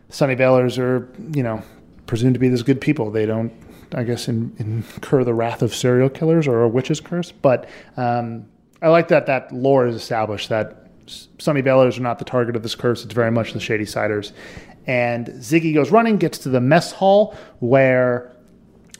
Sunnyvalers 0.09 0.77
are, 0.77 1.09
you 1.33 1.43
know, 1.43 1.61
presumed 2.05 2.33
to 2.33 2.39
be 2.39 2.49
those 2.49 2.63
good 2.63 2.81
people. 2.81 3.11
They 3.11 3.25
don't 3.25 3.53
I 3.93 4.03
guess, 4.03 4.27
in, 4.27 4.53
incur 4.57 5.23
the 5.23 5.33
wrath 5.33 5.61
of 5.61 5.73
serial 5.73 6.09
killers 6.09 6.47
or 6.47 6.63
a 6.63 6.69
witch's 6.69 6.99
curse. 6.99 7.31
But 7.31 7.67
um, 7.97 8.47
I 8.81 8.89
like 8.89 9.07
that 9.09 9.25
that 9.25 9.51
lore 9.51 9.87
is 9.87 9.95
established 9.95 10.49
that 10.49 10.87
Sunny 11.07 11.61
Sunnyvalers 11.61 11.97
are 11.97 12.01
not 12.01 12.19
the 12.19 12.25
target 12.25 12.55
of 12.55 12.63
this 12.63 12.75
curse. 12.75 13.03
It's 13.03 13.13
very 13.13 13.31
much 13.31 13.53
the 13.53 13.59
Shady 13.59 13.85
Siders. 13.85 14.31
And 14.85 15.27
Ziggy 15.27 15.73
goes 15.73 15.91
running, 15.91 16.17
gets 16.17 16.37
to 16.39 16.49
the 16.49 16.61
mess 16.61 16.91
hall 16.91 17.35
where 17.59 18.35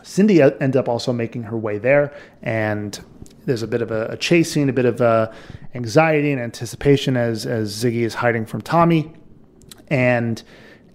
Cindy 0.03 0.41
ends 0.41 0.75
up 0.75 0.89
also 0.89 1.13
making 1.13 1.43
her 1.43 1.57
way 1.57 1.77
there. 1.77 2.13
And 2.41 2.99
there's 3.45 3.63
a 3.63 3.67
bit 3.67 3.81
of 3.81 3.91
a, 3.91 4.07
a 4.07 4.17
chase 4.17 4.51
scene, 4.51 4.69
a 4.69 4.73
bit 4.73 4.85
of 4.85 5.01
uh, 5.01 5.31
anxiety 5.75 6.31
and 6.31 6.41
anticipation 6.41 7.15
as, 7.15 7.45
as 7.45 7.71
Ziggy 7.75 8.01
is 8.01 8.13
hiding 8.15 8.45
from 8.45 8.61
Tommy. 8.61 9.11
And 9.87 10.41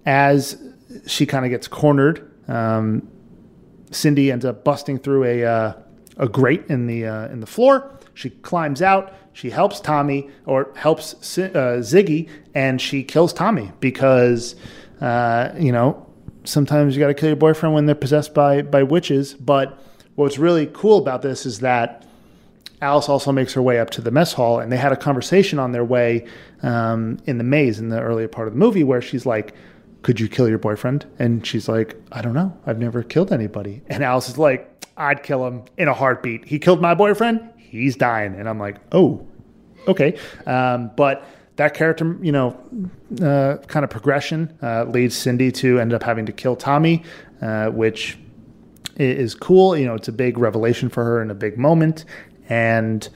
as 0.05 0.61
she 1.07 1.25
kind 1.25 1.45
of 1.45 1.51
gets 1.51 1.67
cornered, 1.67 2.31
um, 2.47 3.07
Cindy 3.95 4.31
ends 4.31 4.45
up 4.45 4.63
busting 4.63 4.99
through 4.99 5.23
a, 5.23 5.45
uh, 5.45 5.73
a 6.17 6.27
grate 6.27 6.65
in 6.67 6.87
the, 6.87 7.05
uh, 7.05 7.27
in 7.27 7.39
the 7.39 7.47
floor. 7.47 7.97
She 8.13 8.29
climbs 8.29 8.81
out. 8.81 9.13
She 9.33 9.49
helps 9.49 9.79
Tommy 9.79 10.29
or 10.45 10.71
helps 10.75 11.37
uh, 11.37 11.79
Ziggy, 11.79 12.29
and 12.53 12.79
she 12.79 13.03
kills 13.03 13.33
Tommy 13.33 13.71
because, 13.81 14.55
uh, 15.01 15.51
you 15.59 15.73
know, 15.73 16.05
sometimes 16.45 16.95
you 16.95 17.01
got 17.01 17.07
to 17.07 17.13
kill 17.13 17.29
your 17.29 17.35
boyfriend 17.35 17.75
when 17.75 17.85
they're 17.85 17.95
possessed 17.95 18.33
by 18.33 18.61
by 18.61 18.83
witches. 18.83 19.33
But 19.33 19.77
what's 20.15 20.37
really 20.37 20.67
cool 20.67 20.97
about 20.99 21.21
this 21.21 21.45
is 21.45 21.59
that 21.59 22.05
Alice 22.81 23.09
also 23.09 23.31
makes 23.31 23.53
her 23.53 23.61
way 23.61 23.79
up 23.79 23.89
to 23.91 24.01
the 24.01 24.11
mess 24.11 24.33
hall, 24.33 24.59
and 24.59 24.71
they 24.71 24.77
had 24.77 24.91
a 24.91 24.97
conversation 24.97 25.59
on 25.59 25.71
their 25.71 25.83
way 25.83 26.25
um, 26.63 27.17
in 27.25 27.37
the 27.37 27.43
maze 27.43 27.79
in 27.79 27.89
the 27.89 27.99
earlier 27.99 28.27
part 28.27 28.47
of 28.47 28.53
the 28.53 28.59
movie 28.59 28.83
where 28.83 29.01
she's 29.01 29.25
like, 29.25 29.53
"Could 30.05 30.19
you 30.19 30.29
kill 30.29 30.47
your 30.47 30.59
boyfriend?" 30.59 31.05
And 31.19 31.45
she's 31.45 31.67
like, 31.67 31.99
"I 32.11 32.21
don't 32.21 32.33
know. 32.33 32.55
I've 32.65 32.79
never 32.79 33.03
killed 33.03 33.33
anybody." 33.33 33.81
And 33.87 34.03
Alice 34.03 34.29
is 34.29 34.37
like, 34.37 34.61
"I'd 34.95 35.23
kill 35.23 35.45
him 35.45 35.63
in 35.77 35.87
a 35.87 35.93
heartbeat. 35.93 36.45
He 36.45 36.59
killed 36.59 36.81
my 36.81 36.93
boyfriend 36.93 37.51
he's 37.81 37.95
dying. 37.95 38.35
And 38.35 38.47
I'm 38.47 38.59
like, 38.59 38.77
oh, 38.91 39.25
okay. 39.87 40.17
Um, 40.45 40.91
but 40.95 41.25
that 41.57 41.73
character, 41.73 42.17
you 42.21 42.31
know, 42.31 42.57
uh, 43.21 43.57
kind 43.67 43.83
of 43.83 43.89
progression 43.89 44.57
uh, 44.61 44.85
leads 44.85 45.15
Cindy 45.15 45.51
to 45.53 45.79
end 45.79 45.93
up 45.93 46.03
having 46.03 46.25
to 46.25 46.31
kill 46.31 46.55
Tommy, 46.55 47.03
uh, 47.41 47.67
which 47.67 48.17
is 48.97 49.35
cool. 49.35 49.77
You 49.77 49.85
know, 49.85 49.95
it's 49.95 50.07
a 50.07 50.13
big 50.13 50.37
revelation 50.37 50.89
for 50.89 51.03
her 51.03 51.21
and 51.21 51.31
a 51.31 51.35
big 51.35 51.57
moment. 51.57 52.05
And 52.49 53.07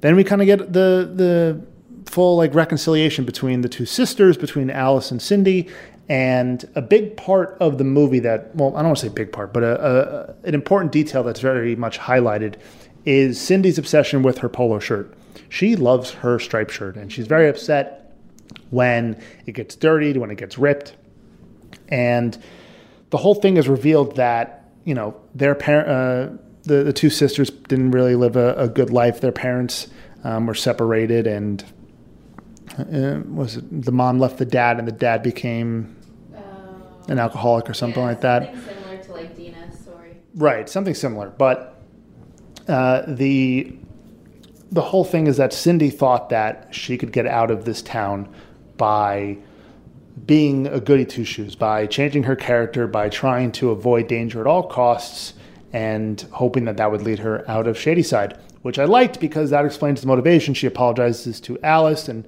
then 0.00 0.16
we 0.16 0.24
kind 0.24 0.40
of 0.40 0.46
get 0.46 0.72
the 0.72 1.10
the 1.14 1.60
full 2.06 2.36
like 2.36 2.54
reconciliation 2.54 3.24
between 3.24 3.60
the 3.60 3.68
two 3.68 3.86
sisters, 3.86 4.36
between 4.36 4.70
Alice 4.70 5.10
and 5.10 5.20
Cindy. 5.20 5.68
And 6.08 6.66
a 6.74 6.80
big 6.80 7.16
part 7.16 7.56
of 7.60 7.76
the 7.76 7.84
movie 7.84 8.20
that, 8.20 8.54
well, 8.56 8.70
I 8.70 8.78
don't 8.80 8.86
want 8.86 8.98
to 8.98 9.06
say 9.06 9.12
big 9.12 9.30
part, 9.30 9.52
but 9.52 9.62
a, 9.62 10.34
a, 10.44 10.48
an 10.48 10.54
important 10.54 10.90
detail 10.90 11.22
that's 11.22 11.40
very 11.40 11.76
much 11.76 11.98
highlighted 11.98 12.54
is 13.04 13.38
Cindy's 13.40 13.78
obsession 13.78 14.22
with 14.22 14.38
her 14.38 14.48
polo 14.48 14.78
shirt. 14.78 15.14
She 15.50 15.76
loves 15.76 16.10
her 16.12 16.38
striped 16.38 16.72
shirt, 16.72 16.96
and 16.96 17.12
she's 17.12 17.26
very 17.26 17.48
upset 17.48 18.14
when 18.70 19.20
it 19.46 19.52
gets 19.52 19.76
dirtied, 19.76 20.16
when 20.16 20.30
it 20.30 20.36
gets 20.38 20.56
ripped. 20.58 20.96
And 21.88 22.42
the 23.10 23.18
whole 23.18 23.34
thing 23.34 23.56
is 23.56 23.68
revealed 23.68 24.16
that, 24.16 24.70
you 24.84 24.94
know, 24.94 25.14
their 25.34 25.54
parent, 25.54 25.88
uh, 25.88 26.42
the, 26.62 26.84
the 26.84 26.92
two 26.92 27.10
sisters 27.10 27.50
didn't 27.50 27.90
really 27.90 28.14
live 28.14 28.36
a, 28.36 28.54
a 28.54 28.68
good 28.68 28.90
life. 28.90 29.20
Their 29.20 29.32
parents 29.32 29.88
um, 30.24 30.46
were 30.46 30.54
separated, 30.54 31.26
and 31.26 31.64
uh, 32.78 33.20
was 33.30 33.56
it, 33.56 33.82
the 33.84 33.92
mom 33.92 34.18
left 34.18 34.38
the 34.38 34.46
dad, 34.46 34.78
and 34.78 34.88
the 34.88 34.92
dad 34.92 35.22
became 35.22 35.96
an 37.08 37.18
alcoholic 37.18 37.68
or 37.68 37.74
something 37.74 38.02
yeah, 38.02 38.08
like 38.08 38.20
that. 38.20 38.54
Something 38.54 38.74
similar 38.74 39.02
to 39.02 39.12
like 39.12 39.36
Deena's 39.36 39.78
story. 39.78 40.16
Right, 40.34 40.68
something 40.68 40.94
similar. 40.94 41.30
But 41.30 41.82
uh, 42.68 43.02
the 43.06 43.74
the 44.70 44.82
whole 44.82 45.04
thing 45.04 45.26
is 45.26 45.38
that 45.38 45.52
Cindy 45.52 45.90
thought 45.90 46.28
that 46.28 46.74
she 46.74 46.98
could 46.98 47.10
get 47.12 47.26
out 47.26 47.50
of 47.50 47.64
this 47.64 47.80
town 47.80 48.28
by 48.76 49.38
being 50.26 50.66
a 50.66 50.80
goody 50.80 51.06
two 51.06 51.24
shoes, 51.24 51.54
by 51.54 51.86
changing 51.86 52.24
her 52.24 52.36
character, 52.36 52.86
by 52.86 53.08
trying 53.08 53.52
to 53.52 53.70
avoid 53.70 54.08
danger 54.08 54.40
at 54.40 54.46
all 54.46 54.62
costs, 54.62 55.32
and 55.72 56.26
hoping 56.32 56.64
that 56.66 56.76
that 56.76 56.90
would 56.90 57.02
lead 57.02 57.18
her 57.20 57.48
out 57.50 57.66
of 57.66 57.78
Shadyside, 57.78 58.38
which 58.62 58.78
I 58.78 58.84
liked 58.84 59.20
because 59.20 59.50
that 59.50 59.64
explains 59.64 60.00
the 60.02 60.06
motivation. 60.06 60.52
She 60.52 60.66
apologizes 60.66 61.40
to 61.42 61.58
Alice, 61.62 62.08
and 62.08 62.26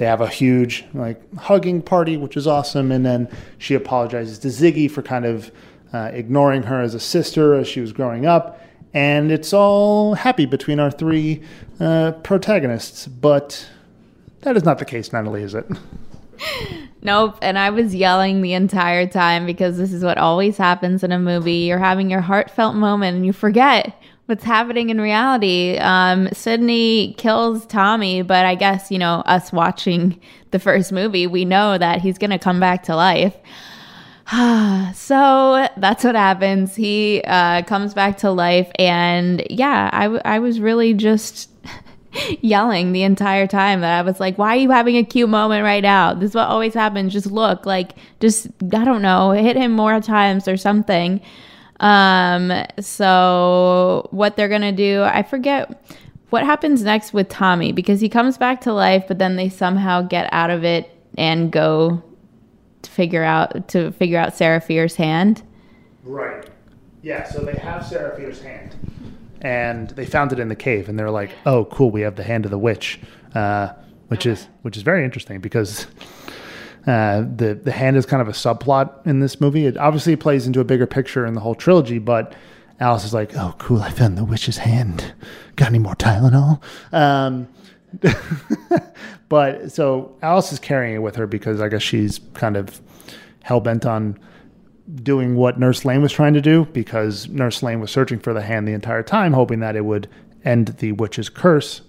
they 0.00 0.06
have 0.06 0.20
a 0.20 0.28
huge 0.28 0.84
like 0.92 1.22
hugging 1.36 1.80
party, 1.80 2.16
which 2.16 2.36
is 2.36 2.48
awesome. 2.48 2.90
And 2.90 3.06
then 3.06 3.28
she 3.58 3.74
apologizes 3.74 4.40
to 4.40 4.48
Ziggy 4.48 4.90
for 4.90 5.02
kind 5.02 5.24
of 5.24 5.52
uh, 5.92 6.10
ignoring 6.12 6.64
her 6.64 6.80
as 6.80 6.94
a 6.94 7.00
sister 7.00 7.54
as 7.54 7.68
she 7.68 7.80
was 7.80 7.92
growing 7.92 8.26
up 8.26 8.60
and 8.92 9.30
it's 9.30 9.52
all 9.52 10.14
happy 10.14 10.46
between 10.46 10.80
our 10.80 10.90
three 10.90 11.42
uh, 11.78 12.12
protagonists. 12.22 13.06
But 13.06 13.68
that 14.40 14.56
is 14.56 14.64
not 14.64 14.78
the 14.78 14.84
case, 14.84 15.12
Natalie, 15.12 15.42
is 15.42 15.54
it? 15.54 15.66
Nope. 17.02 17.38
And 17.40 17.58
I 17.58 17.70
was 17.70 17.94
yelling 17.94 18.42
the 18.42 18.52
entire 18.52 19.06
time 19.06 19.46
because 19.46 19.78
this 19.78 19.90
is 19.90 20.04
what 20.04 20.18
always 20.18 20.58
happens 20.58 21.02
in 21.02 21.12
a 21.12 21.18
movie. 21.18 21.54
You're 21.54 21.78
having 21.78 22.10
your 22.10 22.20
heartfelt 22.20 22.74
moment 22.74 23.16
and 23.16 23.24
you 23.24 23.32
forget 23.32 23.94
what's 24.30 24.44
happening 24.44 24.88
in 24.88 25.00
reality. 25.00 25.76
Um, 25.76 26.28
Cindy 26.32 27.14
kills 27.18 27.66
Tommy, 27.66 28.22
but 28.22 28.46
I 28.46 28.54
guess, 28.54 28.90
you 28.90 28.98
know, 28.98 29.22
us 29.26 29.52
watching 29.52 30.18
the 30.52 30.58
first 30.58 30.92
movie, 30.92 31.26
we 31.26 31.44
know 31.44 31.76
that 31.76 32.00
he's 32.00 32.16
going 32.16 32.30
to 32.30 32.38
come 32.38 32.58
back 32.58 32.84
to 32.84 32.96
life. 32.96 33.36
so 34.94 35.68
that's 35.76 36.04
what 36.04 36.14
happens. 36.14 36.76
He 36.76 37.22
uh, 37.26 37.62
comes 37.62 37.92
back 37.92 38.18
to 38.18 38.30
life, 38.30 38.70
and 38.76 39.44
yeah, 39.50 39.90
I, 39.92 40.02
w- 40.04 40.22
I 40.24 40.38
was 40.38 40.60
really 40.60 40.94
just 40.94 41.50
yelling 42.40 42.92
the 42.92 43.02
entire 43.02 43.48
time 43.48 43.80
that 43.80 43.98
I 43.98 44.02
was 44.02 44.20
like, 44.20 44.38
why 44.38 44.56
are 44.56 44.60
you 44.60 44.70
having 44.70 44.96
a 44.96 45.04
cute 45.04 45.28
moment 45.28 45.64
right 45.64 45.82
now? 45.82 46.14
This 46.14 46.30
is 46.30 46.34
what 46.36 46.46
always 46.48 46.74
happens. 46.74 47.12
Just 47.12 47.26
look, 47.26 47.66
like, 47.66 47.96
just, 48.20 48.46
I 48.72 48.84
don't 48.84 49.02
know, 49.02 49.32
hit 49.32 49.56
him 49.56 49.72
more 49.72 50.00
times 50.00 50.46
or 50.46 50.56
something. 50.56 51.20
Um, 51.80 52.52
so 52.78 54.06
what 54.10 54.36
they're 54.36 54.48
to 54.48 54.72
do, 54.72 55.02
I 55.02 55.22
forget 55.22 55.82
what 56.28 56.44
happens 56.44 56.82
next 56.82 57.12
with 57.12 57.28
Tommy 57.28 57.72
because 57.72 58.00
he 58.00 58.08
comes 58.08 58.38
back 58.38 58.60
to 58.62 58.72
life, 58.72 59.04
but 59.08 59.18
then 59.18 59.36
they 59.36 59.48
somehow 59.48 60.02
get 60.02 60.28
out 60.32 60.50
of 60.50 60.62
it 60.62 60.90
and 61.18 61.50
go 61.50 62.02
to 62.82 62.90
figure 62.90 63.24
out 63.24 63.68
to 63.68 63.92
figure 63.92 64.18
out 64.18 64.36
Sarah 64.36 64.60
Fier's 64.60 64.94
hand. 64.94 65.42
Right. 66.04 66.48
Yeah. 67.02 67.24
So 67.24 67.40
they 67.40 67.58
have 67.58 67.84
Sarah 67.84 68.16
Fier's 68.16 68.40
hand, 68.40 68.76
and 69.40 69.90
they 69.90 70.06
found 70.06 70.32
it 70.32 70.38
in 70.38 70.48
the 70.48 70.56
cave, 70.56 70.88
and 70.88 70.98
they're 70.98 71.10
like, 71.10 71.30
"Oh, 71.46 71.64
cool! 71.66 71.90
We 71.90 72.02
have 72.02 72.16
the 72.16 72.22
hand 72.22 72.44
of 72.44 72.50
the 72.50 72.58
witch," 72.58 73.00
uh, 73.34 73.72
which 74.08 74.26
is 74.26 74.48
which 74.62 74.76
is 74.76 74.82
very 74.82 75.04
interesting 75.04 75.40
because. 75.40 75.86
Uh, 76.86 77.20
the 77.36 77.58
the 77.62 77.72
hand 77.72 77.96
is 77.96 78.06
kind 78.06 78.22
of 78.22 78.28
a 78.28 78.32
subplot 78.32 79.06
in 79.06 79.20
this 79.20 79.40
movie. 79.40 79.66
It 79.66 79.76
obviously 79.76 80.16
plays 80.16 80.46
into 80.46 80.60
a 80.60 80.64
bigger 80.64 80.86
picture 80.86 81.26
in 81.26 81.34
the 81.34 81.40
whole 81.40 81.54
trilogy, 81.54 81.98
but 81.98 82.34
Alice 82.80 83.04
is 83.04 83.12
like, 83.12 83.36
"Oh, 83.36 83.54
cool! 83.58 83.82
I 83.82 83.90
found 83.90 84.16
the 84.16 84.24
witch's 84.24 84.58
hand. 84.58 85.12
Got 85.56 85.68
any 85.68 85.78
more 85.78 85.94
Tylenol?" 85.94 86.62
Um, 86.92 87.48
but 89.28 89.70
so 89.72 90.16
Alice 90.22 90.52
is 90.52 90.58
carrying 90.58 90.94
it 90.94 91.00
with 91.00 91.16
her 91.16 91.26
because 91.26 91.60
I 91.60 91.68
guess 91.68 91.82
she's 91.82 92.20
kind 92.34 92.56
of 92.56 92.80
hell 93.42 93.60
bent 93.60 93.84
on 93.84 94.18
doing 95.02 95.36
what 95.36 95.58
Nurse 95.58 95.84
Lane 95.84 96.02
was 96.02 96.12
trying 96.12 96.34
to 96.34 96.40
do 96.40 96.64
because 96.72 97.28
Nurse 97.28 97.62
Lane 97.62 97.80
was 97.80 97.90
searching 97.90 98.18
for 98.18 98.32
the 98.32 98.42
hand 98.42 98.66
the 98.66 98.72
entire 98.72 99.02
time, 99.02 99.32
hoping 99.32 99.60
that 99.60 99.76
it 99.76 99.84
would 99.84 100.08
end 100.44 100.68
the 100.78 100.92
witch's 100.92 101.28
curse. 101.28 101.82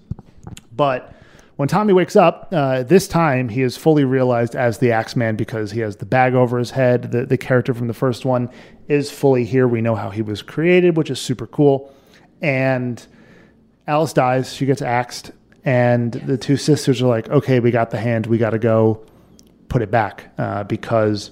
But 0.76 1.14
when 1.62 1.68
Tommy 1.68 1.94
wakes 1.94 2.16
up, 2.16 2.48
uh, 2.52 2.82
this 2.82 3.08
time 3.08 3.48
he 3.48 3.62
is 3.62 3.78
fully 3.78 4.04
realized 4.04 4.56
as 4.56 4.80
the 4.80 4.92
Axeman 4.92 5.36
because 5.36 5.70
he 5.70 5.80
has 5.82 5.96
the 5.98 6.08
bag 6.08 6.34
over 6.34 6.58
his 6.58 6.72
head. 6.72 7.12
The, 7.12 7.24
the 7.24 7.38
character 7.38 7.76
from 7.76 7.86
the 7.86 7.94
first 7.94 8.26
one 8.26 8.50
is 8.88 9.12
fully 9.12 9.46
here. 9.46 9.68
We 9.68 9.80
know 9.80 9.94
how 9.94 10.10
he 10.10 10.24
was 10.24 10.42
created, 10.42 10.98
which 10.98 11.12
is 11.12 11.22
super 11.22 11.46
cool. 11.46 11.94
And 12.42 13.06
Alice 13.86 14.12
dies. 14.12 14.56
She 14.56 14.66
gets 14.66 14.82
axed 14.82 15.34
and 15.64 16.14
the 16.14 16.36
two 16.36 16.58
sisters 16.58 17.00
are 17.00 17.06
like, 17.06 17.30
okay, 17.30 17.60
we 17.60 17.70
got 17.70 17.92
the 17.92 18.00
hand, 18.00 18.26
we 18.26 18.40
got 18.40 18.50
to 18.50 18.58
go 18.58 19.06
put 19.70 19.84
it 19.84 19.92
back 19.92 20.34
uh, 20.40 20.64
because 20.64 21.30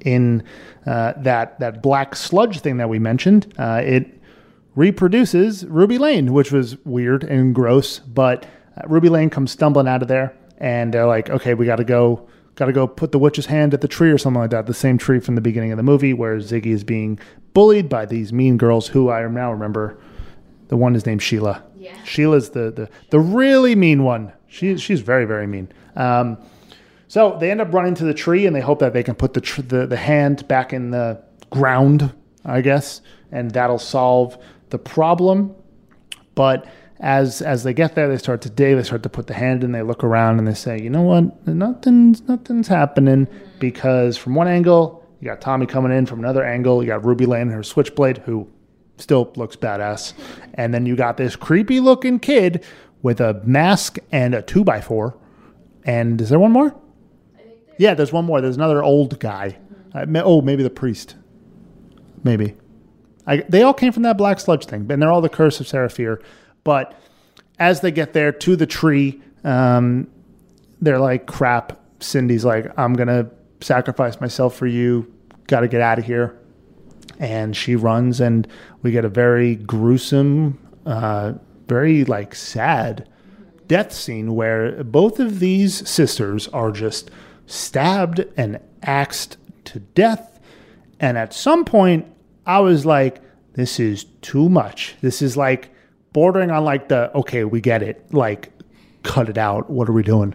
in 0.00 0.44
uh, 0.84 1.14
that 1.16 1.58
that 1.60 1.82
black 1.82 2.14
sludge 2.14 2.60
thing 2.60 2.76
that 2.76 2.90
we 2.90 2.98
mentioned, 2.98 3.54
uh, 3.56 3.80
it 3.82 4.20
reproduces 4.74 5.64
Ruby 5.64 5.96
Lane, 5.96 6.34
which 6.34 6.52
was 6.52 6.76
weird 6.84 7.24
and 7.24 7.54
gross. 7.54 7.98
But 7.98 8.44
uh, 8.76 8.82
Ruby 8.86 9.08
Lane 9.08 9.30
comes 9.30 9.50
stumbling 9.50 9.88
out 9.88 10.02
of 10.02 10.08
there, 10.08 10.36
and 10.58 10.92
they're 10.92 11.06
like, 11.06 11.30
okay, 11.30 11.54
we 11.54 11.66
got 11.66 11.76
to 11.76 11.84
go. 11.84 12.28
Got 12.54 12.66
to 12.66 12.72
go 12.74 12.86
put 12.86 13.12
the 13.12 13.18
witch's 13.18 13.46
hand 13.46 13.72
at 13.72 13.80
the 13.80 13.88
tree 13.88 14.10
or 14.10 14.18
something 14.18 14.42
like 14.42 14.50
that. 14.50 14.66
The 14.66 14.74
same 14.74 14.98
tree 14.98 15.20
from 15.20 15.36
the 15.36 15.40
beginning 15.40 15.72
of 15.72 15.78
the 15.78 15.82
movie 15.82 16.12
where 16.12 16.36
Ziggy 16.36 16.66
is 16.66 16.84
being 16.84 17.18
bullied 17.54 17.88
by 17.88 18.04
these 18.04 18.30
mean 18.30 18.58
girls 18.58 18.88
who 18.88 19.08
I 19.08 19.26
now 19.26 19.50
remember. 19.50 19.98
The 20.68 20.76
one 20.76 20.94
is 20.94 21.06
named 21.06 21.22
Sheila 21.22 21.64
yeah. 21.82 22.02
Sheila's 22.04 22.50
the, 22.50 22.70
the 22.70 22.88
the 23.10 23.18
really 23.18 23.74
mean 23.74 24.04
one. 24.04 24.32
She 24.46 24.76
she's 24.78 25.00
very 25.00 25.24
very 25.24 25.46
mean. 25.46 25.68
Um, 25.96 26.38
so 27.08 27.36
they 27.38 27.50
end 27.50 27.60
up 27.60 27.74
running 27.74 27.94
to 27.96 28.04
the 28.04 28.14
tree 28.14 28.46
and 28.46 28.54
they 28.54 28.60
hope 28.60 28.78
that 28.78 28.92
they 28.92 29.02
can 29.02 29.14
put 29.14 29.34
the 29.34 29.40
tr- 29.40 29.62
the 29.62 29.86
the 29.86 29.96
hand 29.96 30.46
back 30.46 30.72
in 30.72 30.90
the 30.90 31.20
ground, 31.50 32.12
I 32.44 32.60
guess, 32.60 33.02
and 33.32 33.50
that'll 33.50 33.78
solve 33.78 34.38
the 34.70 34.78
problem. 34.78 35.54
But 36.34 36.66
as 37.02 37.42
as 37.42 37.64
they 37.64 37.74
get 37.74 37.96
there, 37.96 38.08
they 38.08 38.16
start 38.16 38.40
to 38.42 38.50
dig. 38.50 38.76
They 38.76 38.82
start 38.84 39.02
to 39.02 39.08
put 39.08 39.26
the 39.26 39.34
hand 39.34 39.64
in. 39.64 39.72
They 39.72 39.82
look 39.82 40.04
around 40.04 40.38
and 40.38 40.46
they 40.46 40.54
say, 40.54 40.80
"You 40.80 40.88
know 40.88 41.02
what? 41.02 41.46
Nothing's 41.46 42.26
nothing's 42.28 42.68
happening." 42.68 43.26
Because 43.58 44.16
from 44.16 44.36
one 44.36 44.48
angle, 44.48 45.04
you 45.20 45.26
got 45.26 45.40
Tommy 45.40 45.66
coming 45.66 45.92
in. 45.92 46.06
From 46.06 46.20
another 46.20 46.44
angle, 46.44 46.82
you 46.82 46.88
got 46.88 47.04
Ruby 47.04 47.26
laying 47.26 47.50
her 47.50 47.64
switchblade, 47.64 48.18
who 48.18 48.48
still 48.98 49.32
looks 49.34 49.56
badass. 49.56 50.14
And 50.54 50.72
then 50.72 50.86
you 50.86 50.94
got 50.94 51.16
this 51.16 51.34
creepy 51.34 51.80
looking 51.80 52.20
kid 52.20 52.64
with 53.02 53.20
a 53.20 53.42
mask 53.44 53.98
and 54.12 54.32
a 54.34 54.42
two 54.42 54.62
by 54.62 54.80
four. 54.80 55.18
And 55.84 56.20
is 56.20 56.28
there 56.28 56.38
one 56.38 56.52
more? 56.52 56.74
Yeah, 57.78 57.94
there's 57.94 58.12
one 58.12 58.24
more. 58.24 58.40
There's 58.40 58.56
another 58.56 58.82
old 58.82 59.18
guy. 59.18 59.58
Uh, 59.92 60.06
oh, 60.22 60.40
maybe 60.40 60.62
the 60.62 60.70
priest. 60.70 61.16
Maybe. 62.22 62.54
I, 63.26 63.38
they 63.48 63.62
all 63.62 63.74
came 63.74 63.92
from 63.92 64.04
that 64.04 64.16
black 64.16 64.38
sludge 64.38 64.66
thing, 64.66 64.86
and 64.90 65.02
they're 65.02 65.10
all 65.10 65.20
the 65.20 65.28
curse 65.28 65.58
of 65.58 65.66
Sarah 65.66 65.90
Fier. 65.90 66.20
But 66.64 66.98
as 67.58 67.80
they 67.80 67.90
get 67.90 68.12
there 68.12 68.32
to 68.32 68.56
the 68.56 68.66
tree, 68.66 69.22
um, 69.44 70.08
they're 70.80 70.98
like, 70.98 71.26
crap. 71.26 71.78
Cindy's 72.00 72.44
like, 72.44 72.66
I'm 72.76 72.94
going 72.94 73.08
to 73.08 73.30
sacrifice 73.60 74.20
myself 74.20 74.56
for 74.56 74.66
you. 74.66 75.12
Got 75.46 75.60
to 75.60 75.68
get 75.68 75.80
out 75.80 75.98
of 75.98 76.04
here. 76.04 76.38
And 77.18 77.56
she 77.56 77.76
runs, 77.76 78.20
and 78.20 78.48
we 78.82 78.90
get 78.90 79.04
a 79.04 79.08
very 79.08 79.54
gruesome, 79.54 80.58
uh, 80.86 81.34
very 81.68 82.04
like 82.04 82.34
sad 82.34 83.08
death 83.68 83.92
scene 83.92 84.34
where 84.34 84.82
both 84.84 85.20
of 85.20 85.38
these 85.38 85.88
sisters 85.88 86.48
are 86.48 86.72
just 86.72 87.10
stabbed 87.46 88.24
and 88.36 88.60
axed 88.82 89.36
to 89.64 89.78
death. 89.80 90.40
And 91.00 91.16
at 91.16 91.32
some 91.32 91.64
point, 91.64 92.06
I 92.44 92.60
was 92.60 92.84
like, 92.84 93.20
this 93.54 93.78
is 93.78 94.04
too 94.20 94.48
much. 94.48 94.96
This 95.00 95.22
is 95.22 95.36
like 95.36 95.71
bordering 96.12 96.50
on 96.50 96.64
like 96.64 96.88
the, 96.88 97.14
okay, 97.16 97.44
we 97.44 97.60
get 97.60 97.82
it. 97.82 98.12
Like, 98.12 98.50
cut 99.02 99.28
it 99.28 99.38
out. 99.38 99.70
What 99.70 99.88
are 99.88 99.92
we 99.92 100.02
doing? 100.02 100.34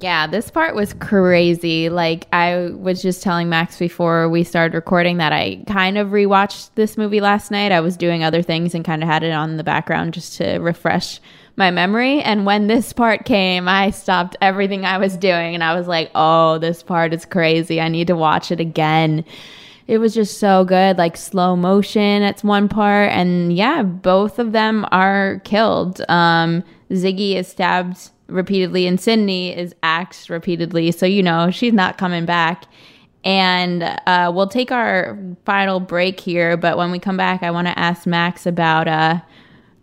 Yeah, 0.00 0.26
this 0.26 0.50
part 0.50 0.74
was 0.74 0.94
crazy. 0.94 1.90
Like 1.90 2.26
I 2.32 2.70
was 2.70 3.02
just 3.02 3.22
telling 3.22 3.50
Max 3.50 3.78
before 3.78 4.28
we 4.28 4.42
started 4.42 4.74
recording 4.74 5.18
that 5.18 5.32
I 5.32 5.62
kind 5.66 5.98
of 5.98 6.08
rewatched 6.08 6.70
this 6.76 6.96
movie 6.96 7.20
last 7.20 7.50
night. 7.50 7.72
I 7.72 7.80
was 7.80 7.96
doing 7.98 8.24
other 8.24 8.40
things 8.40 8.74
and 8.74 8.84
kind 8.84 9.02
of 9.02 9.08
had 9.08 9.22
it 9.22 9.32
on 9.32 9.58
the 9.58 9.64
background 9.64 10.14
just 10.14 10.38
to 10.38 10.58
refresh 10.60 11.20
my 11.56 11.70
memory. 11.70 12.22
And 12.22 12.46
when 12.46 12.68
this 12.68 12.94
part 12.94 13.26
came, 13.26 13.68
I 13.68 13.90
stopped 13.90 14.34
everything 14.40 14.86
I 14.86 14.96
was 14.96 15.18
doing 15.18 15.54
and 15.54 15.62
I 15.62 15.74
was 15.74 15.86
like, 15.86 16.10
"Oh, 16.14 16.56
this 16.56 16.82
part 16.82 17.12
is 17.12 17.26
crazy. 17.26 17.78
I 17.78 17.88
need 17.88 18.06
to 18.06 18.16
watch 18.16 18.50
it 18.50 18.60
again." 18.60 19.26
It 19.86 19.98
was 19.98 20.14
just 20.14 20.38
so 20.38 20.64
good, 20.64 20.98
like 20.98 21.16
slow 21.16 21.56
motion 21.56 22.22
at 22.22 22.42
one 22.42 22.68
part 22.68 23.10
and 23.10 23.52
yeah, 23.52 23.82
both 23.82 24.38
of 24.38 24.52
them 24.52 24.86
are 24.90 25.40
killed. 25.44 26.00
Um 26.08 26.64
Ziggy 26.90 27.36
is 27.36 27.48
stabbed 27.48 28.10
repeatedly 28.32 28.86
and 28.86 29.00
Cindy 29.00 29.50
is 29.50 29.74
axed 29.82 30.30
repeatedly. 30.30 30.90
So, 30.92 31.06
you 31.06 31.22
know, 31.22 31.50
she's 31.50 31.72
not 31.72 31.98
coming 31.98 32.24
back. 32.24 32.64
And 33.24 33.82
uh, 33.82 34.32
we'll 34.34 34.48
take 34.48 34.72
our 34.72 35.16
final 35.44 35.78
break 35.78 36.18
here. 36.18 36.56
But 36.56 36.76
when 36.76 36.90
we 36.90 36.98
come 36.98 37.16
back, 37.16 37.42
I 37.42 37.50
want 37.50 37.68
to 37.68 37.78
ask 37.78 38.06
Max 38.06 38.46
about 38.46 38.88
uh, 38.88 39.20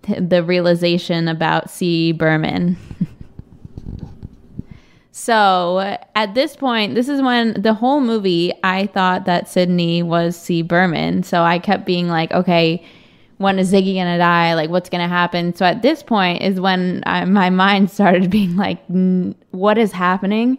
th- 0.04 0.28
the 0.28 0.44
realization 0.44 1.28
about 1.28 1.70
C. 1.70 2.12
Berman. 2.12 2.78
so 5.30 5.96
at 6.16 6.34
this 6.34 6.56
point, 6.56 6.96
this 6.96 7.08
is 7.08 7.22
when 7.22 7.54
the 7.62 7.76
whole 7.76 8.02
movie, 8.02 8.52
I 8.64 8.88
thought 8.88 9.26
that 9.26 9.48
Cindy 9.48 10.02
was 10.02 10.36
C. 10.36 10.64
Berman. 10.64 11.22
So 11.22 11.44
I 11.44 11.60
kept 11.60 11.86
being 11.86 12.08
like, 12.08 12.32
okay, 12.32 12.84
when 13.38 13.60
is 13.60 13.72
Ziggy 13.72 13.94
gonna 13.94 14.18
die? 14.18 14.56
Like, 14.56 14.72
what's 14.72 14.90
gonna 14.90 15.08
happen? 15.08 15.54
So 15.54 15.68
at 15.68 15.84
this 15.84 16.02
point 16.02 16.42
is 16.42 16.60
when 16.60 17.04
I, 17.06 17.26
my 17.26 17.52
mind 17.52 17.92
started 17.92 18.32
being 18.32 18.56
like, 18.56 18.80
what 19.52 19.78
is 19.78 19.92
happening? 19.92 20.58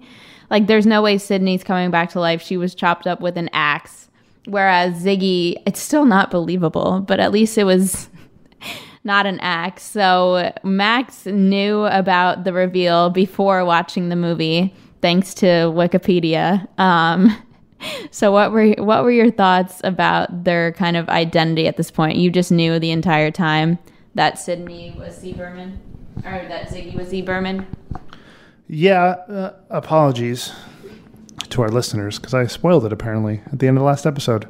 Like, 0.50 0.68
there's 0.68 0.86
no 0.86 1.02
way 1.02 1.18
Cindy's 1.18 1.64
coming 1.64 1.90
back 1.90 2.10
to 2.10 2.20
life. 2.20 2.40
She 2.40 2.56
was 2.56 2.72
chopped 2.72 3.08
up 3.08 3.20
with 3.20 3.36
an 3.36 3.50
axe. 3.52 4.08
Whereas 4.44 5.02
Ziggy, 5.02 5.56
it's 5.66 5.80
still 5.80 6.04
not 6.04 6.30
believable, 6.30 7.00
but 7.00 7.18
at 7.18 7.32
least 7.32 7.58
it 7.58 7.64
was 7.64 8.08
not 9.04 9.26
an 9.26 9.40
axe. 9.40 9.82
So 9.82 10.52
Max 10.62 11.26
knew 11.26 11.84
about 11.86 12.44
the 12.44 12.52
reveal 12.52 13.10
before 13.10 13.64
watching 13.64 14.08
the 14.08 14.16
movie, 14.16 14.74
thanks 15.00 15.34
to 15.34 15.46
Wikipedia. 15.46 16.68
Um, 16.78 17.36
so 18.10 18.30
what 18.32 18.52
were 18.52 18.72
what 18.72 19.04
were 19.04 19.10
your 19.10 19.30
thoughts 19.30 19.80
about 19.84 20.44
their 20.44 20.72
kind 20.72 20.96
of 20.96 21.08
identity 21.08 21.66
at 21.66 21.76
this 21.76 21.90
point? 21.90 22.18
You 22.18 22.30
just 22.30 22.52
knew 22.52 22.78
the 22.78 22.90
entire 22.90 23.30
time 23.30 23.78
that 24.14 24.38
Cindy 24.38 24.94
was 24.98 25.16
C. 25.16 25.32
Berman, 25.32 25.80
or 26.24 26.44
that 26.48 26.68
Ziggy 26.68 26.94
was 26.94 27.08
C. 27.08 27.22
Berman. 27.22 27.66
Yeah, 28.68 29.16
uh, 29.28 29.54
apologies 29.70 30.52
to 31.48 31.62
our 31.62 31.68
listeners 31.68 32.18
because 32.18 32.34
I 32.34 32.46
spoiled 32.46 32.84
it 32.84 32.92
apparently 32.92 33.40
at 33.46 33.58
the 33.58 33.66
end 33.66 33.76
of 33.76 33.82
the 33.82 33.86
last 33.86 34.06
episode 34.06 34.46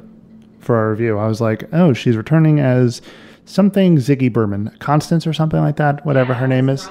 for 0.59 0.75
our 0.75 0.91
review. 0.91 1.17
I 1.17 1.27
was 1.27 1.41
like, 1.41 1.63
oh, 1.73 1.93
she's 1.93 2.15
returning 2.15 2.59
as 2.59 3.01
something 3.45 3.97
Ziggy 3.97 4.31
Berman, 4.31 4.75
Constance 4.79 5.25
or 5.27 5.33
something 5.33 5.59
like 5.59 5.77
that, 5.77 6.05
whatever 6.05 6.33
Yeah, 6.33 6.39
her 6.39 6.47
name 6.47 6.69
is. 6.69 6.89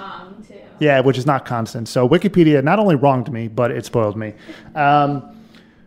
Yeah, 0.78 1.01
which 1.01 1.18
is 1.18 1.26
not 1.26 1.44
Constance. 1.44 1.90
So 1.90 2.09
Wikipedia 2.09 2.64
not 2.64 2.78
only 2.78 2.94
wronged 2.94 3.30
me, 3.30 3.48
but 3.48 3.70
it 3.70 3.84
spoiled 3.84 4.16
me. 4.16 4.32
Um, 4.74 5.36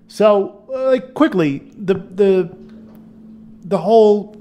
so, 0.08 0.64
uh, 0.72 0.92
like 0.92 1.14
quickly, 1.16 1.60
the 1.76 1.96
the 1.96 2.56
the 3.66 3.78
whole 3.80 4.36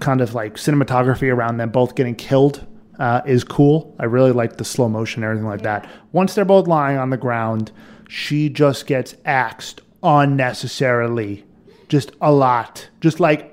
kind 0.00 0.20
of 0.20 0.34
like 0.34 0.54
cinematography 0.54 1.32
around 1.32 1.58
them 1.58 1.70
both 1.70 1.94
getting 1.94 2.16
killed 2.16 2.66
uh, 2.98 3.20
is 3.24 3.44
cool. 3.44 3.94
I 4.00 4.04
really 4.06 4.32
like 4.32 4.56
the 4.56 4.64
slow 4.64 4.88
motion 4.88 5.22
and 5.22 5.30
everything 5.30 5.48
like 5.48 5.62
that. 5.62 5.88
Once 6.12 6.34
they're 6.34 6.44
both 6.44 6.66
lying 6.66 6.98
on 6.98 7.10
the 7.10 7.16
ground, 7.16 7.70
she 8.08 8.48
just 8.48 8.86
gets 8.86 9.14
axed 9.24 9.80
unnecessarily, 10.02 11.44
just 11.88 12.12
a 12.20 12.32
lot. 12.32 12.88
Just 13.00 13.20
like 13.20 13.51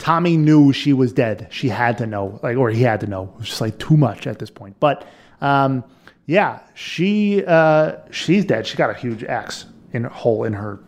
Tommy 0.00 0.38
knew 0.38 0.72
she 0.72 0.92
was 0.94 1.12
dead. 1.12 1.46
She 1.50 1.68
had 1.68 1.98
to 1.98 2.06
know, 2.06 2.40
like, 2.42 2.56
or 2.56 2.70
he 2.70 2.82
had 2.82 3.00
to 3.00 3.06
know. 3.06 3.30
It 3.34 3.38
was 3.38 3.48
just 3.48 3.60
like 3.60 3.78
too 3.78 3.96
much 3.96 4.26
at 4.26 4.38
this 4.38 4.50
point. 4.50 4.80
But 4.80 5.06
um, 5.40 5.84
yeah, 6.26 6.60
she 6.74 7.44
uh, 7.46 7.96
she's 8.10 8.44
dead. 8.44 8.66
She 8.66 8.76
got 8.76 8.90
a 8.90 8.94
huge 8.94 9.22
axe 9.22 9.66
in 9.92 10.04
hole 10.04 10.44
in 10.44 10.54
her 10.54 10.80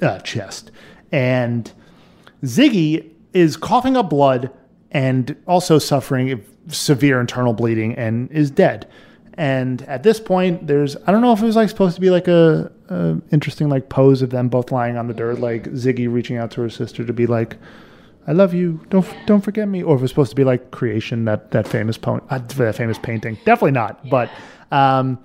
uh, 0.00 0.20
chest, 0.20 0.70
and 1.10 1.70
Ziggy 2.44 3.10
is 3.32 3.56
coughing 3.56 3.96
up 3.96 4.08
blood 4.08 4.52
and 4.92 5.36
also 5.48 5.78
suffering 5.78 6.44
severe 6.68 7.20
internal 7.20 7.52
bleeding 7.52 7.94
and 7.96 8.30
is 8.30 8.50
dead. 8.50 8.88
And 9.36 9.82
at 9.82 10.04
this 10.04 10.20
point, 10.20 10.68
there's 10.68 10.96
I 11.08 11.10
don't 11.10 11.22
know 11.22 11.32
if 11.32 11.42
it 11.42 11.46
was 11.46 11.56
like 11.56 11.68
supposed 11.68 11.96
to 11.96 12.00
be 12.00 12.10
like 12.10 12.28
a, 12.28 12.70
a 12.88 13.20
interesting 13.32 13.68
like 13.68 13.88
pose 13.88 14.22
of 14.22 14.30
them 14.30 14.48
both 14.48 14.70
lying 14.70 14.96
on 14.96 15.08
the 15.08 15.14
dirt, 15.14 15.40
like 15.40 15.64
Ziggy 15.72 16.12
reaching 16.12 16.36
out 16.36 16.52
to 16.52 16.60
her 16.60 16.70
sister 16.70 17.04
to 17.04 17.12
be 17.12 17.26
like, 17.26 17.56
"I 18.26 18.32
love 18.32 18.54
you, 18.54 18.80
don't 18.90 19.06
don't 19.26 19.40
forget 19.40 19.68
me," 19.68 19.82
or 19.82 19.94
if 19.94 20.00
it 20.00 20.02
was 20.02 20.10
supposed 20.10 20.30
to 20.30 20.36
be 20.36 20.44
like 20.44 20.70
creation 20.70 21.24
that 21.26 21.50
that 21.52 21.68
famous 21.68 21.98
po- 21.98 22.24
uh, 22.30 22.38
that 22.38 22.76
famous 22.76 22.98
painting. 22.98 23.36
Definitely 23.44 23.72
not, 23.72 24.08
but 24.08 24.30
um, 24.70 25.18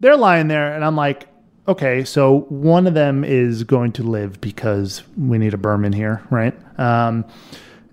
they're 0.00 0.16
lying 0.16 0.48
there, 0.48 0.74
and 0.74 0.84
I'm 0.84 0.96
like, 0.96 1.28
okay, 1.68 2.02
so 2.04 2.40
one 2.48 2.86
of 2.86 2.94
them 2.94 3.24
is 3.24 3.62
going 3.64 3.92
to 3.92 4.02
live 4.02 4.40
because 4.40 5.02
we 5.16 5.38
need 5.38 5.54
a 5.54 5.58
Berman 5.58 5.92
here, 5.92 6.22
right? 6.30 6.54
Um, 6.78 7.26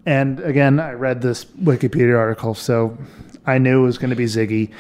and 0.06 0.40
again, 0.40 0.80
I 0.80 0.94
read 0.94 1.22
this 1.22 1.46
Wikipedia 1.46 2.18
article, 2.18 2.56
so 2.56 2.98
I 3.46 3.58
knew 3.58 3.82
it 3.82 3.86
was 3.86 3.98
going 3.98 4.12
to 4.12 4.16
be 4.16 4.26
Ziggy. 4.26 4.72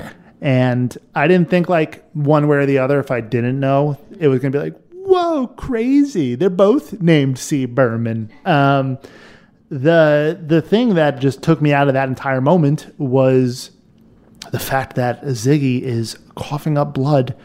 And 0.41 0.95
I 1.13 1.27
didn't 1.27 1.49
think 1.49 1.67
like 1.67 2.07
one 2.13 2.47
way 2.47 2.57
or 2.57 2.65
the 2.65 2.77
other, 2.77 2.99
if 2.99 3.11
I 3.11 3.21
didn't 3.21 3.59
know, 3.59 3.97
it 4.19 4.27
was 4.27 4.39
going 4.39 4.51
to 4.51 4.57
be 4.57 4.63
like, 4.63 4.79
whoa, 4.91 5.47
crazy. 5.47 6.35
They're 6.35 6.49
both 6.49 7.01
named 7.01 7.37
C. 7.39 7.65
Berman. 7.65 8.31
Um, 8.45 8.97
the 9.69 10.39
the 10.45 10.61
thing 10.61 10.95
that 10.95 11.19
just 11.19 11.41
took 11.41 11.61
me 11.61 11.73
out 11.73 11.87
of 11.87 11.93
that 11.93 12.07
entire 12.07 12.41
moment 12.41 12.93
was 12.97 13.71
the 14.51 14.59
fact 14.59 14.95
that 14.95 15.23
Ziggy 15.23 15.81
is 15.81 16.17
coughing 16.35 16.77
up 16.77 16.93
blood 16.93 17.35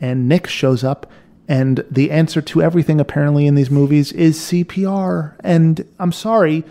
and 0.00 0.28
Nick 0.28 0.46
shows 0.46 0.84
up 0.84 1.10
and 1.48 1.84
the 1.90 2.10
answer 2.10 2.42
to 2.42 2.62
everything 2.62 3.00
apparently 3.00 3.46
in 3.46 3.54
these 3.54 3.70
movies 3.70 4.12
is 4.12 4.38
CPR 4.38 5.36
and 5.40 5.86
I'm 5.98 6.12
sorry 6.12 6.64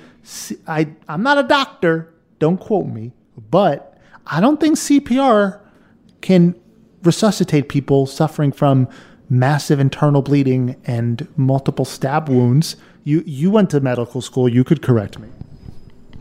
I 0.68 0.90
I'm 1.08 1.24
not 1.24 1.38
a 1.38 1.44
doctor 1.44 2.14
don't 2.38 2.60
quote 2.60 2.88
me 2.88 3.12
but 3.50 3.98
I 4.28 4.40
don't 4.40 4.60
think 4.60 4.78
CPR 4.78 5.60
can 6.22 6.56
resuscitate 7.04 7.68
people 7.70 8.06
suffering 8.06 8.52
from 8.52 8.88
massive 9.30 9.80
internal 9.80 10.22
bleeding 10.22 10.76
and 10.86 11.28
multiple 11.38 11.86
stab 11.86 12.30
wounds 12.30 12.76
you 13.04 13.24
you 13.26 13.52
went 13.52 13.70
to 13.70 13.80
medical 13.80 14.22
school 14.22 14.50
you 14.50 14.64
could 14.64 14.82
correct 14.82 15.20
me 15.20 15.30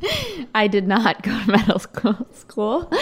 I 0.55 0.67
did 0.69 0.87
not 0.87 1.23
go 1.23 1.39
to 1.39 1.51
medical 1.51 1.79
school, 1.79 2.27
school. 2.33 2.93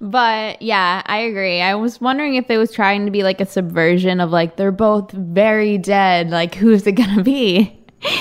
But 0.00 0.60
yeah, 0.60 1.02
I 1.06 1.18
agree. 1.18 1.60
I 1.60 1.74
was 1.74 2.00
wondering 2.00 2.34
if 2.34 2.50
it 2.50 2.58
was 2.58 2.72
trying 2.72 3.04
to 3.06 3.10
be 3.10 3.22
like 3.22 3.40
a 3.40 3.46
subversion 3.46 4.20
of 4.20 4.30
like 4.30 4.56
they're 4.56 4.72
both 4.72 5.10
very 5.12 5.78
dead, 5.78 6.30
like 6.30 6.54
who's 6.54 6.86
it 6.86 6.92
gonna 6.92 7.22
be? 7.22 7.78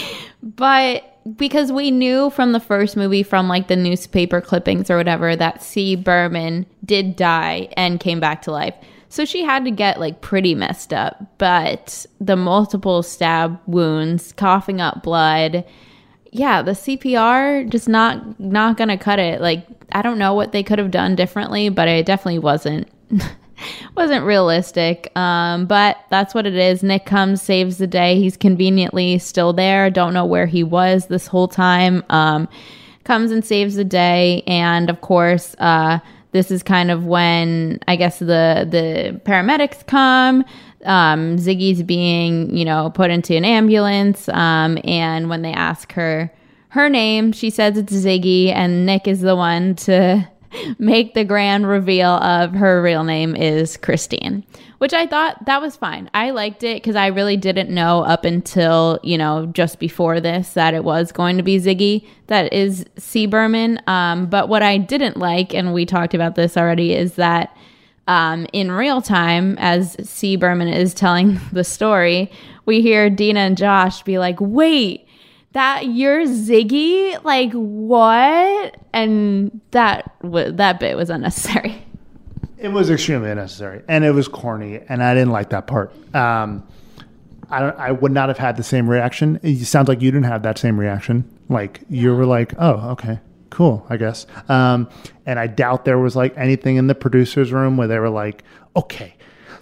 But 0.45 1.17
because 1.35 1.71
we 1.71 1.89
knew 1.89 2.29
from 2.29 2.51
the 2.51 2.59
first 2.59 2.95
movie, 2.95 3.23
from 3.23 3.47
like 3.47 3.67
the 3.67 3.75
newspaper 3.75 4.41
clippings 4.41 4.91
or 4.91 4.97
whatever, 4.97 5.35
that 5.35 5.63
C. 5.63 5.95
Berman 5.95 6.67
did 6.85 7.15
die 7.15 7.69
and 7.75 7.99
came 7.99 8.19
back 8.19 8.43
to 8.43 8.51
life. 8.51 8.75
So 9.15 9.23
she 9.23 9.45
had 9.45 9.63
to 9.63 9.71
get 9.71 9.97
like 9.97 10.19
pretty 10.19 10.55
messed 10.55 10.91
up. 10.91 11.37
But 11.37 12.05
the 12.19 12.35
multiple 12.35 13.01
stab 13.01 13.57
wounds, 13.65 14.33
coughing 14.33 14.81
up 14.81 15.03
blood, 15.03 15.63
yeah, 16.33 16.61
the 16.61 16.71
CPR 16.71 17.69
just 17.69 17.87
not 17.87 18.37
not 18.41 18.75
gonna 18.75 18.97
cut 18.97 19.19
it. 19.19 19.39
Like 19.39 19.65
I 19.93 20.01
don't 20.01 20.17
know 20.17 20.33
what 20.33 20.51
they 20.51 20.63
could 20.63 20.79
have 20.79 20.91
done 20.91 21.15
differently, 21.15 21.69
but 21.69 21.87
it 21.87 22.05
definitely 22.05 22.39
wasn't 22.39 22.89
wasn't 23.95 24.25
realistic. 24.25 25.17
Um, 25.17 25.65
but 25.65 25.95
that's 26.09 26.35
what 26.35 26.45
it 26.45 26.55
is. 26.55 26.83
Nick 26.83 27.05
comes, 27.05 27.41
saves 27.41 27.77
the 27.77 27.87
day. 27.87 28.19
He's 28.19 28.35
conveniently 28.35 29.17
still 29.19 29.53
there. 29.53 29.89
Don't 29.89 30.13
know 30.13 30.25
where 30.25 30.45
he 30.45 30.61
was 30.61 31.07
this 31.07 31.27
whole 31.27 31.47
time. 31.47 32.03
Um, 32.09 32.49
comes 33.05 33.31
and 33.31 33.45
saves 33.45 33.75
the 33.75 33.85
day, 33.85 34.43
and 34.45 34.89
of 34.89 34.99
course, 34.99 35.55
uh, 35.59 35.99
this 36.35 36.51
is 36.51 36.63
kind 36.63 36.91
of 36.91 37.05
when 37.05 37.79
I 37.87 37.95
guess 37.95 38.19
the 38.19 38.67
the 38.69 39.21
paramedics 39.23 39.87
come. 39.87 40.43
Um, 40.83 41.37
Ziggy's 41.37 41.81
being, 41.81 42.53
you 42.55 42.65
know, 42.65 42.89
put 42.89 43.09
into 43.09 43.37
an 43.37 43.45
ambulance. 43.45 44.27
Um, 44.27 44.77
and 44.83 45.29
when 45.29 45.43
they 45.43 45.53
ask 45.53 45.93
her 45.93 46.29
her 46.69 46.89
name, 46.89 47.31
she 47.31 47.49
says 47.49 47.77
it's 47.77 47.93
Ziggy, 47.93 48.49
and 48.49 48.85
Nick 48.85 49.07
is 49.07 49.21
the 49.21 49.37
one 49.37 49.75
to 49.75 50.27
make 50.77 51.13
the 51.13 51.23
grand 51.23 51.69
reveal 51.69 52.09
of 52.09 52.51
her 52.51 52.81
real 52.81 53.05
name 53.05 53.33
is 53.37 53.77
Christine, 53.77 54.45
which 54.77 54.93
I 54.93 55.07
thought 55.07 55.45
that 55.45 55.61
was 55.61 55.75
fine. 55.75 56.09
I 56.13 56.31
liked 56.31 56.63
it 56.63 56.81
because 56.81 56.95
I 56.95 57.07
really 57.07 57.37
didn't 57.37 57.69
know 57.69 58.03
up 58.03 58.25
until, 58.25 58.99
you 59.03 59.17
know, 59.17 59.45
just 59.47 59.79
before 59.79 60.19
this 60.19 60.53
that 60.53 60.73
it 60.73 60.83
was 60.83 61.11
going 61.11 61.37
to 61.37 61.43
be 61.43 61.59
Ziggy 61.59 62.05
that 62.27 62.51
is 62.53 62.85
C. 62.97 63.25
Berman. 63.25 63.81
Um, 63.87 64.27
but 64.27 64.49
what 64.49 64.63
I 64.63 64.77
didn't 64.77 65.17
like, 65.17 65.53
and 65.53 65.73
we 65.73 65.85
talked 65.85 66.13
about 66.13 66.35
this 66.35 66.57
already, 66.57 66.93
is 66.93 67.15
that 67.15 67.55
um, 68.07 68.45
in 68.53 68.71
real 68.71 69.01
time, 69.01 69.57
as 69.59 69.95
C. 70.07 70.35
Berman 70.35 70.67
is 70.67 70.93
telling 70.93 71.39
the 71.51 71.63
story, 71.63 72.31
we 72.65 72.81
hear 72.81 73.09
Deena 73.09 73.41
and 73.41 73.57
Josh 73.57 74.03
be 74.03 74.17
like, 74.17 74.37
wait, 74.39 75.07
that 75.53 75.87
you're 75.87 76.25
Ziggy? 76.25 77.23
Like 77.23 77.51
what? 77.53 78.75
And 78.93 79.61
that 79.71 80.19
w- 80.21 80.51
that 80.51 80.79
bit 80.79 80.97
was 80.97 81.09
unnecessary. 81.09 81.81
It 82.57 82.69
was 82.69 82.89
extremely 82.89 83.29
unnecessary, 83.29 83.81
and 83.87 84.03
it 84.05 84.11
was 84.11 84.27
corny, 84.27 84.79
and 84.87 85.03
I 85.03 85.13
didn't 85.13 85.31
like 85.31 85.49
that 85.49 85.67
part. 85.67 85.93
Um, 86.15 86.65
I 87.49 87.59
don't. 87.59 87.77
I 87.77 87.91
would 87.91 88.11
not 88.11 88.29
have 88.29 88.37
had 88.37 88.57
the 88.57 88.63
same 88.63 88.89
reaction. 88.89 89.39
It 89.43 89.65
sounds 89.65 89.87
like 89.87 90.01
you 90.01 90.11
didn't 90.11 90.25
have 90.25 90.43
that 90.43 90.57
same 90.57 90.79
reaction. 90.79 91.29
Like 91.49 91.81
you 91.89 92.15
were 92.15 92.25
like, 92.25 92.53
"Oh, 92.57 92.91
okay, 92.91 93.19
cool, 93.49 93.85
I 93.89 93.97
guess." 93.97 94.25
Um, 94.49 94.89
and 95.25 95.37
I 95.37 95.47
doubt 95.47 95.85
there 95.85 95.99
was 95.99 96.15
like 96.15 96.35
anything 96.37 96.77
in 96.77 96.87
the 96.87 96.95
producers' 96.95 97.51
room 97.51 97.77
where 97.77 97.87
they 97.87 97.99
were 97.99 98.09
like, 98.09 98.43
"Okay, 98.75 99.15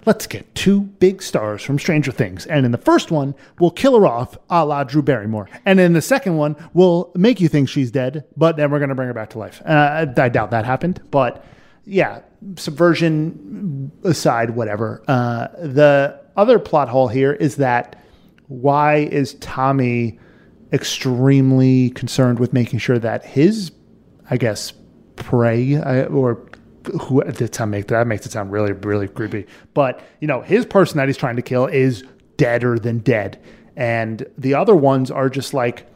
let's 0.05 0.27
get 0.27 0.53
two 0.55 0.81
big 0.81 1.21
stars 1.21 1.61
from 1.61 1.79
Stranger 1.79 2.11
Things. 2.11 2.45
And 2.45 2.65
in 2.65 2.71
the 2.71 2.77
first 2.77 3.11
one, 3.11 3.35
we'll 3.59 3.71
kill 3.71 3.99
her 3.99 4.07
off 4.07 4.37
a 4.49 4.65
la 4.65 4.83
Drew 4.83 5.01
Barrymore. 5.01 5.49
And 5.65 5.79
in 5.79 5.93
the 5.93 6.01
second 6.01 6.37
one, 6.37 6.55
we'll 6.73 7.11
make 7.15 7.39
you 7.39 7.47
think 7.47 7.69
she's 7.69 7.91
dead, 7.91 8.25
but 8.35 8.57
then 8.57 8.71
we're 8.71 8.79
going 8.79 8.89
to 8.89 8.95
bring 8.95 9.07
her 9.07 9.13
back 9.13 9.29
to 9.31 9.39
life. 9.39 9.61
Uh, 9.65 10.05
I 10.17 10.29
doubt 10.29 10.51
that 10.51 10.65
happened. 10.65 11.01
But 11.11 11.45
yeah, 11.85 12.21
subversion 12.55 13.91
aside, 14.03 14.51
whatever. 14.51 15.03
Uh, 15.07 15.47
the 15.61 16.19
other 16.35 16.59
plot 16.59 16.89
hole 16.89 17.07
here 17.07 17.33
is 17.33 17.57
that 17.57 18.01
why 18.47 18.97
is 18.97 19.35
Tommy 19.35 20.19
extremely 20.71 21.91
concerned 21.91 22.39
with 22.39 22.53
making 22.53 22.79
sure 22.79 22.99
that 22.99 23.25
his, 23.25 23.71
I 24.29 24.37
guess, 24.37 24.73
prey 25.15 25.75
uh, 25.75 26.05
or 26.05 26.45
who 27.01 27.23
that 27.23 27.55
sound 27.55 27.71
make 27.71 27.87
that 27.87 28.07
makes 28.07 28.25
it 28.25 28.31
sound 28.31 28.51
really 28.51 28.73
really 28.73 29.07
creepy. 29.07 29.45
But 29.73 30.01
you 30.19 30.27
know, 30.27 30.41
his 30.41 30.65
person 30.65 30.97
that 30.97 31.07
he's 31.07 31.17
trying 31.17 31.35
to 31.37 31.41
kill 31.41 31.65
is 31.67 32.03
deader 32.37 32.77
than 32.77 32.99
dead, 32.99 33.41
and 33.75 34.25
the 34.37 34.55
other 34.55 34.75
ones 34.75 35.11
are 35.11 35.29
just 35.29 35.53
like, 35.53 35.87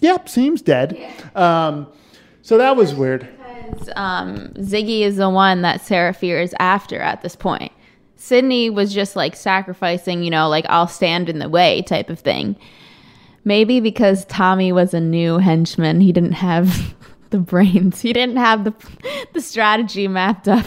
yep, 0.00 0.28
seems 0.28 0.62
dead. 0.62 0.98
Um, 1.34 1.86
so 2.42 2.58
that 2.58 2.76
was 2.76 2.94
weird. 2.94 3.28
Because 3.70 3.88
um, 3.96 4.48
Ziggy 4.54 5.00
is 5.00 5.16
the 5.16 5.30
one 5.30 5.62
that 5.62 5.80
Sarah 5.80 6.14
is 6.20 6.54
after 6.58 7.00
at 7.00 7.22
this 7.22 7.36
point. 7.36 7.72
Cindy 8.16 8.68
was 8.68 8.92
just 8.92 9.16
like 9.16 9.34
sacrificing, 9.34 10.22
you 10.22 10.30
know, 10.30 10.48
like 10.48 10.66
I'll 10.68 10.88
stand 10.88 11.28
in 11.28 11.38
the 11.38 11.48
way 11.48 11.82
type 11.82 12.10
of 12.10 12.18
thing. 12.18 12.56
Maybe 13.44 13.80
because 13.80 14.26
Tommy 14.26 14.72
was 14.72 14.92
a 14.92 15.00
new 15.00 15.38
henchman, 15.38 16.00
he 16.00 16.12
didn't 16.12 16.32
have 16.32 16.94
the 17.30 17.38
brains. 17.38 18.00
He 18.02 18.12
didn't 18.12 18.36
have 18.36 18.64
the 18.64 18.74
the 19.32 19.40
strategy 19.40 20.06
mapped 20.06 20.48
up. 20.48 20.66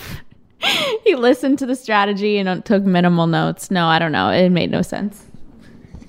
he 1.03 1.15
listened 1.15 1.59
to 1.59 1.65
the 1.65 1.75
strategy 1.75 2.37
and 2.37 2.65
took 2.65 2.83
minimal 2.83 3.27
notes. 3.27 3.69
No, 3.69 3.85
I 3.85 3.99
don't 3.99 4.11
know. 4.11 4.29
It 4.29 4.49
made 4.49 4.71
no 4.71 4.81
sense. 4.81 5.23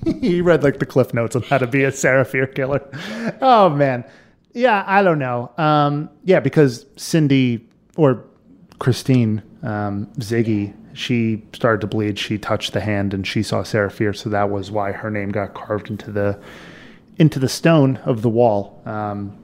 he 0.03 0.41
read 0.41 0.63
like 0.63 0.79
the 0.79 0.85
cliff 0.85 1.13
notes 1.13 1.35
on 1.35 1.43
how 1.43 1.57
to 1.57 1.67
be 1.67 1.83
a 1.83 1.91
Sarah 1.91 2.25
Fier 2.25 2.47
killer. 2.47 2.81
Oh 3.41 3.69
man. 3.69 4.03
Yeah, 4.55 4.85
I 4.87 5.03
don't 5.03 5.19
know. 5.19 5.51
Um, 5.57 6.09
yeah, 6.23 6.39
because 6.39 6.85
Cindy 6.95 7.67
or 7.97 8.23
Christine, 8.79 9.43
um, 9.61 10.07
Ziggy, 10.17 10.73
she 10.93 11.43
started 11.51 11.81
to 11.81 11.87
bleed. 11.87 12.17
She 12.17 12.37
touched 12.37 12.71
the 12.71 12.79
hand 12.79 13.13
and 13.13 13.27
she 13.27 13.43
saw 13.43 13.63
Sarah 13.63 13.91
Fier, 13.91 14.13
so 14.13 14.29
that 14.29 14.49
was 14.49 14.71
why 14.71 14.93
her 14.93 15.11
name 15.11 15.29
got 15.29 15.53
carved 15.53 15.89
into 15.89 16.09
the 16.09 16.39
into 17.17 17.37
the 17.37 17.49
stone 17.49 17.97
of 17.97 18.21
the 18.21 18.29
wall. 18.29 18.81
Um, 18.85 19.37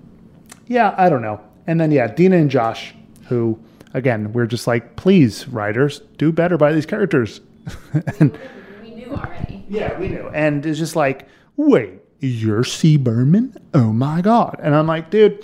yeah, 0.67 0.95
I 0.97 1.09
don't 1.09 1.21
know. 1.21 1.41
And 1.67 1.79
then 1.79 1.91
yeah, 1.91 2.07
Deena 2.07 2.37
and 2.37 2.49
Josh, 2.49 2.95
who 3.27 3.59
again, 3.93 4.31
we're 4.31 4.45
just 4.45 4.65
like, 4.65 4.95
please, 4.95 5.45
writers, 5.49 5.99
do 6.17 6.31
better 6.31 6.57
by 6.57 6.71
these 6.71 6.85
characters. 6.85 7.41
and 8.19 8.37
we 8.81 8.91
knew 8.91 9.11
already. 9.11 9.65
Yeah, 9.67 9.99
we 9.99 10.07
knew. 10.07 10.29
And 10.33 10.65
it's 10.65 10.79
just 10.79 10.95
like, 10.95 11.27
wait, 11.57 12.00
you're 12.21 12.63
C. 12.63 12.97
Berman? 12.97 13.55
Oh 13.73 13.91
my 13.91 14.21
god! 14.21 14.59
And 14.61 14.75
I'm 14.75 14.87
like, 14.87 15.09
dude, 15.09 15.43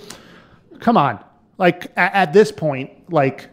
come 0.80 0.96
on. 0.96 1.22
Like 1.58 1.92
at, 1.96 2.14
at 2.14 2.32
this 2.32 2.52
point, 2.52 3.12
like 3.12 3.50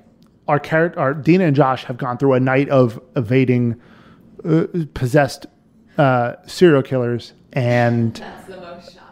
our 0.47 0.59
character, 0.59 0.99
our 0.99 1.13
Deena 1.13 1.45
and 1.45 1.55
Josh 1.55 1.83
have 1.85 1.97
gone 1.97 2.17
through 2.17 2.33
a 2.33 2.39
night 2.39 2.69
of 2.69 3.01
evading 3.15 3.81
uh, 4.47 4.67
possessed 4.93 5.47
uh, 5.97 6.35
serial 6.45 6.83
killers 6.83 7.33
and 7.53 8.23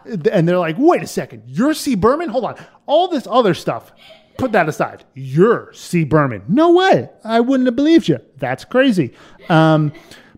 and 0.04 0.46
they're 0.46 0.58
like, 0.58 0.76
wait 0.78 1.02
a 1.02 1.06
second, 1.06 1.42
you're 1.46 1.74
C. 1.74 1.94
Berman? 1.94 2.28
Hold 2.28 2.44
on. 2.44 2.66
All 2.86 3.08
this 3.08 3.26
other 3.28 3.54
stuff, 3.54 3.90
put 4.36 4.52
that 4.52 4.68
aside. 4.68 5.04
You're 5.14 5.72
C. 5.72 6.04
Berman. 6.04 6.44
No 6.46 6.72
way. 6.72 7.08
I 7.24 7.40
wouldn't 7.40 7.66
have 7.66 7.76
believed 7.76 8.08
you. 8.08 8.20
That's 8.36 8.64
crazy. 8.64 9.14
Um, 9.48 9.92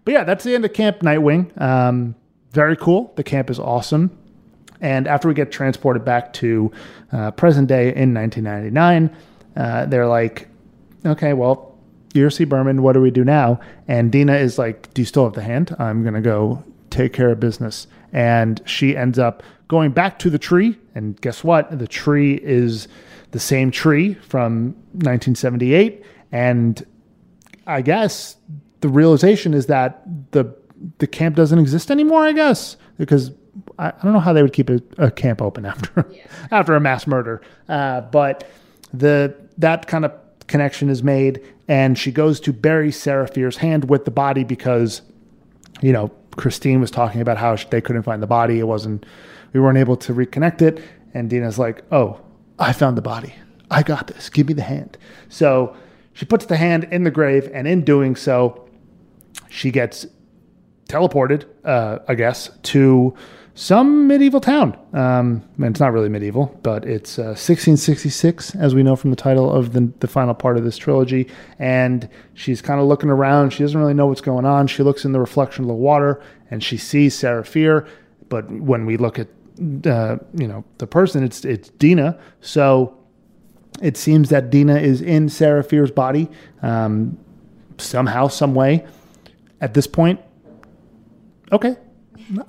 but 0.05 0.13
yeah, 0.13 0.25
that's 0.25 0.45
the 0.45 0.55
end 0.55 0.65
of 0.65 0.73
Camp 0.73 1.01
Nightwing. 1.01 1.61
Um, 1.61 2.15
very 2.57 2.77
cool. 2.77 3.13
The 3.15 3.23
camp 3.23 3.51
is 3.51 3.61
awesome. 3.61 4.11
And 4.81 5.07
after 5.07 5.29
we 5.29 5.35
get 5.35 5.53
transported 5.53 6.05
back 6.05 6.33
to 6.35 6.73
uh, 7.13 7.31
present 7.31 7.69
day 7.69 7.95
in 7.95 8.13
1999, 8.13 9.17
uh, 9.57 9.87
they're 9.87 10.09
like, 10.09 10.49
okay, 11.05 11.33
well, 11.35 11.79
you're 12.15 12.31
C. 12.31 12.45
Berman. 12.45 12.83
What 12.83 12.95
do 12.95 13.01
we 13.01 13.11
do 13.11 13.25
now? 13.25 13.61
And 13.87 14.11
Deena 14.11 14.35
is 14.35 14.59
like, 14.59 14.93
do 14.95 15.03
you 15.03 15.07
still 15.07 15.25
have 15.25 15.35
the 15.35 15.43
hand? 15.43 15.77
I'm 15.79 16.03
going 16.03 16.15
to 16.15 16.21
go 16.21 16.65
take 16.91 17.13
care 17.13 17.31
of 17.31 17.39
business. 17.39 17.87
And 18.13 18.61
she 18.65 18.97
ends 18.97 19.19
up 19.19 19.43
going 19.69 19.93
back 19.93 20.19
to 20.21 20.31
the 20.31 20.39
tree. 20.39 20.79
And 20.95 21.21
guess 21.21 21.45
what? 21.45 21.79
The 21.79 21.87
tree 21.87 22.41
is 22.43 22.89
the 23.33 23.41
same 23.41 23.71
tree 23.71 24.15
from 24.15 24.69
1978. 24.93 26.03
And 26.33 26.85
I 27.67 27.83
guess 27.83 28.37
the 28.81 28.89
realization 28.89 29.53
is 29.53 29.67
that 29.67 30.03
the 30.33 30.45
the 30.99 31.07
camp 31.07 31.37
doesn't 31.37 31.59
exist 31.59 31.91
anymore. 31.91 32.25
I 32.25 32.33
guess 32.33 32.77
because 32.99 33.33
I, 33.79 33.89
I 33.89 34.03
don't 34.03 34.13
know 34.13 34.21
how 34.21 34.33
they 34.33 34.43
would 34.43 34.53
keep 34.53 34.71
a, 34.71 34.81
a 34.99 35.11
camp 35.11 35.43
open 35.43 35.65
after 35.73 36.07
yeah. 36.11 36.27
after 36.51 36.75
a 36.75 36.81
mass 36.81 37.07
murder. 37.07 37.43
Uh, 37.69 38.03
but 38.03 38.49
the 38.93 39.35
that 39.59 39.87
kind 39.87 40.05
of 40.05 40.13
connection 40.47 40.89
is 40.89 41.03
made, 41.03 41.43
and 41.69 41.99
she 41.99 42.13
goes 42.13 42.41
to 42.41 42.53
bury 42.53 42.93
Sarah 42.93 43.27
Fier's 43.27 43.57
hand 43.57 43.89
with 43.89 44.05
the 44.05 44.11
body 44.11 44.45
because 44.45 45.03
you 45.81 45.93
know 45.93 46.11
Christine 46.37 46.81
was 46.81 46.91
talking 46.91 47.21
about 47.21 47.39
how 47.39 47.57
they 47.57 47.81
couldn't 47.81 48.03
find 48.03 48.23
the 48.23 48.27
body. 48.27 48.59
It 48.59 48.67
wasn't 48.67 49.07
we 49.53 49.61
weren't 49.61 49.79
able 49.79 49.97
to 49.97 50.13
reconnect 50.13 50.63
it. 50.63 50.83
And 51.15 51.31
Deena's 51.31 51.59
like, 51.59 51.83
oh, 51.91 52.21
I 52.59 52.75
found 52.75 52.99
the 52.99 53.03
body. 53.03 53.35
I 53.71 53.83
got 53.83 54.07
this. 54.07 54.29
Give 54.29 54.47
me 54.47 54.53
the 54.53 54.63
hand. 54.63 54.99
So 55.29 55.75
she 56.13 56.27
puts 56.27 56.47
the 56.47 56.57
hand 56.57 56.89
in 56.91 57.05
the 57.05 57.11
grave, 57.11 57.51
and 57.53 57.67
in 57.67 57.85
doing 57.85 58.17
so, 58.17 58.69
she 59.49 59.71
gets 59.71 60.07
teleported, 60.89 61.45
uh, 61.65 61.99
I 62.09 62.15
guess, 62.15 62.51
to 62.65 63.15
some 63.55 64.07
medieval 64.07 64.41
town. 64.41 64.79
Um, 64.93 65.43
and 65.57 65.67
it's 65.67 65.81
not 65.81 65.93
really 65.93 66.11
medieval, 66.11 66.59
but 66.63 66.85
it's 66.85 67.19
uh, 67.19 67.33
1666, 67.33 68.55
as 68.57 68.75
we 68.75 68.83
know 68.83 68.97
from 68.97 69.11
the 69.11 69.17
title 69.17 69.51
of 69.51 69.73
the, 69.73 69.91
the 70.01 70.09
final 70.09 70.35
part 70.35 70.59
of 70.59 70.65
this 70.65 70.77
trilogy. 70.77 71.29
And 71.59 72.09
she's 72.35 72.61
kind 72.61 72.81
of 72.81 72.87
looking 72.87 73.09
around. 73.09 73.51
She 73.51 73.63
doesn't 73.63 73.79
really 73.79 73.95
know 73.95 74.07
what's 74.07 74.21
going 74.21 74.45
on. 74.45 74.67
She 74.67 74.83
looks 74.83 75.05
in 75.05 75.13
the 75.13 75.21
reflection 75.21 75.65
of 75.65 75.69
the 75.69 75.75
water 75.75 76.23
and 76.51 76.63
she 76.63 76.77
sees 76.77 77.15
Sarah 77.15 77.45
Fier. 77.45 77.87
But 78.29 78.51
when 78.51 78.85
we 78.85 78.97
look 78.97 79.19
at 79.19 79.29
uh, 79.87 80.19
you 80.35 80.47
know, 80.47 80.65
the 80.79 80.87
person. 80.87 81.23
It's 81.25 81.45
it's 81.45 81.71
Deena. 81.71 82.19
So 82.41 82.97
it 83.83 83.97
seems 83.97 84.29
that 84.31 84.51
Deena 84.51 84.77
is 84.77 85.01
in 85.01 85.29
Sarah 85.29 85.65
Fier's 85.65 85.91
body 85.91 86.29
um, 86.63 87.19
somehow, 87.79 88.29
some 88.29 88.55
way. 88.55 88.87
At 89.61 89.75
this 89.75 89.87
point, 89.87 90.21
okay, 91.53 91.77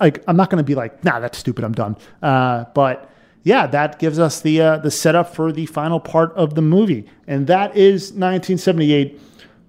like 0.00 0.22
I'm 0.26 0.36
not 0.36 0.50
going 0.50 0.58
to 0.58 0.64
be 0.64 0.74
like, 0.74 1.04
nah, 1.04 1.20
that's 1.20 1.38
stupid. 1.38 1.64
I'm 1.64 1.72
done. 1.72 1.96
Uh, 2.22 2.64
but 2.74 3.10
yeah, 3.44 3.66
that 3.66 3.98
gives 3.98 4.18
us 4.18 4.40
the 4.40 4.60
uh, 4.60 4.76
the 4.78 4.90
setup 4.90 5.34
for 5.34 5.52
the 5.52 5.66
final 5.66 6.00
part 6.00 6.32
of 6.34 6.54
the 6.54 6.62
movie, 6.62 7.06
and 7.26 7.46
that 7.46 7.76
is 7.76 8.12
1978 8.12 9.20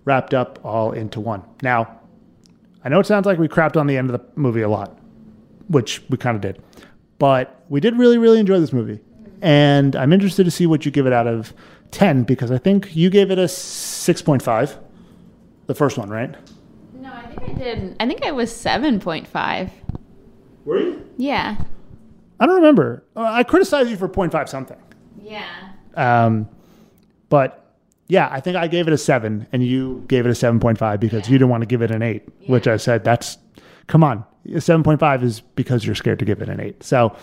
wrapped 0.05 0.33
up 0.33 0.59
all 0.63 0.91
into 0.91 1.19
one. 1.19 1.43
Now, 1.61 1.99
I 2.83 2.89
know 2.89 2.99
it 2.99 3.05
sounds 3.05 3.25
like 3.25 3.37
we 3.37 3.47
crapped 3.47 3.77
on 3.77 3.87
the 3.87 3.97
end 3.97 4.09
of 4.09 4.19
the 4.19 4.39
movie 4.39 4.61
a 4.61 4.69
lot, 4.69 4.97
which 5.67 6.01
we 6.09 6.17
kind 6.17 6.35
of 6.35 6.41
did, 6.41 6.61
but 7.19 7.63
we 7.69 7.79
did 7.79 7.97
really, 7.97 8.17
really 8.17 8.39
enjoy 8.39 8.59
this 8.59 8.73
movie, 8.73 8.99
and 9.41 9.95
I'm 9.95 10.11
interested 10.11 10.45
to 10.45 10.51
see 10.51 10.65
what 10.65 10.85
you 10.85 10.91
give 10.91 11.05
it 11.05 11.13
out 11.13 11.27
of 11.27 11.53
10 11.91 12.23
because 12.23 12.51
I 12.51 12.57
think 12.57 12.95
you 12.95 13.09
gave 13.09 13.31
it 13.31 13.39
a 13.39 13.45
6.5, 13.45 14.77
the 15.67 15.75
first 15.75 15.97
one, 15.97 16.09
right? 16.09 16.35
No, 17.53 17.61
I 17.61 17.65
think 17.65 17.67
I 17.67 17.75
did. 17.75 17.95
I 17.99 18.07
think 18.07 18.25
it 18.25 18.35
was 18.35 18.51
7.5. 18.51 19.69
Were 20.65 20.79
you? 20.79 21.09
Yeah. 21.17 21.57
I 22.39 22.45
don't 22.45 22.55
remember. 22.55 23.03
Uh, 23.15 23.23
I 23.23 23.43
criticized 23.43 23.89
you 23.89 23.97
for 23.97 24.07
0.5 24.07 24.47
something. 24.47 24.77
Yeah. 25.21 25.45
Um, 25.95 26.47
but 27.29 27.75
yeah, 28.07 28.27
I 28.31 28.39
think 28.39 28.55
I 28.57 28.67
gave 28.67 28.87
it 28.87 28.93
a 28.93 28.97
seven, 28.97 29.47
and 29.51 29.63
you 29.63 30.03
gave 30.07 30.25
it 30.25 30.29
a 30.29 30.35
seven 30.35 30.59
point 30.59 30.79
five 30.79 30.99
because 30.99 31.29
you 31.29 31.37
didn't 31.37 31.49
want 31.49 31.61
to 31.61 31.67
give 31.67 31.81
it 31.83 31.91
an 31.91 32.01
eight, 32.01 32.27
which 32.47 32.67
I 32.67 32.77
said 32.77 33.03
that's 33.03 33.37
come 33.85 34.03
on, 34.03 34.25
seven 34.57 34.81
point 34.81 34.99
five 34.99 35.23
is 35.23 35.41
because 35.41 35.85
you're 35.85 35.93
scared 35.95 36.17
to 36.19 36.25
give 36.25 36.41
it 36.41 36.49
an 36.49 36.59
eight. 36.59 36.83
So 36.83 37.15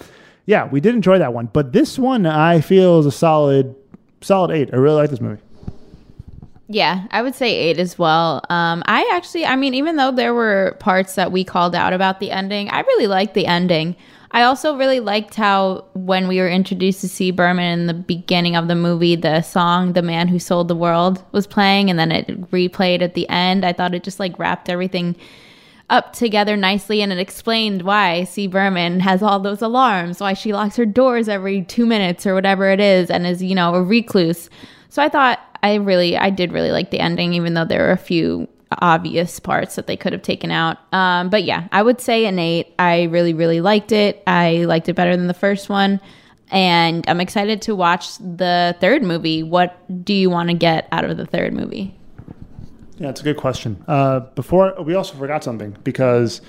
yeah, 0.47 0.66
we 0.68 0.81
did 0.81 0.95
enjoy 0.95 1.18
that 1.18 1.33
one, 1.35 1.47
but 1.53 1.72
this 1.72 1.99
one 1.99 2.24
I 2.24 2.61
feel 2.61 3.01
is 3.01 3.07
a 3.07 3.11
solid, 3.11 3.74
solid 4.20 4.53
eight. 4.53 4.70
I 4.72 4.77
really 4.77 4.95
like 4.97 5.11
this 5.11 5.20
movie. 5.20 5.43
Yeah, 6.68 7.06
I 7.12 7.22
would 7.22 7.34
say 7.34 7.54
eight 7.54 7.78
as 7.78 7.98
well. 7.98 8.42
Um, 8.50 8.82
I 8.86 9.08
actually, 9.14 9.46
I 9.46 9.54
mean, 9.54 9.74
even 9.74 9.96
though 9.96 10.10
there 10.10 10.34
were 10.34 10.76
parts 10.80 11.14
that 11.14 11.30
we 11.30 11.44
called 11.44 11.76
out 11.76 11.92
about 11.92 12.18
the 12.18 12.32
ending, 12.32 12.68
I 12.70 12.80
really 12.80 13.06
liked 13.06 13.34
the 13.34 13.46
ending. 13.46 13.94
I 14.32 14.42
also 14.42 14.76
really 14.76 14.98
liked 14.98 15.36
how 15.36 15.84
when 15.94 16.26
we 16.26 16.40
were 16.40 16.48
introduced 16.48 17.00
to 17.02 17.08
C. 17.08 17.30
Berman 17.30 17.80
in 17.80 17.86
the 17.86 17.94
beginning 17.94 18.56
of 18.56 18.66
the 18.66 18.74
movie, 18.74 19.14
the 19.14 19.42
song 19.42 19.92
"The 19.92 20.02
Man 20.02 20.26
Who 20.26 20.40
Sold 20.40 20.66
the 20.66 20.74
World" 20.74 21.24
was 21.30 21.46
playing, 21.46 21.88
and 21.88 21.98
then 21.98 22.10
it 22.10 22.50
replayed 22.50 23.00
at 23.00 23.14
the 23.14 23.28
end. 23.28 23.64
I 23.64 23.72
thought 23.72 23.94
it 23.94 24.02
just 24.02 24.18
like 24.18 24.36
wrapped 24.38 24.68
everything 24.68 25.14
up 25.88 26.12
together 26.14 26.56
nicely, 26.56 27.00
and 27.00 27.12
it 27.12 27.20
explained 27.20 27.82
why 27.82 28.24
C. 28.24 28.48
Berman 28.48 28.98
has 29.00 29.22
all 29.22 29.38
those 29.38 29.62
alarms, 29.62 30.20
why 30.20 30.34
she 30.34 30.52
locks 30.52 30.74
her 30.76 30.86
doors 30.86 31.28
every 31.28 31.62
two 31.62 31.86
minutes 31.86 32.26
or 32.26 32.34
whatever 32.34 32.68
it 32.68 32.80
is, 32.80 33.08
and 33.08 33.24
is 33.24 33.40
you 33.40 33.54
know 33.54 33.74
a 33.74 33.82
recluse. 33.82 34.50
So 34.88 35.02
I 35.02 35.08
thought 35.08 35.40
I 35.62 35.74
really, 35.76 36.16
I 36.16 36.30
did 36.30 36.52
really 36.52 36.70
like 36.70 36.90
the 36.90 37.00
ending, 37.00 37.34
even 37.34 37.54
though 37.54 37.64
there 37.64 37.82
were 37.82 37.92
a 37.92 37.98
few 37.98 38.48
obvious 38.80 39.38
parts 39.40 39.76
that 39.76 39.86
they 39.86 39.96
could 39.96 40.12
have 40.12 40.22
taken 40.22 40.50
out. 40.50 40.78
Um, 40.92 41.30
but 41.30 41.44
yeah, 41.44 41.68
I 41.72 41.82
would 41.82 42.00
say 42.00 42.26
an 42.26 42.38
eight. 42.38 42.74
I 42.78 43.04
really, 43.04 43.34
really 43.34 43.61
liked 43.61 43.92
it. 43.92 44.22
I 44.26 44.64
liked 44.64 44.88
it 44.88 44.94
better 44.94 45.16
than 45.16 45.26
the 45.26 45.34
first 45.34 45.68
one. 45.68 46.00
And 46.50 47.04
I'm 47.09 47.20
excited 47.20 47.62
to 47.62 47.74
watch 47.74 48.18
the 48.18 48.76
third 48.80 49.02
movie. 49.02 49.42
What 49.42 50.04
do 50.04 50.14
you 50.14 50.30
want 50.30 50.48
to 50.50 50.54
get 50.54 50.88
out 50.92 51.04
of 51.04 51.16
the 51.16 51.26
third 51.26 51.52
movie? 51.52 51.94
Yeah, 52.98 53.11
it's 53.11 53.20
a 53.20 53.24
good 53.24 53.36
question. 53.36 53.82
Uh, 53.86 54.20
before 54.20 54.74
we 54.82 54.94
also 54.94 55.16
forgot 55.16 55.44
something 55.44 55.76
because 55.84 56.40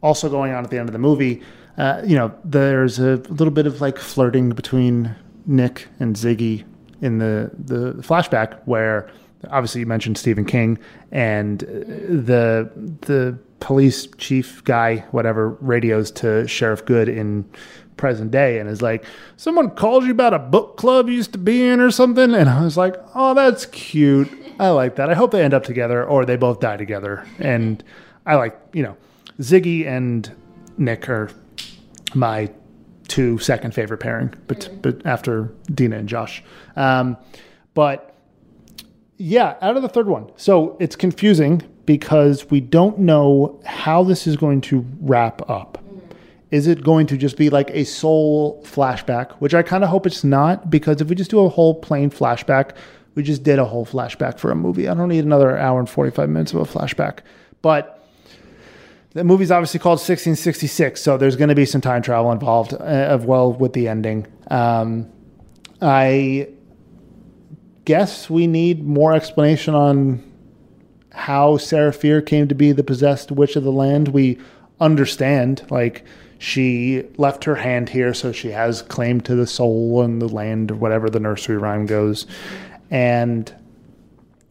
also 0.00 0.28
going 0.30 0.52
on 0.52 0.64
at 0.64 0.70
the 0.70 0.78
end 0.78 0.88
of 0.88 0.92
the 0.92 0.98
movie, 0.98 1.42
uh, 1.76 2.02
you 2.04 2.16
know, 2.16 2.32
there's 2.44 2.98
a 2.98 3.16
little 3.28 3.50
bit 3.50 3.66
of 3.66 3.80
like 3.80 3.98
flirting 3.98 4.50
between 4.50 5.14
Nick 5.46 5.88
and 5.98 6.16
Ziggy 6.16 6.64
in 7.02 7.18
the 7.18 7.50
the 7.58 7.92
flashback 8.02 8.60
where 8.64 9.10
obviously 9.50 9.80
you 9.80 9.86
mentioned 9.86 10.16
Stephen 10.16 10.46
King 10.46 10.78
and 11.10 11.60
the 11.60 12.70
the 13.02 13.36
police 13.60 14.06
chief 14.16 14.64
guy 14.64 14.98
whatever 15.10 15.50
radios 15.60 16.10
to 16.12 16.46
Sheriff 16.48 16.84
Goode 16.86 17.08
in 17.08 17.44
present 17.96 18.30
day 18.30 18.58
and 18.58 18.68
is 18.68 18.80
like 18.80 19.04
someone 19.36 19.70
called 19.70 20.04
you 20.04 20.10
about 20.10 20.32
a 20.32 20.38
book 20.38 20.76
club 20.76 21.08
you 21.08 21.14
used 21.16 21.32
to 21.32 21.38
be 21.38 21.66
in 21.66 21.80
or 21.80 21.90
something? 21.90 22.34
And 22.34 22.48
I 22.48 22.62
was 22.62 22.76
like 22.76 22.96
oh 23.14 23.34
that's 23.34 23.66
cute. 23.66 24.30
I 24.58 24.70
like 24.70 24.96
that. 24.96 25.10
I 25.10 25.14
hope 25.14 25.32
they 25.32 25.42
end 25.42 25.54
up 25.54 25.64
together 25.64 26.04
or 26.04 26.24
they 26.24 26.36
both 26.36 26.60
die 26.60 26.76
together. 26.76 27.26
And 27.38 27.82
I 28.24 28.36
like 28.36 28.58
you 28.72 28.84
know 28.84 28.96
Ziggy 29.40 29.86
and 29.86 30.30
Nick 30.78 31.08
are 31.08 31.30
my 32.14 32.50
two 33.08 33.38
second 33.38 33.74
favorite 33.74 33.98
pairing 33.98 34.32
but 34.46 34.70
but 34.80 35.04
after 35.04 35.52
Deena 35.74 35.96
and 35.96 36.08
Josh 36.08 36.42
um, 36.76 37.16
but 37.74 38.12
yeah, 39.24 39.54
out 39.60 39.76
of 39.76 39.82
the 39.82 39.88
third 39.88 40.08
one. 40.08 40.32
So 40.36 40.76
it's 40.80 40.96
confusing 40.96 41.62
because 41.86 42.50
we 42.50 42.60
don't 42.60 42.98
know 42.98 43.60
how 43.64 44.02
this 44.02 44.26
is 44.26 44.36
going 44.36 44.62
to 44.62 44.84
wrap 45.00 45.48
up. 45.48 45.78
Is 46.50 46.66
it 46.66 46.82
going 46.82 47.06
to 47.06 47.16
just 47.16 47.36
be 47.36 47.48
like 47.48 47.70
a 47.70 47.84
sole 47.84 48.60
flashback, 48.64 49.30
which 49.34 49.54
I 49.54 49.62
kind 49.62 49.84
of 49.84 49.90
hope 49.90 50.06
it's 50.06 50.24
not, 50.24 50.70
because 50.70 51.00
if 51.00 51.08
we 51.08 51.14
just 51.14 51.30
do 51.30 51.38
a 51.38 51.48
whole 51.48 51.74
plain 51.74 52.10
flashback, 52.10 52.72
we 53.14 53.22
just 53.22 53.44
did 53.44 53.60
a 53.60 53.64
whole 53.64 53.86
flashback 53.86 54.40
for 54.40 54.50
a 54.50 54.56
movie. 54.56 54.88
I 54.88 54.94
don't 54.94 55.08
need 55.08 55.24
another 55.24 55.56
hour 55.56 55.78
and 55.78 55.88
45 55.88 56.28
minutes 56.28 56.52
of 56.52 56.60
a 56.60 56.64
flashback. 56.64 57.20
But 57.62 58.01
the 59.14 59.24
movie's 59.24 59.50
obviously 59.50 59.78
called 59.78 59.98
1666, 59.98 61.00
so 61.00 61.18
there's 61.18 61.36
going 61.36 61.50
to 61.50 61.54
be 61.54 61.66
some 61.66 61.80
time 61.80 62.02
travel 62.02 62.32
involved 62.32 62.72
uh, 62.72 62.78
as 62.78 63.22
well 63.22 63.52
with 63.52 63.74
the 63.74 63.88
ending. 63.88 64.26
Um, 64.50 65.10
I 65.80 66.48
guess 67.84 68.30
we 68.30 68.46
need 68.46 68.84
more 68.84 69.12
explanation 69.12 69.74
on 69.74 70.22
how 71.10 71.58
Sarah 71.58 71.92
Fier 71.92 72.22
came 72.22 72.48
to 72.48 72.54
be 72.54 72.72
the 72.72 72.84
possessed 72.84 73.30
witch 73.30 73.56
of 73.56 73.64
the 73.64 73.72
land. 73.72 74.08
We 74.08 74.38
understand, 74.80 75.66
like, 75.70 76.04
she 76.38 77.04
left 77.18 77.44
her 77.44 77.54
hand 77.54 77.90
here, 77.90 78.14
so 78.14 78.32
she 78.32 78.48
has 78.48 78.82
claim 78.82 79.20
to 79.22 79.34
the 79.34 79.46
soul 79.46 80.02
and 80.02 80.22
the 80.22 80.28
land, 80.28 80.70
whatever 80.72 81.10
the 81.10 81.20
nursery 81.20 81.58
rhyme 81.58 81.84
goes. 81.84 82.26
And 82.90 83.54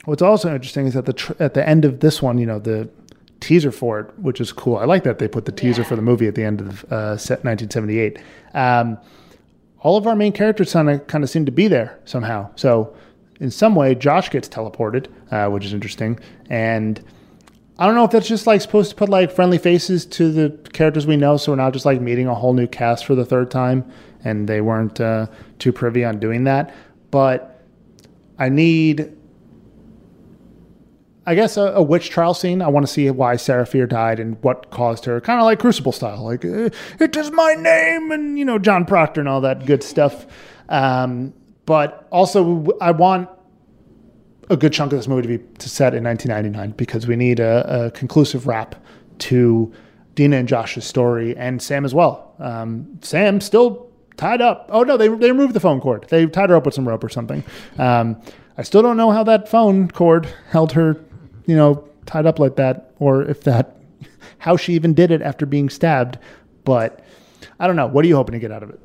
what's 0.06 0.22
also 0.22 0.54
interesting 0.54 0.88
is 0.88 0.94
that 0.94 1.06
the 1.06 1.14
tr- 1.14 1.34
at 1.40 1.54
the 1.54 1.68
end 1.68 1.84
of 1.84 2.00
this 2.00 2.22
one, 2.22 2.38
you 2.38 2.46
know, 2.46 2.60
the 2.60 2.90
teaser 3.42 3.72
for 3.72 4.00
it, 4.00 4.18
which 4.20 4.40
is 4.40 4.54
cool. 4.54 4.78
I 4.78 4.86
like 4.86 5.04
that 5.04 5.20
they 5.20 5.28
put 5.28 5.44
the 5.46 5.52
teaser 5.52 5.82
Yeah. 5.82 5.88
for 5.90 5.96
the 5.98 6.02
movie 6.02 6.28
at 6.28 6.36
the 6.36 6.44
end 6.44 6.62
of 6.62 6.84
uh, 6.86 7.18
set 7.18 7.44
1978. 7.44 8.18
Um, 8.54 8.98
all 9.80 9.98
of 9.98 10.08
our 10.08 10.16
main 10.16 10.32
characters 10.32 10.72
kind 10.74 10.90
of 10.90 11.06
kind 11.08 11.24
of 11.24 11.30
seem 11.30 11.46
to 11.46 11.52
be 11.52 11.68
there 11.68 12.00
somehow. 12.06 12.50
So 12.56 12.96
in 13.40 13.50
some 13.52 13.74
way, 13.76 13.96
Josh 13.96 14.30
gets 14.30 14.48
teleported, 14.48 15.08
uh, 15.32 15.50
which 15.50 15.66
is 15.66 15.74
interesting. 15.74 16.20
And 16.50 17.04
I 17.80 17.88
don't 17.88 17.96
know 17.96 18.04
if 18.06 18.12
that's 18.12 18.28
just 18.28 18.46
like 18.46 18.62
supposed 18.62 18.92
to 18.92 18.96
put 18.96 19.10
like 19.10 19.32
friendly 19.32 19.58
faces 19.58 20.06
to 20.06 20.32
the 20.32 20.50
characters 20.72 21.08
we 21.08 21.18
know, 21.18 21.38
so 21.38 21.52
we're 21.52 21.56
not 21.56 21.74
just 21.74 21.86
like 21.86 22.00
meeting 22.00 22.28
a 22.28 22.36
whole 22.36 22.54
new 22.54 22.68
cast 22.68 23.06
for 23.06 23.16
the 23.16 23.26
third 23.26 23.50
time, 23.50 23.84
and 24.24 24.48
they 24.48 24.62
weren't 24.62 25.02
uh, 25.02 25.26
too 25.58 25.72
privy 25.74 26.06
on 26.06 26.20
doing 26.20 26.44
that. 26.44 26.76
But 27.10 27.64
I 28.38 28.50
need, 28.50 29.12
I 31.26 31.36
guess, 31.36 31.56
a, 31.56 31.74
a 31.74 31.84
witch 31.84 32.10
trial 32.10 32.34
scene. 32.34 32.62
I 32.62 32.68
want 32.68 32.86
to 32.86 32.92
see 32.92 33.10
why 33.12 33.36
Sarah 33.36 33.66
Fier 33.66 33.86
died 33.86 34.20
and 34.20 34.42
what 34.44 34.72
caused 34.72 35.06
her, 35.06 35.22
kind 35.22 35.40
of 35.40 35.46
like 35.46 35.60
Crucible 35.60 35.92
style, 35.92 36.24
like 36.24 36.44
uh, 36.44 36.70
it 37.00 37.16
is 37.16 37.32
my 37.32 37.54
name, 37.54 38.12
and 38.12 38.40
you 38.40 38.46
know 38.46 38.58
John 38.58 38.86
Proctor 38.86 39.22
and 39.22 39.30
all 39.30 39.42
that 39.42 39.66
good 39.66 39.84
stuff. 39.84 40.26
Um, 40.70 41.34
but 41.66 42.08
also, 42.12 42.68
I 42.82 42.92
want 42.92 43.30
a 44.50 44.58
good 44.58 44.74
chunk 44.74 44.92
of 44.92 45.00
this 45.00 45.08
movie 45.08 45.22
to 45.22 45.28
be 45.28 45.38
to 45.60 45.70
set 45.70 45.94
in 45.94 46.04
1999 46.04 46.76
because 46.76 47.08
we 47.08 47.16
need 47.16 47.40
a, 47.40 47.86
a 47.86 47.92
conclusive 47.92 48.48
wrap 48.48 48.76
to 49.20 49.72
Deena 50.16 50.38
and 50.38 50.48
Josh's 50.48 50.86
story 50.86 51.36
and 51.38 51.62
Sam 51.62 51.86
as 51.86 51.94
well. 51.94 52.36
Um, 52.40 53.00
Sam 53.02 53.40
still 53.42 53.90
tied 54.18 54.42
up. 54.42 54.68
Oh 54.70 54.84
no, 54.84 54.98
they 54.98 55.08
they 55.08 55.32
removed 55.32 55.54
the 55.54 55.60
phone 55.60 55.80
cord. 55.80 56.08
They 56.10 56.26
tied 56.26 56.50
her 56.50 56.56
up 56.56 56.66
with 56.66 56.74
some 56.74 56.88
rope 56.88 57.04
or 57.04 57.10
something. 57.10 57.44
Um, 57.78 58.22
I 58.58 58.64
still 58.64 58.82
don't 58.82 58.98
know 58.98 59.12
how 59.12 59.24
that 59.24 59.48
phone 59.48 59.90
cord 59.90 60.28
held 60.50 60.74
her, 60.74 61.00
you 61.46 61.56
know, 61.56 61.88
tied 62.06 62.26
up 62.26 62.40
like 62.40 62.56
that, 62.56 62.94
or 63.00 63.24
if 63.24 63.44
that 63.44 63.78
how 64.40 64.58
she 64.58 64.74
even 64.74 64.94
did 64.94 65.12
it 65.12 65.22
after 65.22 65.46
being 65.46 65.70
stabbed. 65.70 66.18
But 66.64 67.04
I 67.60 67.68
don't 67.68 67.76
know. 67.76 67.88
What 67.88 68.06
are 68.06 68.08
you 68.08 68.16
hoping 68.16 68.34
to 68.34 68.40
get 68.40 68.52
out 68.52 68.64
of 68.64 68.70
it? 68.70 68.80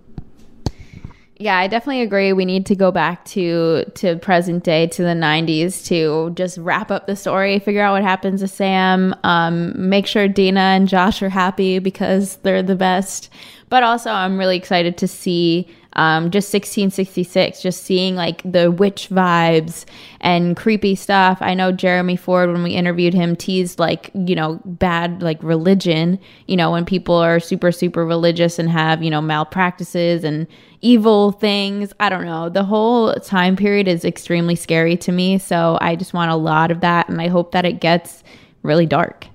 Yeah, 1.38 1.58
I 1.58 1.66
definitely 1.66 2.00
agree. 2.00 2.32
We 2.32 2.46
need 2.46 2.64
to 2.66 2.74
go 2.74 2.90
back 2.90 3.26
to 3.26 3.84
to 3.96 4.16
present 4.16 4.64
day 4.64 4.86
to 4.86 5.02
the 5.02 5.08
'90s 5.10 5.86
to 5.88 6.30
just 6.34 6.56
wrap 6.56 6.90
up 6.90 7.06
the 7.06 7.14
story, 7.14 7.58
figure 7.58 7.82
out 7.82 7.92
what 7.92 8.02
happens 8.02 8.40
to 8.40 8.48
Sam, 8.48 9.14
um, 9.22 9.74
make 9.76 10.06
sure 10.06 10.28
Deena 10.28 10.60
and 10.60 10.88
Josh 10.88 11.22
are 11.22 11.28
happy 11.28 11.78
because 11.78 12.36
they're 12.36 12.62
the 12.62 12.76
best. 12.76 13.28
But 13.68 13.82
also, 13.82 14.10
I'm 14.10 14.38
really 14.38 14.56
excited 14.56 14.96
to 14.98 15.08
see 15.08 15.68
um, 15.96 16.30
just 16.30 16.52
1666, 16.52 17.62
just 17.62 17.82
seeing 17.82 18.16
like 18.16 18.42
the 18.50 18.70
witch 18.70 19.08
vibes 19.10 19.86
and 20.20 20.54
creepy 20.56 20.94
stuff. 20.94 21.38
I 21.40 21.54
know 21.54 21.72
Jeremy 21.72 22.16
Ford, 22.16 22.52
when 22.52 22.62
we 22.62 22.72
interviewed 22.72 23.14
him, 23.14 23.34
teased 23.34 23.78
like, 23.78 24.10
you 24.14 24.34
know, 24.34 24.60
bad 24.66 25.22
like 25.22 25.42
religion, 25.42 26.18
you 26.46 26.56
know, 26.56 26.70
when 26.70 26.84
people 26.84 27.14
are 27.14 27.40
super, 27.40 27.72
super 27.72 28.04
religious 28.04 28.58
and 28.58 28.68
have, 28.68 29.02
you 29.02 29.10
know, 29.10 29.22
malpractices 29.22 30.22
and 30.22 30.46
evil 30.82 31.32
things. 31.32 31.94
I 31.98 32.10
don't 32.10 32.26
know. 32.26 32.50
The 32.50 32.64
whole 32.64 33.14
time 33.14 33.56
period 33.56 33.88
is 33.88 34.04
extremely 34.04 34.54
scary 34.54 34.98
to 34.98 35.12
me. 35.12 35.38
So 35.38 35.78
I 35.80 35.96
just 35.96 36.12
want 36.12 36.30
a 36.30 36.36
lot 36.36 36.70
of 36.70 36.82
that. 36.82 37.08
And 37.08 37.22
I 37.22 37.28
hope 37.28 37.52
that 37.52 37.64
it 37.64 37.80
gets 37.80 38.22
really 38.62 38.86
dark. 38.86 39.26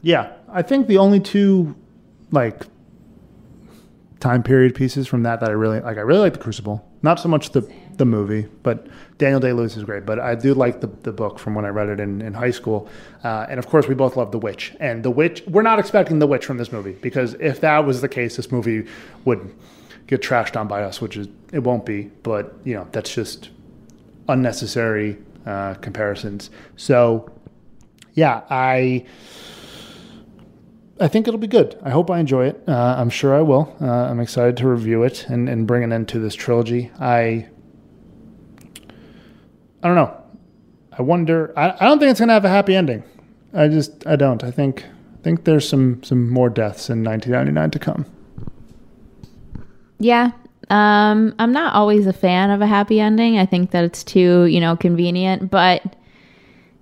Yeah. 0.00 0.32
I 0.48 0.62
think 0.62 0.86
the 0.86 0.96
only 0.96 1.20
two 1.20 1.74
like 2.30 2.64
time 4.24 4.42
period 4.42 4.74
pieces 4.74 5.06
from 5.06 5.22
that 5.22 5.40
that 5.40 5.50
I 5.50 5.52
really 5.52 5.80
like. 5.80 5.98
I 5.98 6.00
really 6.00 6.20
like 6.20 6.32
the 6.32 6.38
Crucible. 6.38 6.82
Not 7.02 7.20
so 7.20 7.28
much 7.28 7.50
the 7.50 7.60
the 7.98 8.06
movie, 8.06 8.48
but 8.62 8.86
Daniel 9.18 9.38
Day 9.38 9.52
Lewis 9.52 9.76
is 9.76 9.84
great. 9.84 10.06
But 10.06 10.18
I 10.18 10.34
do 10.34 10.54
like 10.54 10.80
the, 10.80 10.86
the 11.02 11.12
book 11.12 11.38
from 11.38 11.54
when 11.54 11.66
I 11.66 11.68
read 11.68 11.90
it 11.90 12.00
in, 12.00 12.22
in 12.22 12.32
high 12.32 12.50
school. 12.50 12.88
Uh, 13.22 13.46
and 13.50 13.58
of 13.58 13.68
course, 13.68 13.86
we 13.86 13.94
both 13.94 14.16
love 14.16 14.32
The 14.32 14.38
Witch. 14.38 14.74
And 14.80 15.04
The 15.04 15.10
Witch, 15.10 15.44
we're 15.46 15.62
not 15.62 15.78
expecting 15.78 16.18
The 16.20 16.26
Witch 16.26 16.46
from 16.46 16.56
this 16.56 16.72
movie 16.72 16.92
because 17.02 17.34
if 17.34 17.60
that 17.60 17.84
was 17.84 18.00
the 18.00 18.08
case, 18.08 18.36
this 18.36 18.50
movie 18.50 18.86
would 19.26 19.54
get 20.06 20.22
trashed 20.22 20.58
on 20.58 20.68
by 20.68 20.82
us, 20.82 21.02
which 21.02 21.18
is 21.18 21.28
it 21.52 21.58
won't 21.58 21.84
be. 21.84 22.04
But 22.22 22.56
you 22.64 22.74
know, 22.74 22.88
that's 22.92 23.14
just 23.14 23.50
unnecessary 24.28 25.18
uh, 25.44 25.74
comparisons. 25.74 26.48
So 26.76 27.30
yeah, 28.14 28.40
I 28.48 29.04
I 31.00 31.08
think 31.08 31.26
it'll 31.26 31.40
be 31.40 31.48
good. 31.48 31.78
I 31.82 31.90
hope 31.90 32.10
I 32.10 32.20
enjoy 32.20 32.46
it. 32.46 32.62
Uh, 32.68 32.94
I'm 32.98 33.10
sure 33.10 33.34
I 33.34 33.42
will. 33.42 33.76
Uh, 33.80 33.86
I'm 33.86 34.20
excited 34.20 34.56
to 34.58 34.68
review 34.68 35.02
it 35.02 35.26
and, 35.28 35.48
and 35.48 35.66
bring 35.66 35.82
an 35.82 35.92
end 35.92 36.08
to 36.08 36.20
this 36.20 36.34
trilogy. 36.34 36.90
I 37.00 37.48
I 39.82 39.88
don't 39.88 39.96
know. 39.96 40.16
I 40.96 41.02
wonder. 41.02 41.52
I, 41.58 41.70
I 41.70 41.84
don't 41.84 41.98
think 41.98 42.10
it's 42.10 42.20
gonna 42.20 42.32
have 42.32 42.44
a 42.44 42.48
happy 42.48 42.76
ending. 42.76 43.02
I 43.52 43.68
just 43.68 44.06
I 44.06 44.16
don't. 44.16 44.42
I 44.44 44.50
think 44.50 44.84
I 44.84 45.22
think 45.22 45.44
there's 45.44 45.68
some 45.68 46.02
some 46.02 46.30
more 46.30 46.48
deaths 46.48 46.88
in 46.88 47.02
1999 47.02 47.70
to 47.72 47.78
come. 47.78 48.06
Yeah. 49.98 50.30
Um, 50.70 51.34
I'm 51.38 51.52
not 51.52 51.74
always 51.74 52.06
a 52.06 52.12
fan 52.12 52.50
of 52.50 52.62
a 52.62 52.66
happy 52.66 52.98
ending. 52.98 53.38
I 53.38 53.44
think 53.46 53.72
that 53.72 53.84
it's 53.84 54.02
too, 54.02 54.44
you 54.46 54.60
know, 54.60 54.76
convenient, 54.76 55.50
but 55.50 55.82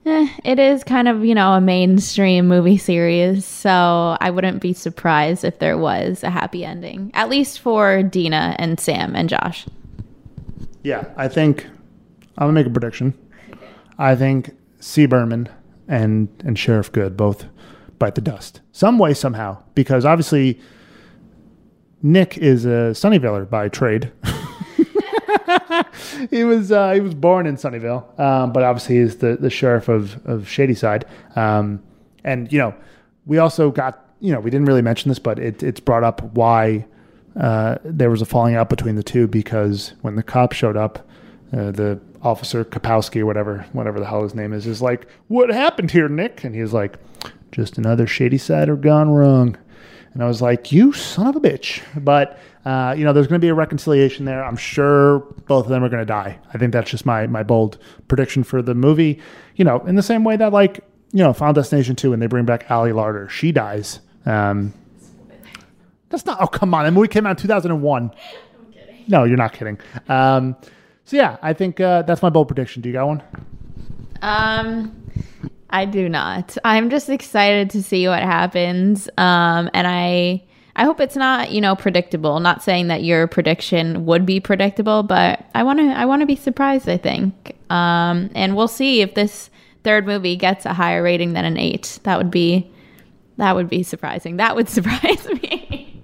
eh, 0.07 0.29
it 0.45 0.59
is 0.59 0.85
kind 0.85 1.09
of, 1.09 1.25
you 1.25 1.35
know, 1.35 1.53
a 1.53 1.61
mainstream 1.61 2.49
movie 2.49 2.79
series. 2.79 3.45
So 3.45 4.17
I 4.21 4.31
wouldn't 4.31 4.61
be 4.61 4.73
surprised 4.73 5.45
if 5.45 5.59
there 5.59 5.79
was 5.79 6.23
a 6.23 6.31
happy 6.31 6.65
ending, 6.65 7.11
at 7.15 7.29
least 7.29 7.61
for 7.61 8.03
Deena 8.03 8.57
and 8.59 8.79
Sam 8.79 9.15
and 9.15 9.29
Josh. 9.29 9.67
Yeah, 10.83 11.05
I 11.17 11.29
think 11.29 11.67
I'm 12.37 12.49
gonna 12.49 12.53
make 12.53 12.67
a 12.67 12.71
prediction. 12.71 13.15
I 13.99 14.17
think 14.17 14.57
C. 14.81 15.07
Berman 15.07 15.49
and 15.89 16.29
and 16.45 16.59
Sheriff 16.59 16.91
Goode 16.91 17.17
both 17.17 17.47
bite 17.99 18.15
the 18.15 18.21
dust 18.21 18.61
some 18.73 18.99
way 18.99 19.15
somehow 19.15 19.63
because 19.75 20.05
obviously 20.05 20.59
Nick 22.03 22.37
is 22.39 22.65
a 22.65 22.91
Sunnyvaler 22.93 23.49
by 23.49 23.69
trade. 23.69 24.11
he 26.31 26.45
was 26.45 26.73
uh, 26.73 26.93
he 26.93 27.01
was 27.01 27.15
born 27.15 27.47
in 27.47 27.57
Sunnyvale, 27.57 28.19
um, 28.19 28.53
but 28.53 28.63
obviously 28.63 28.97
he's 28.97 29.17
the, 29.17 29.37
the 29.37 29.51
sheriff 29.51 29.89
of 29.89 30.25
of 30.27 30.49
Shadyside. 30.49 31.05
Um, 31.37 31.83
and 32.25 32.53
you 32.53 32.59
know, 32.59 32.75
we 33.27 33.39
also 33.39 33.71
got 33.71 34.07
you 34.21 34.33
know 34.33 34.41
we 34.41 34.51
didn't 34.51 34.67
really 34.67 34.83
mention 34.83 35.09
this, 35.09 35.19
but 35.19 35.39
it, 35.39 35.63
it's 35.63 35.81
brought 35.81 36.05
up 36.05 36.23
why 36.35 36.87
uh, 37.39 37.79
there 37.85 38.11
was 38.11 38.23
a 38.23 38.27
falling 38.27 38.55
out 38.55 38.69
between 38.69 38.97
the 38.97 39.03
two 39.03 39.27
because 39.27 39.95
when 40.03 40.17
the 40.17 40.23
cops 40.23 40.57
showed 40.57 40.77
up, 40.77 40.99
uh, 41.53 41.71
the 41.71 42.01
officer 42.23 42.65
Kapowski 42.65 43.21
or 43.21 43.27
whatever 43.27 43.67
whatever 43.73 43.99
the 43.99 44.07
hell 44.07 44.23
his 44.23 44.35
name 44.35 44.53
is 44.53 44.67
is 44.67 44.81
like, 44.83 45.07
"What 45.29 45.51
happened 45.51 45.91
here, 45.91 46.09
Nick?" 46.09 46.45
And 46.45 46.55
he's 46.55 46.73
like, 46.73 46.97
"Just 47.51 47.79
another 47.79 48.07
Shadysider 48.07 48.81
gone 48.81 49.11
wrong." 49.11 49.57
And 50.15 50.23
I 50.23 50.27
was 50.27 50.43
like, 50.43 50.73
you 50.73 50.93
son 50.93 51.27
of 51.27 51.37
a 51.37 51.41
bitch. 51.41 51.83
But, 51.97 52.39
uh, 52.65 52.95
you 52.97 53.05
know, 53.05 53.13
there's 53.13 53.27
going 53.27 53.41
to 53.41 53.45
be 53.45 53.49
a 53.49 53.55
reconciliation 53.55 54.25
there. 54.25 54.45
I'm 54.45 54.57
sure 54.57 55.21
both 55.47 55.65
of 55.65 55.71
them 55.71 55.83
are 55.83 55.89
going 55.89 56.03
to 56.03 56.07
die. 56.07 56.39
I 56.53 56.59
think 56.59 56.73
that's 56.73 56.91
just 56.91 57.07
my, 57.07 57.27
my 57.27 57.43
bold 57.43 57.79
prediction 58.09 58.45
for 58.45 58.61
the 58.61 58.75
movie. 58.75 59.21
You 59.57 59.65
know, 59.65 59.81
in 59.81 59.95
the 59.95 60.03
same 60.03 60.25
way 60.25 60.37
that, 60.37 60.53
like, 60.53 60.81
you 61.13 61.23
know, 61.23 61.33
Final 61.33 61.55
Destination 61.55 61.97
2, 61.97 62.11
when 62.11 62.21
they 62.21 62.27
bring 62.27 62.45
back 62.45 62.71
Ali 62.71 62.91
Larter, 62.91 63.29
she 63.31 63.53
dies. 63.53 64.01
Um, 64.27 64.75
that's 66.11 66.27
not, 66.27 66.39
oh, 66.41 66.47
come 66.47 66.75
on. 66.75 66.85
That 66.85 66.93
movie 66.93 67.09
came 67.09 67.27
out 67.27 67.31
in 67.31 67.37
2001. 67.37 68.13
No, 69.09 69.25
you're 69.25 69.37
not 69.37 69.53
kidding. 69.53 69.79
Um, 70.09 70.57
so, 71.05 71.17
yeah, 71.17 71.39
I 71.43 71.53
think 71.55 71.81
uh, 71.81 72.03
that's 72.03 72.23
my 72.23 72.31
bold 72.31 72.49
prediction. 72.49 72.83
Do 72.83 72.89
you 72.89 72.93
got 72.93 73.07
one? 73.07 73.23
Um, 74.21 75.03
I 75.73 75.87
do 75.87 76.09
not. 76.09 76.57
I'm 76.65 76.91
just 76.91 77.09
excited 77.09 77.71
to 77.71 77.83
see 77.83 78.07
what 78.07 78.23
happens. 78.23 79.09
Um, 79.17 79.71
and 79.73 79.87
I 79.87 80.43
I 80.75 80.85
hope 80.85 81.01
it's 81.01 81.17
not, 81.17 81.51
you 81.51 81.61
know, 81.61 81.77
predictable. 81.77 82.41
Not 82.41 82.63
saying 82.63 82.89
that 82.89 83.03
your 83.03 83.27
prediction 83.27 84.07
would 84.07 84.25
be 84.25 84.41
predictable, 84.41 85.03
but 85.03 85.45
I 85.55 85.63
want 85.65 85.81
to 85.81 85.87
I 85.87 86.05
want 86.05 86.21
to 86.21 86.27
be 86.27 86.37
surprised, 86.37 86.89
I 86.89 86.99
think. 86.99 87.57
Um, 87.71 88.31
and 88.35 88.55
we'll 88.55 88.69
see 88.69 89.01
if 89.01 89.15
this 89.15 89.51
third 89.83 90.07
movie 90.07 90.37
gets 90.37 90.65
a 90.67 90.75
higher 90.75 91.03
rating 91.03 91.33
than 91.33 91.45
an 91.45 91.57
8. 91.57 92.01
That 92.05 92.19
would 92.19 92.31
be 92.31 92.71
that 93.39 93.55
would 93.55 93.69
be 93.69 93.83
surprising. 93.83 94.37
That 94.37 94.55
would 94.55 94.69
surprise 94.69 95.27
me. 95.27 96.01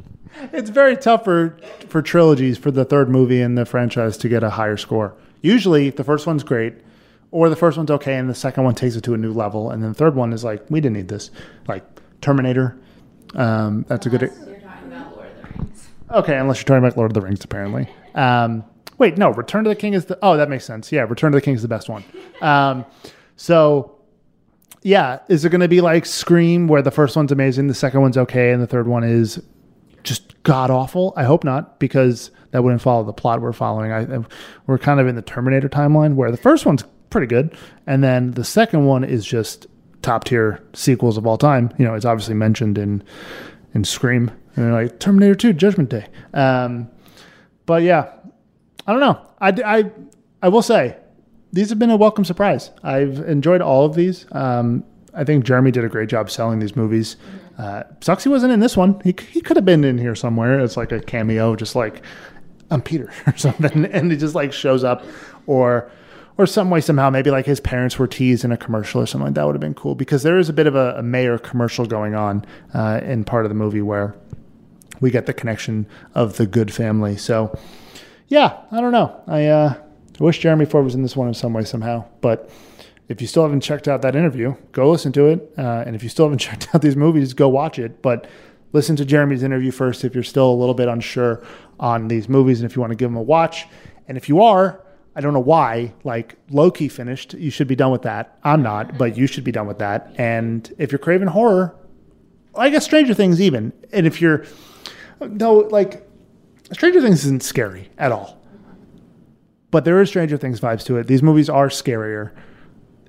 it's 0.53 0.71
very 0.71 0.97
tough 0.97 1.25
for 1.25 1.59
for 1.89 2.03
trilogies 2.03 2.59
for 2.59 2.71
the 2.71 2.85
third 2.85 3.09
movie 3.09 3.41
in 3.41 3.55
the 3.55 3.67
franchise 3.67 4.17
to 4.19 4.29
get 4.29 4.43
a 4.43 4.51
higher 4.51 4.77
score. 4.77 5.15
Usually, 5.41 5.91
the 5.91 6.05
first 6.05 6.27
one's 6.27 6.43
great, 6.43 6.75
or 7.31 7.49
the 7.49 7.57
first 7.57 7.77
one's 7.77 7.91
okay 7.91 8.17
and 8.17 8.29
the 8.29 8.35
second 8.35 8.65
one 8.65 8.75
takes 8.75 8.97
it 8.97 9.03
to 9.05 9.15
a 9.15 9.17
new 9.17 9.33
level 9.33 9.71
and 9.71 9.83
then 9.83 9.91
the 9.91 9.95
third 9.95 10.15
one 10.15 10.33
is 10.33 10.45
like 10.45 10.65
we 10.71 10.81
didn't 10.81 10.97
need 10.97 11.09
this. 11.09 11.31
Like 11.67 11.85
terminator 12.21 12.79
um, 13.35 13.85
that's 13.89 14.07
unless 14.07 14.07
a 14.07 14.11
good 14.11 14.21
you're 14.47 14.61
talking 14.61 14.93
about 14.93 15.17
lord 15.17 15.29
of 15.29 15.37
the 15.37 15.59
rings. 15.59 15.89
Okay 16.11 16.37
unless 16.37 16.59
you're 16.59 16.65
talking 16.65 16.85
about 16.85 16.97
lord 16.97 17.11
of 17.11 17.15
the 17.15 17.21
rings 17.21 17.45
apparently. 17.45 17.89
Um, 18.15 18.65
wait 18.99 19.19
no 19.19 19.31
return 19.31 19.65
to 19.65 19.71
the 19.71 19.77
king 19.77 19.95
is 19.95 20.07
the 20.07 20.19
oh 20.23 20.37
that 20.37 20.49
makes 20.49 20.65
sense. 20.65 20.91
Yeah 20.91 21.03
return 21.03 21.33
to 21.33 21.37
the 21.37 21.43
king 21.43 21.55
is 21.55 21.63
the 21.63 21.69
best 21.69 21.89
one. 21.89 22.05
Um, 22.41 22.85
so 23.37 23.95
yeah 24.83 25.19
is 25.29 25.45
it 25.45 25.51
going 25.51 25.61
to 25.61 25.69
be 25.69 25.81
like 25.81 26.07
scream 26.07 26.69
where 26.69 26.83
the 26.83 26.91
first 26.91 27.17
one's 27.17 27.33
amazing 27.33 27.67
the 27.67 27.75
second 27.75 28.01
one's 28.01 28.17
okay 28.17 28.53
and 28.53 28.63
the 28.63 28.67
third 28.67 28.87
one 28.87 29.03
is 29.03 29.43
just 30.05 30.41
god 30.45 30.71
awful 30.71 31.13
i 31.17 31.25
hope 31.25 31.43
not 31.43 31.81
because 31.81 32.31
that 32.51 32.63
wouldn't 32.63 32.83
follow 32.83 33.05
the 33.05 33.13
plot 33.13 33.41
we're 33.41 33.53
following. 33.53 33.93
I, 33.93 34.25
we're 34.67 34.79
kind 34.79 35.01
of 35.01 35.07
in 35.07 35.17
the 35.17 35.23
terminator 35.23 35.69
timeline 35.69 36.15
where 36.15 36.31
the 36.31 36.37
first 36.37 36.65
one's 36.65 36.85
pretty 37.11 37.27
good. 37.27 37.57
And 37.87 38.03
then 38.03 38.33
the 38.33 38.45
second 38.45 38.87
one 38.87 39.05
is 39.05 39.25
just 39.25 39.67
top 40.03 40.25
tier 40.25 40.63
sequels 40.73 41.17
of 41.17 41.27
all 41.27 41.39
time. 41.39 41.73
You 41.79 41.85
know, 41.85 41.95
it's 41.95 42.05
obviously 42.05 42.35
mentioned 42.35 42.79
in 42.79 43.03
in 43.75 43.85
Scream 43.85 44.31
and 44.57 44.73
like 44.73 44.99
Terminator 44.99 45.35
2 45.35 45.53
Judgment 45.53 45.91
Day. 45.91 46.07
Um, 46.35 46.89
but 47.67 47.83
yeah, 47.83 48.11
I 48.87 48.93
don't 48.93 49.01
know. 49.01 49.21
I, 49.41 49.53
I, 49.65 49.93
I 50.43 50.49
will 50.49 50.63
say 50.63 50.97
these 51.53 51.69
have 51.71 51.79
been 51.79 51.91
a 51.91 51.97
welcome 51.97 52.25
surprise. 52.25 52.71
I've 52.83 53.19
enjoyed 53.21 53.61
all 53.61 53.85
of 53.85 53.95
these. 53.95 54.27
Um, 54.33 54.85
I 55.15 55.25
think 55.25 55.45
Jeremy 55.45 55.71
did 55.71 55.85
a 55.85 55.89
great 55.89 56.09
job 56.09 56.31
selling 56.31 56.59
these 56.59 56.77
movies. 56.77 57.17
Uh, 57.59 57.83
sucks 58.01 58.23
he 58.23 58.31
wasn't 58.31 58.53
in 58.53 58.61
this 58.61 58.77
one. 58.77 59.01
He, 59.01 59.15
he 59.31 59.41
could 59.41 59.57
have 59.57 59.65
been 59.65 59.85
in 59.85 59.99
here 59.99 60.15
somewhere. 60.15 60.61
It's 60.61 60.77
like 60.77 60.93
a 60.93 61.01
cameo, 61.01 61.57
just 61.57 61.75
like 61.75 62.03
I'm 62.71 62.83
Peter 62.83 63.13
or 63.27 63.37
something, 63.37 63.87
and 63.87 64.11
he 64.11 64.17
just 64.17 64.35
like 64.35 64.53
shows 64.53 64.85
up, 64.85 65.05
or 65.47 65.91
or 66.39 66.47
some 66.47 66.71
way 66.71 66.81
somehow 66.81 67.11
maybe 67.11 67.31
like 67.31 67.45
his 67.45 67.59
parents 67.59 67.99
were 67.99 68.07
teased 68.07 68.45
in 68.45 68.53
a 68.53 68.57
commercial 68.57 69.03
or 69.03 69.07
something 69.07 69.27
like 69.27 69.35
that 69.35 69.45
would 69.45 69.57
have 69.57 69.61
been 69.61 69.75
cool 69.75 69.97
because 69.97 70.23
there 70.23 70.39
is 70.39 70.49
a 70.49 70.53
bit 70.53 70.69
of 70.69 70.77
a, 70.77 70.95
a 70.97 71.03
mayor 71.03 71.37
commercial 71.37 71.85
going 71.85 72.15
on 72.15 72.47
uh, 72.73 73.01
in 73.03 73.25
part 73.25 73.45
of 73.45 73.49
the 73.49 73.57
movie 73.57 73.83
where 73.83 74.15
we 75.01 75.11
get 75.11 75.27
the 75.27 75.35
connection 75.35 75.87
of 76.15 76.37
the 76.37 76.47
Goode 76.47 76.73
family. 76.73 77.17
So 77.17 77.57
yeah 78.29 78.61
i 78.71 78.81
don't 78.81 78.93
know. 78.93 79.21
I 79.27 79.47
uh, 79.47 79.75
wish 80.21 80.39
jeremy 80.39 80.65
ford 80.65 80.85
was 80.85 80.95
in 80.95 81.03
this 81.03 81.17
one 81.17 81.29
in 81.29 81.35
some 81.35 81.53
way 81.53 81.65
somehow. 81.65 82.05
But 82.21 82.51
if 83.09 83.21
you 83.21 83.27
still 83.27 83.43
haven't 83.43 83.61
checked 83.61 83.89
out 83.89 84.03
that 84.03 84.15
interview 84.15 84.55
go 84.71 84.91
listen 84.91 85.13
to 85.13 85.27
it. 85.27 85.53
Uh, 85.59 85.83
and 85.85 85.97
if 85.97 86.05
you 86.05 86.09
still 86.09 86.27
haven't 86.27 86.39
checked 86.49 86.69
out 86.73 86.83
these 86.83 86.97
movies 86.97 87.35
go 87.35 87.49
watch 87.49 87.81
it. 87.81 88.01
But 88.01 88.29
listen 88.73 88.95
to 88.95 89.05
jeremy's 89.05 89.43
interview 89.43 89.73
first 89.73 90.05
if 90.05 90.15
you're 90.15 90.23
still 90.23 90.49
a 90.49 90.55
little 90.55 90.75
bit 90.75 90.87
unsure 90.87 91.45
on 91.81 92.07
these 92.07 92.29
movies 92.29 92.61
and 92.61 92.71
if 92.71 92.77
you 92.77 92.81
want 92.81 92.93
to 92.93 92.97
give 92.97 93.11
them 93.11 93.17
a 93.17 93.23
watch. 93.23 93.67
And 94.07 94.17
if 94.17 94.29
you 94.29 94.41
are 94.41 94.85
I 95.19 95.21
don't 95.21 95.35
know 95.35 95.41
why. 95.41 95.93
Like 96.05 96.37
Loki 96.49 96.89
finished, 96.89 97.35
you 97.35 97.51
should 97.51 97.67
be 97.67 97.75
done 97.75 97.91
with 97.91 98.03
that. 98.03 98.39
I'm 98.45 98.63
not, 98.63 98.97
but 98.97 99.17
you 99.17 99.27
should 99.27 99.43
be 99.43 99.51
done 99.51 99.67
with 99.67 99.81
that. 99.81 100.15
And 100.17 100.73
if 100.79 100.93
you're 100.93 101.01
craving 101.01 101.27
horror, 101.27 101.75
I 102.55 102.71
guess 102.71 102.85
Stranger 102.85 103.15
Things 103.15 103.41
even. 103.41 103.73
And 103.93 104.07
if 104.07 104.21
you're 104.21 104.45
no 105.21 105.55
like 105.55 106.09
Stranger 106.71 107.01
Things 107.01 107.25
isn't 107.25 107.43
scary 107.43 107.91
at 107.99 108.13
all. 108.13 108.41
But 109.73 109.85
there 109.85 110.01
is 110.01 110.09
Stranger 110.09 110.37
Things 110.37 110.61
vibes 110.61 110.85
to 110.85 110.99
it. 110.99 111.09
These 111.09 111.25
movies 111.25 111.51
are 111.51 111.69
scarier. 111.69 112.31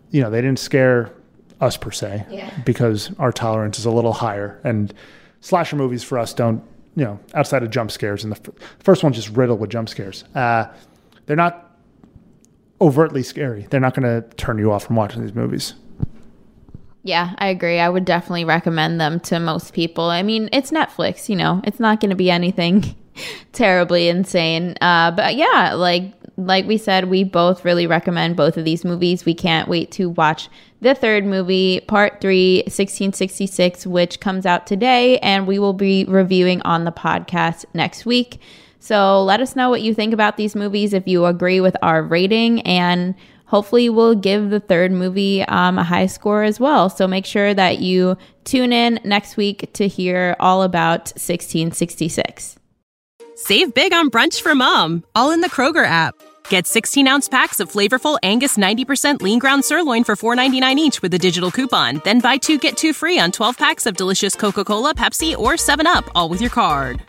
You 0.09 0.23
know, 0.23 0.31
they 0.31 0.41
didn't 0.41 0.59
scare 0.59 1.13
us 1.61 1.77
per 1.77 1.91
se 1.91 2.25
yeah. 2.31 2.51
because 2.65 3.11
our 3.19 3.31
tolerance 3.31 3.77
is 3.77 3.85
a 3.85 3.91
little 3.91 4.13
higher 4.13 4.59
and 4.63 4.95
slasher 5.41 5.75
movies 5.75 6.03
for 6.03 6.17
us 6.17 6.33
don't 6.33 6.63
you 6.95 7.05
know, 7.05 7.19
outside 7.35 7.61
of 7.61 7.69
jump 7.69 7.91
scares, 7.91 8.23
and 8.23 8.33
the 8.33 8.37
f- 8.37 8.69
first 8.79 9.03
one's 9.03 9.15
just 9.15 9.29
riddled 9.29 9.59
with 9.59 9.69
jump 9.69 9.87
scares. 9.87 10.23
Uh, 10.35 10.65
they're 11.27 11.37
not 11.37 11.68
overtly 12.81 13.23
scary. 13.23 13.67
They're 13.69 13.79
not 13.79 13.93
going 13.93 14.03
to 14.21 14.27
turn 14.35 14.57
you 14.57 14.71
off 14.71 14.85
from 14.85 14.95
watching 14.95 15.21
these 15.21 15.33
movies. 15.33 15.73
Yeah, 17.03 17.33
I 17.37 17.47
agree. 17.47 17.79
I 17.79 17.89
would 17.89 18.05
definitely 18.05 18.45
recommend 18.45 18.99
them 18.99 19.19
to 19.21 19.39
most 19.39 19.73
people. 19.73 20.05
I 20.05 20.21
mean, 20.21 20.49
it's 20.51 20.71
Netflix, 20.71 21.29
you 21.29 21.35
know, 21.35 21.61
it's 21.63 21.79
not 21.79 22.01
going 22.01 22.09
to 22.09 22.15
be 22.15 22.29
anything 22.29 22.95
terribly 23.53 24.09
insane. 24.09 24.75
Uh, 24.81 25.11
but 25.11 25.35
yeah, 25.35 25.73
like 25.73 26.13
like 26.37 26.65
we 26.65 26.77
said, 26.77 27.09
we 27.09 27.23
both 27.23 27.65
really 27.65 27.85
recommend 27.85 28.37
both 28.37 28.57
of 28.57 28.63
these 28.63 28.85
movies. 28.85 29.25
We 29.25 29.33
can't 29.33 29.67
wait 29.67 29.91
to 29.91 30.09
watch 30.09 30.49
the 30.81 30.95
third 30.95 31.25
movie, 31.25 31.81
part 31.81 32.21
three, 32.21 32.59
1666, 32.59 33.85
which 33.85 34.21
comes 34.21 34.45
out 34.45 34.65
today, 34.65 35.19
and 35.19 35.45
we 35.45 35.59
will 35.59 35.73
be 35.73 36.05
reviewing 36.05 36.61
on 36.61 36.85
the 36.85 36.91
podcast 36.91 37.65
next 37.73 38.05
week. 38.05 38.39
So 38.79 39.23
let 39.23 39.41
us 39.41 39.55
know 39.55 39.69
what 39.69 39.81
you 39.81 39.93
think 39.93 40.13
about 40.13 40.37
these 40.37 40.55
movies, 40.55 40.93
if 40.93 41.07
you 41.07 41.25
agree 41.25 41.59
with 41.59 41.75
our 41.81 42.01
rating, 42.01 42.61
and 42.61 43.13
hopefully 43.45 43.89
we'll 43.89 44.15
give 44.15 44.49
the 44.49 44.59
third 44.59 44.91
movie 44.91 45.43
um, 45.43 45.77
a 45.77 45.83
high 45.83 46.05
score 46.05 46.43
as 46.43 46.59
well. 46.59 46.89
So 46.89 47.07
make 47.07 47.25
sure 47.25 47.53
that 47.53 47.79
you 47.79 48.17
tune 48.45 48.71
in 48.71 48.99
next 49.03 49.37
week 49.37 49.73
to 49.73 49.87
hear 49.87 50.35
all 50.39 50.63
about 50.63 51.11
1666. 51.17 52.57
Save 53.35 53.73
big 53.73 53.93
on 53.93 54.09
brunch 54.09 54.41
for 54.41 54.55
mom, 54.55 55.03
all 55.15 55.31
in 55.31 55.41
the 55.41 55.49
Kroger 55.49 55.85
app. 55.85 56.15
Get 56.49 56.67
16 56.67 57.07
ounce 57.07 57.29
packs 57.29 57.59
of 57.59 57.71
flavorful 57.71 58.17
Angus 58.23 58.57
90% 58.57 59.21
lean 59.21 59.39
ground 59.39 59.63
sirloin 59.63 60.03
for 60.03 60.15
$4.99 60.15 60.75
each 60.77 61.01
with 61.01 61.13
a 61.13 61.19
digital 61.19 61.51
coupon. 61.51 62.01
Then 62.03 62.19
buy 62.19 62.37
two 62.37 62.57
get 62.57 62.75
two 62.75 62.93
free 62.93 63.19
on 63.19 63.31
12 63.31 63.57
packs 63.57 63.85
of 63.85 63.95
delicious 63.95 64.35
Coca 64.35 64.63
Cola, 64.63 64.93
Pepsi, 64.93 65.37
or 65.37 65.53
7UP, 65.53 66.09
all 66.15 66.29
with 66.29 66.41
your 66.41 66.49
card. 66.49 67.08